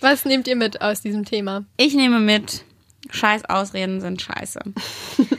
Was 0.00 0.26
nehmt 0.26 0.46
ihr 0.46 0.56
mit 0.56 0.82
aus 0.82 1.00
diesem 1.00 1.24
Thema? 1.24 1.64
Ich 1.78 1.94
nehme 1.94 2.20
mit, 2.20 2.64
scheiß 3.10 3.44
Ausreden 3.46 4.00
sind 4.00 4.20
scheiße. 4.22 4.60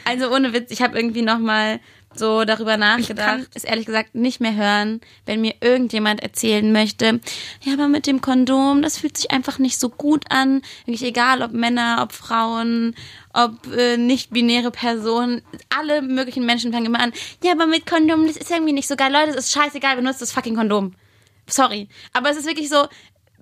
Also 0.08 0.32
ohne 0.32 0.54
Witz, 0.54 0.70
ich 0.70 0.84
habe 0.84 0.96
irgendwie 0.98 1.24
nochmal 1.24 1.80
so 2.14 2.46
darüber 2.46 2.78
nachgedacht. 2.78 3.40
Ich 3.40 3.46
kann 3.46 3.48
es 3.56 3.64
ehrlich 3.64 3.86
gesagt 3.86 4.14
nicht 4.16 4.40
mehr 4.40 4.56
hören, 4.56 5.02
wenn 5.26 5.42
mir 5.42 5.56
irgendjemand 5.62 6.22
erzählen 6.22 6.72
möchte, 6.72 7.20
ja, 7.62 7.74
aber 7.74 7.88
mit 7.88 8.08
dem 8.08 8.22
Kondom, 8.22 8.82
das 8.82 9.00
fühlt 9.00 9.18
sich 9.18 9.32
einfach 9.32 9.60
nicht 9.60 9.80
so 9.80 9.90
gut 9.90 10.26
an. 10.30 10.62
Wirklich 10.86 11.04
egal, 11.04 11.42
ob 11.42 11.52
Männer, 11.54 12.00
ob 12.02 12.14
Frauen, 12.14 12.96
ob 13.34 13.54
äh, 13.76 13.98
nicht-binäre 13.98 14.72
Personen, 14.72 15.42
alle 15.76 16.02
möglichen 16.02 16.46
Menschen 16.46 16.72
fangen 16.72 16.86
immer 16.86 17.02
an, 17.02 17.14
ja, 17.44 17.52
aber 17.52 17.66
mit 17.66 17.86
Kondom, 17.86 18.28
das 18.28 18.38
ist 18.38 18.52
irgendwie 18.52 18.74
nicht 18.74 18.88
so 18.88 18.96
geil. 18.96 19.12
Leute, 19.12 19.32
es 19.32 19.48
ist 19.48 19.52
scheißegal, 19.52 19.96
benutzt 19.96 20.22
das 20.22 20.32
fucking 20.32 20.56
Kondom. 20.56 20.94
Sorry. 21.48 21.90
Aber 22.14 22.30
es 22.32 22.38
ist 22.38 22.48
wirklich 22.48 22.70
so, 22.70 22.88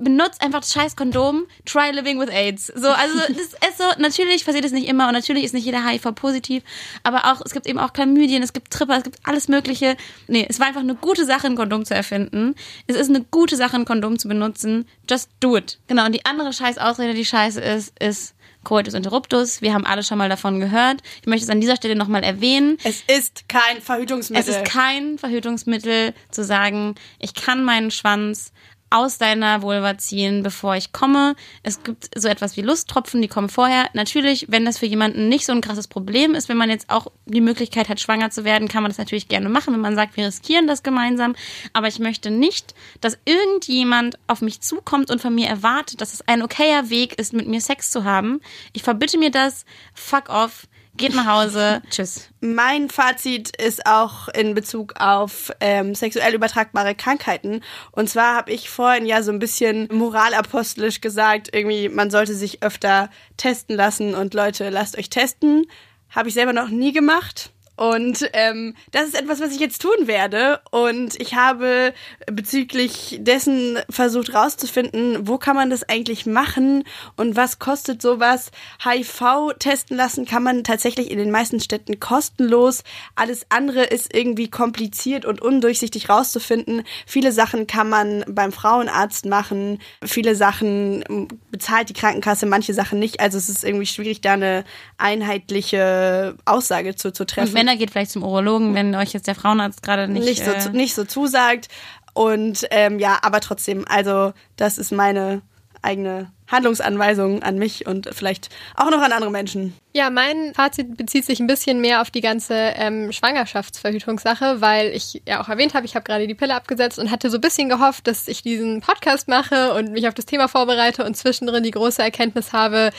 benutzt 0.03 0.41
einfach 0.41 0.59
das 0.59 0.73
scheiß 0.73 0.95
Kondom, 0.95 1.45
try 1.65 1.91
living 1.91 2.19
with 2.19 2.29
AIDS. 2.29 2.67
So, 2.67 2.89
also 2.89 3.17
das 3.29 3.37
ist 3.37 3.77
so, 3.77 3.83
natürlich 3.97 4.45
passiert 4.45 4.65
es 4.65 4.71
nicht 4.71 4.87
immer 4.87 5.07
und 5.07 5.13
natürlich 5.13 5.43
ist 5.43 5.53
nicht 5.53 5.65
jeder 5.65 5.85
HIV 5.85 6.15
positiv, 6.15 6.63
aber 7.03 7.31
auch, 7.31 7.41
es 7.45 7.53
gibt 7.53 7.67
eben 7.67 7.79
auch 7.79 7.93
Chlamydien, 7.93 8.43
es 8.43 8.53
gibt 8.53 8.71
Tripper, 8.71 8.97
es 8.97 9.03
gibt 9.03 9.19
alles 9.23 9.47
mögliche. 9.47 9.97
Nee, 10.27 10.45
es 10.47 10.59
war 10.59 10.67
einfach 10.67 10.81
eine 10.81 10.95
gute 10.95 11.25
Sache, 11.25 11.47
ein 11.47 11.55
Kondom 11.55 11.85
zu 11.85 11.93
erfinden. 11.93 12.55
Es 12.87 12.95
ist 12.95 13.09
eine 13.09 13.23
gute 13.23 13.55
Sache, 13.55 13.75
ein 13.75 13.85
Kondom 13.85 14.19
zu 14.19 14.27
benutzen. 14.27 14.87
Just 15.09 15.29
do 15.39 15.57
it. 15.57 15.79
Genau, 15.87 16.05
und 16.05 16.13
die 16.13 16.25
andere 16.25 16.53
scheiß 16.53 16.77
Ausrede, 16.77 17.13
die 17.13 17.25
scheiße 17.25 17.61
ist, 17.61 17.99
ist 17.99 18.35
Coitus 18.63 18.93
interruptus. 18.93 19.61
Wir 19.61 19.73
haben 19.73 19.85
alle 19.85 20.03
schon 20.03 20.17
mal 20.17 20.29
davon 20.29 20.59
gehört. 20.59 21.01
Ich 21.21 21.27
möchte 21.27 21.43
es 21.43 21.49
an 21.49 21.61
dieser 21.61 21.75
Stelle 21.75 21.95
nochmal 21.95 22.23
erwähnen. 22.23 22.77
Es 22.83 23.03
ist 23.07 23.47
kein 23.49 23.81
Verhütungsmittel. 23.81 24.49
Es 24.49 24.57
ist 24.57 24.65
kein 24.65 25.17
Verhütungsmittel 25.17 26.13
zu 26.31 26.43
sagen, 26.43 26.95
ich 27.19 27.33
kann 27.33 27.63
meinen 27.63 27.91
Schwanz 27.91 28.51
aus 28.93 29.17
deiner 29.17 29.63
Vulva 29.63 29.97
ziehen, 29.97 30.43
bevor 30.43 30.75
ich 30.75 30.91
komme. 30.91 31.35
Es 31.63 31.81
gibt 31.81 32.11
so 32.15 32.27
etwas 32.27 32.55
wie 32.57 32.61
Lusttropfen, 32.61 33.23
die 33.23 33.27
kommen 33.27 33.49
vorher. 33.49 33.89
Natürlich, 33.93 34.45
wenn 34.49 34.65
das 34.65 34.77
für 34.77 34.85
jemanden 34.85 35.29
nicht 35.29 35.47
so 35.47 35.51
ein 35.51 35.61
krasses 35.61 35.87
Problem 35.87 36.35
ist, 36.35 36.47
wenn 36.47 36.57
man 36.57 36.69
jetzt 36.69 36.91
auch 36.91 37.07
die 37.25 37.41
Möglichkeit 37.41 37.89
hat, 37.89 37.99
schwanger 37.99 38.29
zu 38.29 38.43
werden, 38.43 38.67
kann 38.67 38.83
man 38.83 38.91
das 38.91 38.99
natürlich 38.99 39.27
gerne 39.27 39.49
machen, 39.49 39.73
wenn 39.73 39.81
man 39.81 39.95
sagt, 39.95 40.15
wir 40.15 40.27
riskieren 40.27 40.67
das 40.67 40.83
gemeinsam. 40.83 41.35
Aber 41.73 41.87
ich 41.87 41.97
möchte 41.97 42.29
nicht, 42.29 42.75
dass 43.01 43.17
irgendjemand 43.25 44.19
auf 44.27 44.41
mich 44.41 44.61
zukommt 44.61 45.09
und 45.09 45.21
von 45.21 45.33
mir 45.33 45.47
erwartet, 45.47 45.99
dass 45.99 46.13
es 46.13 46.27
ein 46.27 46.43
okayer 46.43 46.91
Weg 46.91 47.19
ist, 47.19 47.33
mit 47.33 47.47
mir 47.47 47.61
Sex 47.61 47.89
zu 47.89 48.03
haben. 48.03 48.41
Ich 48.73 48.83
verbitte 48.83 49.17
mir 49.17 49.31
das. 49.31 49.65
Fuck 49.95 50.29
off. 50.29 50.67
Geht 50.95 51.15
nach 51.15 51.25
Hause. 51.25 51.81
Tschüss. 51.89 52.29
Mein 52.39 52.89
Fazit 52.89 53.55
ist 53.59 53.85
auch 53.87 54.27
in 54.27 54.53
Bezug 54.53 54.93
auf 54.99 55.51
ähm, 55.59 55.95
sexuell 55.95 56.35
übertragbare 56.35 56.93
Krankheiten. 56.93 57.61
Und 57.91 58.09
zwar 58.09 58.35
habe 58.35 58.51
ich 58.51 58.69
vorhin 58.69 59.05
ja 59.05 59.23
so 59.23 59.31
ein 59.31 59.39
bisschen 59.39 59.87
moralapostolisch 59.91 61.01
gesagt, 61.01 61.49
irgendwie, 61.53 61.89
man 61.89 62.11
sollte 62.11 62.35
sich 62.35 62.61
öfter 62.61 63.09
testen 63.37 63.75
lassen 63.75 64.13
und 64.13 64.33
Leute, 64.33 64.69
lasst 64.69 64.97
euch 64.97 65.09
testen. 65.09 65.65
Habe 66.09 66.27
ich 66.27 66.35
selber 66.35 66.53
noch 66.53 66.69
nie 66.69 66.93
gemacht. 66.93 67.51
Und 67.75 68.29
ähm, 68.33 68.75
das 68.91 69.07
ist 69.07 69.19
etwas, 69.19 69.39
was 69.39 69.51
ich 69.51 69.59
jetzt 69.59 69.81
tun 69.81 70.05
werde. 70.05 70.61
Und 70.69 71.19
ich 71.19 71.33
habe 71.35 71.93
bezüglich 72.31 73.17
dessen 73.21 73.79
versucht 73.89 74.33
rauszufinden, 74.33 75.27
wo 75.27 75.39
kann 75.39 75.55
man 75.55 75.71
das 75.71 75.87
eigentlich 75.89 76.25
machen 76.25 76.83
und 77.15 77.35
was 77.35 77.57
kostet 77.57 78.01
sowas. 78.01 78.51
HIV 78.83 79.53
testen 79.57 79.97
lassen 79.97 80.25
kann 80.25 80.43
man 80.43 80.63
tatsächlich 80.63 81.09
in 81.09 81.17
den 81.17 81.31
meisten 81.31 81.59
Städten 81.59 81.99
kostenlos. 81.99 82.83
Alles 83.15 83.47
andere 83.49 83.83
ist 83.83 84.13
irgendwie 84.13 84.49
kompliziert 84.49 85.25
und 85.25 85.41
undurchsichtig 85.41 86.09
rauszufinden. 86.09 86.83
Viele 87.07 87.31
Sachen 87.31 87.65
kann 87.65 87.89
man 87.89 88.23
beim 88.27 88.51
Frauenarzt 88.51 89.25
machen. 89.25 89.79
Viele 90.03 90.35
Sachen 90.35 91.27
bezahlt 91.49 91.89
die 91.89 91.93
Krankenkasse, 91.93 92.45
manche 92.45 92.75
Sachen 92.75 92.99
nicht. 92.99 93.19
Also 93.19 93.39
es 93.39 93.49
ist 93.49 93.63
irgendwie 93.63 93.87
schwierig, 93.87 94.21
da 94.21 94.33
eine 94.33 94.63
einheitliche 94.97 96.35
Aussage 96.45 96.95
zu, 96.95 97.11
zu 97.11 97.25
treffen. 97.25 97.62
Männer 97.63 97.77
geht 97.77 97.91
vielleicht 97.91 98.11
zum 98.11 98.23
Urologen, 98.23 98.75
wenn 98.75 98.95
euch 98.95 99.13
jetzt 99.13 99.27
der 99.27 99.35
Frauenarzt 99.35 99.81
gerade 99.83 100.07
nicht 100.07 100.25
nicht 100.25 100.43
so, 100.43 100.51
äh, 100.51 100.69
nicht 100.71 100.95
so 100.95 101.05
zusagt. 101.05 101.69
Und 102.13 102.67
ähm, 102.69 102.99
ja, 102.99 103.19
aber 103.21 103.39
trotzdem, 103.39 103.85
also 103.87 104.33
das 104.55 104.77
ist 104.77 104.91
meine 104.91 105.41
eigene 105.83 106.31
Handlungsanweisung 106.47 107.41
an 107.41 107.57
mich 107.57 107.87
und 107.87 108.09
vielleicht 108.13 108.49
auch 108.75 108.89
noch 108.89 109.01
an 109.01 109.11
andere 109.11 109.31
Menschen. 109.31 109.73
Ja, 109.93 110.09
mein 110.09 110.53
Fazit 110.53 110.97
bezieht 110.97 111.25
sich 111.25 111.39
ein 111.39 111.47
bisschen 111.47 111.81
mehr 111.81 112.01
auf 112.01 112.11
die 112.11 112.21
ganze 112.21 112.53
ähm, 112.53 113.11
Schwangerschaftsverhütungssache, 113.11 114.61
weil 114.61 114.89
ich 114.89 115.21
ja 115.27 115.41
auch 115.41 115.49
erwähnt 115.49 115.73
habe, 115.73 115.85
ich 115.85 115.95
habe 115.95 116.03
gerade 116.03 116.27
die 116.27 116.35
Pille 116.35 116.55
abgesetzt 116.55 116.99
und 116.99 117.11
hatte 117.11 117.29
so 117.29 117.37
ein 117.37 117.41
bisschen 117.41 117.69
gehofft, 117.69 118.07
dass 118.07 118.27
ich 118.27 118.41
diesen 118.43 118.81
Podcast 118.81 119.27
mache 119.27 119.73
und 119.73 119.91
mich 119.91 120.07
auf 120.07 120.13
das 120.13 120.25
Thema 120.25 120.47
vorbereite 120.47 121.05
und 121.05 121.15
zwischendrin 121.15 121.63
die 121.63 121.71
große 121.71 122.01
Erkenntnis 122.01 122.53
habe, 122.53 122.91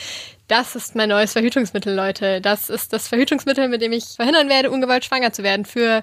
das 0.48 0.76
ist 0.76 0.94
mein 0.94 1.08
neues 1.08 1.32
Verhütungsmittel, 1.32 1.94
Leute. 1.94 2.40
Das 2.40 2.68
ist 2.68 2.92
das 2.92 3.08
Verhütungsmittel, 3.08 3.68
mit 3.68 3.80
dem 3.80 3.92
ich 3.92 4.04
verhindern 4.16 4.48
werde, 4.48 4.70
ungewollt 4.70 5.04
schwanger 5.04 5.32
zu 5.32 5.42
werden, 5.42 5.64
für 5.64 6.02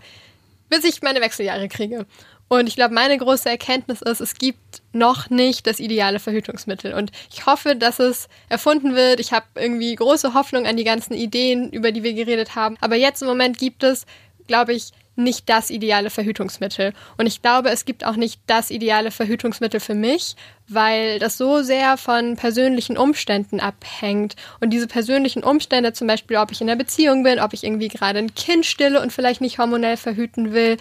bis 0.69 0.83
ich 0.83 1.01
meine 1.01 1.21
Wechseljahre 1.21 1.67
kriege. 1.67 2.07
Und 2.51 2.67
ich 2.67 2.75
glaube, 2.75 2.93
meine 2.93 3.17
große 3.17 3.47
Erkenntnis 3.47 4.01
ist, 4.01 4.19
es 4.19 4.33
gibt 4.33 4.81
noch 4.91 5.29
nicht 5.29 5.65
das 5.67 5.79
ideale 5.79 6.19
Verhütungsmittel. 6.19 6.93
Und 6.93 7.13
ich 7.31 7.45
hoffe, 7.45 7.77
dass 7.77 7.97
es 7.99 8.27
erfunden 8.49 8.93
wird. 8.93 9.21
Ich 9.21 9.31
habe 9.31 9.45
irgendwie 9.55 9.95
große 9.95 10.33
Hoffnung 10.33 10.65
an 10.65 10.75
die 10.75 10.83
ganzen 10.83 11.13
Ideen, 11.13 11.71
über 11.71 11.93
die 11.93 12.03
wir 12.03 12.11
geredet 12.11 12.53
haben. 12.53 12.75
Aber 12.81 12.97
jetzt 12.97 13.21
im 13.21 13.29
Moment 13.29 13.57
gibt 13.57 13.83
es, 13.83 14.05
glaube 14.47 14.73
ich, 14.73 14.91
nicht 15.15 15.49
das 15.49 15.69
ideale 15.69 16.09
Verhütungsmittel. 16.09 16.93
Und 17.17 17.25
ich 17.25 17.41
glaube, 17.41 17.69
es 17.69 17.85
gibt 17.85 18.05
auch 18.05 18.15
nicht 18.15 18.41
das 18.47 18.71
ideale 18.71 19.11
Verhütungsmittel 19.11 19.79
für 19.79 19.93
mich, 19.93 20.35
weil 20.67 21.19
das 21.19 21.37
so 21.37 21.61
sehr 21.61 21.97
von 21.97 22.37
persönlichen 22.37 22.97
Umständen 22.97 23.59
abhängt. 23.59 24.35
Und 24.59 24.71
diese 24.71 24.87
persönlichen 24.87 25.43
Umstände, 25.43 25.93
zum 25.93 26.07
Beispiel, 26.07 26.37
ob 26.37 26.51
ich 26.51 26.61
in 26.61 26.69
einer 26.69 26.77
Beziehung 26.77 27.23
bin, 27.23 27.39
ob 27.39 27.53
ich 27.53 27.63
irgendwie 27.63 27.89
gerade 27.89 28.19
ein 28.19 28.33
Kind 28.35 28.65
stille 28.65 29.01
und 29.01 29.11
vielleicht 29.11 29.41
nicht 29.41 29.59
hormonell 29.59 29.97
verhüten 29.97 30.53
will, 30.53 30.77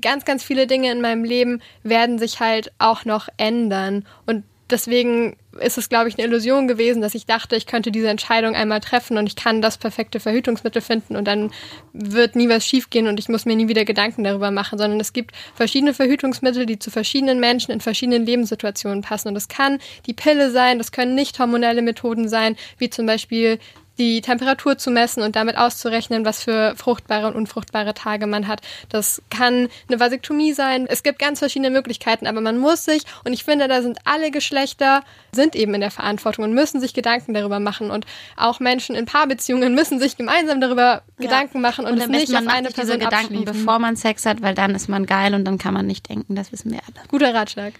ganz, 0.00 0.24
ganz 0.24 0.42
viele 0.42 0.66
Dinge 0.66 0.90
in 0.90 1.00
meinem 1.00 1.24
Leben 1.24 1.62
werden 1.82 2.18
sich 2.18 2.40
halt 2.40 2.72
auch 2.78 3.04
noch 3.04 3.28
ändern. 3.36 4.04
Und 4.26 4.44
deswegen 4.70 5.36
ist 5.60 5.78
es, 5.78 5.88
glaube 5.88 6.08
ich, 6.08 6.18
eine 6.18 6.26
Illusion 6.26 6.68
gewesen, 6.68 7.02
dass 7.02 7.14
ich 7.14 7.26
dachte, 7.26 7.56
ich 7.56 7.66
könnte 7.66 7.90
diese 7.90 8.08
Entscheidung 8.08 8.54
einmal 8.54 8.80
treffen 8.80 9.16
und 9.18 9.26
ich 9.26 9.36
kann 9.36 9.62
das 9.62 9.78
perfekte 9.78 10.20
Verhütungsmittel 10.20 10.82
finden 10.82 11.16
und 11.16 11.24
dann 11.26 11.50
wird 11.92 12.36
nie 12.36 12.48
was 12.48 12.64
schiefgehen 12.64 13.08
und 13.08 13.18
ich 13.18 13.28
muss 13.28 13.44
mir 13.44 13.56
nie 13.56 13.68
wieder 13.68 13.84
Gedanken 13.84 14.24
darüber 14.24 14.50
machen, 14.50 14.78
sondern 14.78 15.00
es 15.00 15.12
gibt 15.12 15.34
verschiedene 15.54 15.94
Verhütungsmittel, 15.94 16.66
die 16.66 16.78
zu 16.78 16.90
verschiedenen 16.90 17.40
Menschen 17.40 17.72
in 17.72 17.80
verschiedenen 17.80 18.26
Lebenssituationen 18.26 19.02
passen. 19.02 19.28
Und 19.28 19.34
das 19.34 19.48
kann 19.48 19.78
die 20.06 20.14
Pille 20.14 20.50
sein, 20.50 20.78
das 20.78 20.92
können 20.92 21.14
nicht 21.14 21.38
hormonelle 21.38 21.82
Methoden 21.82 22.28
sein, 22.28 22.56
wie 22.78 22.90
zum 22.90 23.06
Beispiel 23.06 23.58
die 23.98 24.20
Temperatur 24.20 24.78
zu 24.78 24.90
messen 24.90 25.22
und 25.22 25.36
damit 25.36 25.56
auszurechnen, 25.56 26.24
was 26.24 26.42
für 26.42 26.74
fruchtbare 26.76 27.26
und 27.26 27.34
unfruchtbare 27.34 27.94
Tage 27.94 28.26
man 28.26 28.48
hat. 28.48 28.60
Das 28.88 29.22
kann 29.30 29.68
eine 29.88 30.00
Vasektomie 30.00 30.52
sein. 30.52 30.86
Es 30.88 31.02
gibt 31.02 31.18
ganz 31.18 31.40
verschiedene 31.40 31.70
Möglichkeiten, 31.70 32.26
aber 32.26 32.40
man 32.40 32.58
muss 32.58 32.84
sich, 32.84 33.02
und 33.24 33.32
ich 33.32 33.44
finde, 33.44 33.68
da 33.68 33.82
sind 33.82 33.98
alle 34.04 34.30
Geschlechter, 34.30 35.02
sind 35.32 35.56
eben 35.56 35.74
in 35.74 35.80
der 35.80 35.90
Verantwortung 35.90 36.44
und 36.44 36.54
müssen 36.54 36.80
sich 36.80 36.94
Gedanken 36.94 37.34
darüber 37.34 37.60
machen. 37.60 37.90
Und 37.90 38.06
auch 38.36 38.60
Menschen 38.60 38.94
in 38.94 39.06
Paarbeziehungen 39.06 39.74
müssen 39.74 39.98
sich 39.98 40.16
gemeinsam 40.16 40.60
darüber 40.60 40.82
ja. 40.82 41.02
Gedanken 41.18 41.60
machen 41.60 41.84
und, 41.84 41.92
und 41.92 42.00
es 42.00 42.08
nicht 42.08 42.34
auf 42.34 42.46
eine 42.46 42.70
Person 42.70 42.98
Gedanken, 42.98 43.16
abschließen. 43.16 43.44
bevor 43.44 43.78
man 43.78 43.96
Sex 43.96 44.24
hat, 44.26 44.42
weil 44.42 44.54
dann 44.54 44.74
ist 44.74 44.88
man 44.88 45.06
geil 45.06 45.34
und 45.34 45.44
dann 45.44 45.58
kann 45.58 45.74
man 45.74 45.86
nicht 45.86 46.08
denken. 46.08 46.34
Das 46.34 46.52
wissen 46.52 46.70
wir 46.70 46.78
alle. 46.86 47.06
Guter 47.08 47.34
Ratschlag. 47.34 47.74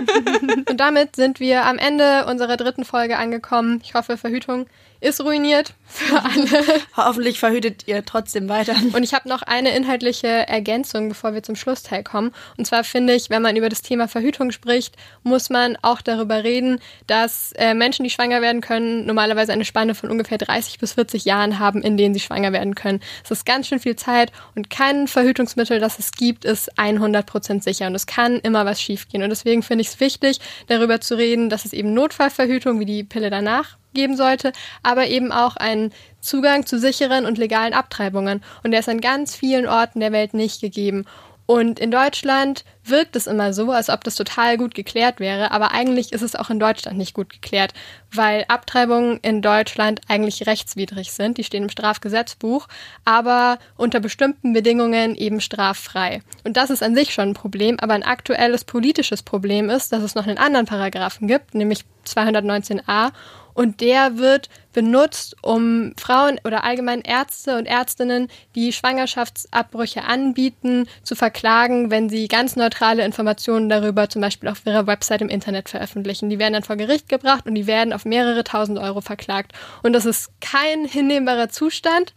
und 0.68 0.78
damit 0.78 1.16
sind 1.16 1.40
wir 1.40 1.64
am 1.64 1.78
Ende 1.78 2.26
unserer 2.26 2.56
dritten 2.56 2.84
Folge 2.84 3.18
angekommen. 3.18 3.80
Ich 3.82 3.94
hoffe, 3.94 4.16
Verhütung 4.16 4.66
ist 5.00 5.20
ruiniert 5.20 5.74
für 5.86 6.22
alle. 6.22 6.64
Hoffentlich 6.96 7.38
verhütet 7.38 7.86
ihr 7.86 8.04
trotzdem 8.04 8.48
weiter. 8.48 8.74
Und 8.92 9.02
ich 9.02 9.14
habe 9.14 9.28
noch 9.28 9.42
eine 9.42 9.74
inhaltliche 9.74 10.28
Ergänzung, 10.28 11.08
bevor 11.08 11.34
wir 11.34 11.42
zum 11.42 11.56
Schlussteil 11.56 12.02
kommen. 12.02 12.32
Und 12.56 12.66
zwar 12.66 12.84
finde 12.84 13.14
ich, 13.14 13.30
wenn 13.30 13.42
man 13.42 13.56
über 13.56 13.68
das 13.68 13.82
Thema 13.82 14.08
Verhütung 14.08 14.50
spricht, 14.50 14.96
muss 15.22 15.50
man 15.50 15.76
auch 15.82 16.00
darüber 16.00 16.44
reden, 16.44 16.80
dass 17.06 17.52
äh, 17.52 17.74
Menschen, 17.74 18.04
die 18.04 18.10
schwanger 18.10 18.42
werden 18.42 18.60
können, 18.60 19.06
normalerweise 19.06 19.52
eine 19.52 19.64
Spanne 19.64 19.94
von 19.94 20.10
ungefähr 20.10 20.38
30 20.38 20.78
bis 20.78 20.94
40 20.94 21.24
Jahren 21.24 21.58
haben, 21.58 21.82
in 21.82 21.96
denen 21.96 22.14
sie 22.14 22.20
schwanger 22.20 22.52
werden 22.52 22.74
können. 22.74 23.00
Es 23.24 23.30
ist 23.30 23.46
ganz 23.46 23.68
schön 23.68 23.80
viel 23.80 23.96
Zeit 23.96 24.32
und 24.54 24.70
kein 24.70 25.08
Verhütungsmittel, 25.08 25.80
das 25.80 25.98
es 25.98 26.12
gibt, 26.12 26.44
ist 26.44 26.78
100% 26.78 27.62
sicher. 27.62 27.86
Und 27.86 27.94
es 27.94 28.06
kann 28.06 28.40
immer 28.40 28.66
was 28.66 28.80
schiefgehen. 28.80 29.22
Und 29.22 29.30
deswegen 29.30 29.62
finde 29.62 29.82
ich 29.82 29.88
es 29.88 30.00
wichtig, 30.00 30.40
darüber 30.66 31.00
zu 31.00 31.16
reden, 31.16 31.48
dass 31.48 31.64
es 31.64 31.72
eben 31.72 31.94
Notfallverhütung 31.94 32.80
wie 32.80 32.86
die 32.86 33.04
Pille 33.04 33.30
danach 33.30 33.78
geben 33.94 34.16
sollte, 34.16 34.52
aber 34.82 35.06
eben 35.06 35.32
auch 35.32 35.56
einen 35.56 35.92
Zugang 36.20 36.66
zu 36.66 36.78
sicheren 36.78 37.26
und 37.26 37.38
legalen 37.38 37.74
Abtreibungen. 37.74 38.42
Und 38.62 38.72
der 38.72 38.80
ist 38.80 38.88
an 38.88 39.00
ganz 39.00 39.34
vielen 39.34 39.66
Orten 39.66 40.00
der 40.00 40.12
Welt 40.12 40.34
nicht 40.34 40.60
gegeben. 40.60 41.04
Und 41.50 41.80
in 41.80 41.90
Deutschland 41.90 42.62
wirkt 42.84 43.16
es 43.16 43.26
immer 43.26 43.54
so, 43.54 43.72
als 43.72 43.88
ob 43.88 44.04
das 44.04 44.16
total 44.16 44.58
gut 44.58 44.74
geklärt 44.74 45.18
wäre, 45.18 45.50
aber 45.50 45.72
eigentlich 45.72 46.12
ist 46.12 46.20
es 46.20 46.36
auch 46.36 46.50
in 46.50 46.60
Deutschland 46.60 46.98
nicht 46.98 47.14
gut 47.14 47.30
geklärt, 47.30 47.72
weil 48.12 48.44
Abtreibungen 48.48 49.18
in 49.22 49.40
Deutschland 49.40 50.02
eigentlich 50.08 50.46
rechtswidrig 50.46 51.10
sind. 51.10 51.38
Die 51.38 51.44
stehen 51.44 51.62
im 51.62 51.70
Strafgesetzbuch, 51.70 52.68
aber 53.06 53.58
unter 53.78 53.98
bestimmten 53.98 54.52
Bedingungen 54.52 55.14
eben 55.14 55.40
straffrei. 55.40 56.20
Und 56.44 56.58
das 56.58 56.68
ist 56.68 56.82
an 56.82 56.94
sich 56.94 57.14
schon 57.14 57.30
ein 57.30 57.34
Problem, 57.34 57.78
aber 57.80 57.94
ein 57.94 58.02
aktuelles 58.02 58.64
politisches 58.64 59.22
Problem 59.22 59.70
ist, 59.70 59.90
dass 59.90 60.02
es 60.02 60.14
noch 60.14 60.26
einen 60.26 60.36
anderen 60.36 60.66
Paragraphen 60.66 61.28
gibt, 61.28 61.54
nämlich 61.54 61.86
219a 62.06 63.12
und 63.58 63.80
der 63.80 64.18
wird 64.18 64.48
benutzt, 64.72 65.34
um 65.42 65.92
Frauen 65.98 66.38
oder 66.44 66.62
allgemein 66.62 67.00
Ärzte 67.00 67.58
und 67.58 67.66
Ärztinnen, 67.66 68.28
die 68.54 68.72
Schwangerschaftsabbrüche 68.72 70.04
anbieten, 70.04 70.86
zu 71.02 71.16
verklagen, 71.16 71.90
wenn 71.90 72.08
sie 72.08 72.28
ganz 72.28 72.54
neutrale 72.54 73.04
Informationen 73.04 73.68
darüber 73.68 74.08
zum 74.08 74.22
Beispiel 74.22 74.48
auf 74.48 74.64
ihrer 74.64 74.86
Website 74.86 75.22
im 75.22 75.28
Internet 75.28 75.68
veröffentlichen. 75.70 76.30
Die 76.30 76.38
werden 76.38 76.52
dann 76.52 76.62
vor 76.62 76.76
Gericht 76.76 77.08
gebracht 77.08 77.46
und 77.46 77.56
die 77.56 77.66
werden 77.66 77.92
auf 77.92 78.04
mehrere 78.04 78.44
tausend 78.44 78.78
Euro 78.78 79.00
verklagt. 79.00 79.50
Und 79.82 79.92
das 79.92 80.06
ist 80.06 80.30
kein 80.40 80.84
hinnehmbarer 80.84 81.48
Zustand 81.48 82.14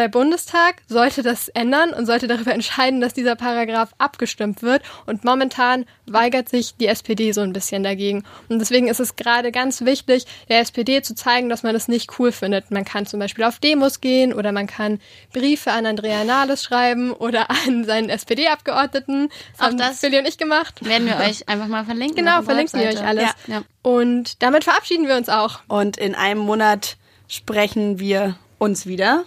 der 0.00 0.08
Bundestag 0.08 0.82
sollte 0.88 1.22
das 1.22 1.48
ändern 1.48 1.90
und 1.90 2.06
sollte 2.06 2.26
darüber 2.26 2.52
entscheiden, 2.52 3.00
dass 3.00 3.14
dieser 3.14 3.36
Paragraph 3.36 3.90
abgestimmt 3.98 4.62
wird. 4.62 4.82
Und 5.06 5.24
momentan 5.24 5.86
weigert 6.06 6.48
sich 6.48 6.76
die 6.76 6.86
SPD 6.86 7.32
so 7.32 7.40
ein 7.40 7.52
bisschen 7.52 7.82
dagegen. 7.82 8.24
Und 8.48 8.58
deswegen 8.58 8.88
ist 8.88 9.00
es 9.00 9.16
gerade 9.16 9.52
ganz 9.52 9.82
wichtig, 9.82 10.26
der 10.48 10.60
SPD 10.60 11.02
zu 11.02 11.14
zeigen, 11.14 11.48
dass 11.48 11.62
man 11.62 11.74
das 11.74 11.88
nicht 11.88 12.18
cool 12.18 12.32
findet. 12.32 12.70
Man 12.70 12.84
kann 12.84 13.06
zum 13.06 13.20
Beispiel 13.20 13.44
auf 13.44 13.58
Demos 13.58 14.00
gehen 14.00 14.32
oder 14.32 14.52
man 14.52 14.66
kann 14.66 15.00
Briefe 15.32 15.72
an 15.72 15.86
Andrea 15.86 16.24
Nahles 16.24 16.62
schreiben 16.62 17.12
oder 17.12 17.50
an 17.66 17.84
seinen 17.84 18.08
SPD-Abgeordneten. 18.08 19.28
Das 19.56 19.66
haben 19.66 19.78
das 19.78 20.00
Billy 20.00 20.18
und 20.18 20.26
ich 20.26 20.38
gemacht. 20.38 20.84
Werden 20.84 21.06
wir 21.06 21.16
euch 21.18 21.48
einfach 21.48 21.68
mal 21.68 21.84
verlinken. 21.84 22.16
Genau, 22.16 22.42
verlinken 22.42 22.80
wir 22.80 22.88
euch 22.88 23.02
alles. 23.02 23.30
Ja. 23.46 23.54
Ja. 23.54 23.62
Und 23.82 24.42
damit 24.42 24.64
verabschieden 24.64 25.06
wir 25.06 25.16
uns 25.16 25.28
auch. 25.28 25.60
Und 25.68 25.96
in 25.96 26.14
einem 26.14 26.40
Monat 26.40 26.96
sprechen 27.28 27.98
wir 27.98 28.36
uns 28.58 28.86
wieder. 28.86 29.24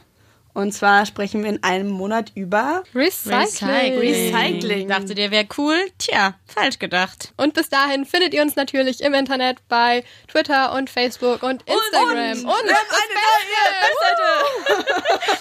Und 0.58 0.72
zwar 0.72 1.05
sprechen 1.05 1.43
wir 1.43 1.51
in 1.51 1.62
einem 1.62 1.91
Monat 1.91 2.32
über 2.34 2.84
Recycling. 2.95 3.99
Recycling. 3.99 4.88
Dachte 4.88 5.14
dir, 5.14 5.30
wäre 5.30 5.45
cool? 5.55 5.78
Tja, 5.99 6.34
falsch 6.47 6.80
gedacht. 6.80 7.32
Und 7.38 7.53
bis 7.53 7.70
dahin 7.70 8.05
findet 8.05 8.34
ihr 8.34 8.41
uns 8.41 8.55
natürlich 8.55 9.01
im 9.01 9.14
Internet 9.14 9.60
bei 9.70 10.03
Twitter 10.28 10.74
und 10.74 10.89
Facebook 10.89 11.43
und 11.43 11.62
Instagram. 11.62 12.39
Und, 12.39 12.45
und, 12.45 12.47
und 12.47 12.66
wir 12.66 12.76
haben 12.76 12.89
eine 12.97 13.14
neue 13.22 13.86
Webseite. 13.86 14.88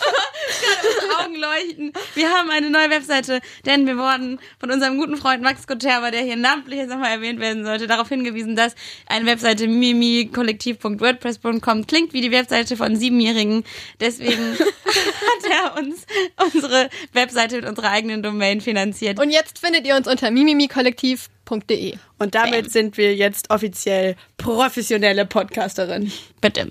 Gerade 1.00 1.16
Augen 1.26 1.36
leuchten. 1.36 1.92
Wir 2.14 2.30
haben 2.30 2.50
eine 2.50 2.70
neue 2.70 2.88
Webseite, 2.90 3.40
denn 3.64 3.86
wir 3.86 3.96
wurden 3.96 4.38
von 4.60 4.70
unserem 4.70 4.98
guten 4.98 5.16
Freund 5.16 5.42
Max 5.42 5.66
Koterba, 5.66 6.10
der 6.10 6.20
hier 6.22 6.36
namentlich 6.36 6.78
jetzt 6.78 6.90
nochmal 6.90 7.12
erwähnt 7.12 7.40
werden 7.40 7.64
sollte, 7.64 7.86
darauf 7.86 8.08
hingewiesen, 8.08 8.54
dass 8.56 8.74
eine 9.06 9.24
Webseite 9.26 9.66
mimikollektiv.wordpress.com 9.66 11.86
klingt 11.86 12.12
wie 12.12 12.20
die 12.20 12.32
Webseite 12.32 12.76
von 12.76 12.96
Siebenjährigen. 12.96 13.64
Deswegen 14.00 14.58
hat 15.07 15.50
er 15.50 15.82
uns 15.82 16.07
unsere 16.52 16.88
Webseite 17.12 17.57
mit 17.57 17.66
unserer 17.66 17.90
eigenen 17.90 18.22
Domain 18.22 18.61
finanziert. 18.61 19.20
Und 19.20 19.30
jetzt 19.30 19.59
findet 19.59 19.86
ihr 19.86 19.96
uns 19.96 20.07
unter 20.07 20.30
mimimikollektiv.de. 20.30 21.96
Und 22.18 22.34
damit 22.34 22.64
Bam. 22.64 22.70
sind 22.70 22.96
wir 22.96 23.14
jetzt 23.14 23.50
offiziell 23.50 24.16
professionelle 24.36 25.26
Podcasterin. 25.26 26.12
Bitte. 26.40 26.68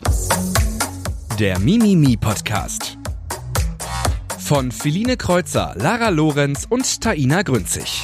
Der 1.40 1.60
Mimimi 1.60 2.18
Podcast. 2.18 2.98
Von 4.40 4.72
Philine 4.72 5.18
Kreuzer, 5.18 5.74
Lara 5.76 6.10
Lorenz 6.10 6.68
und 6.70 7.02
Taina 7.02 7.42
Grünzig. 7.42 8.04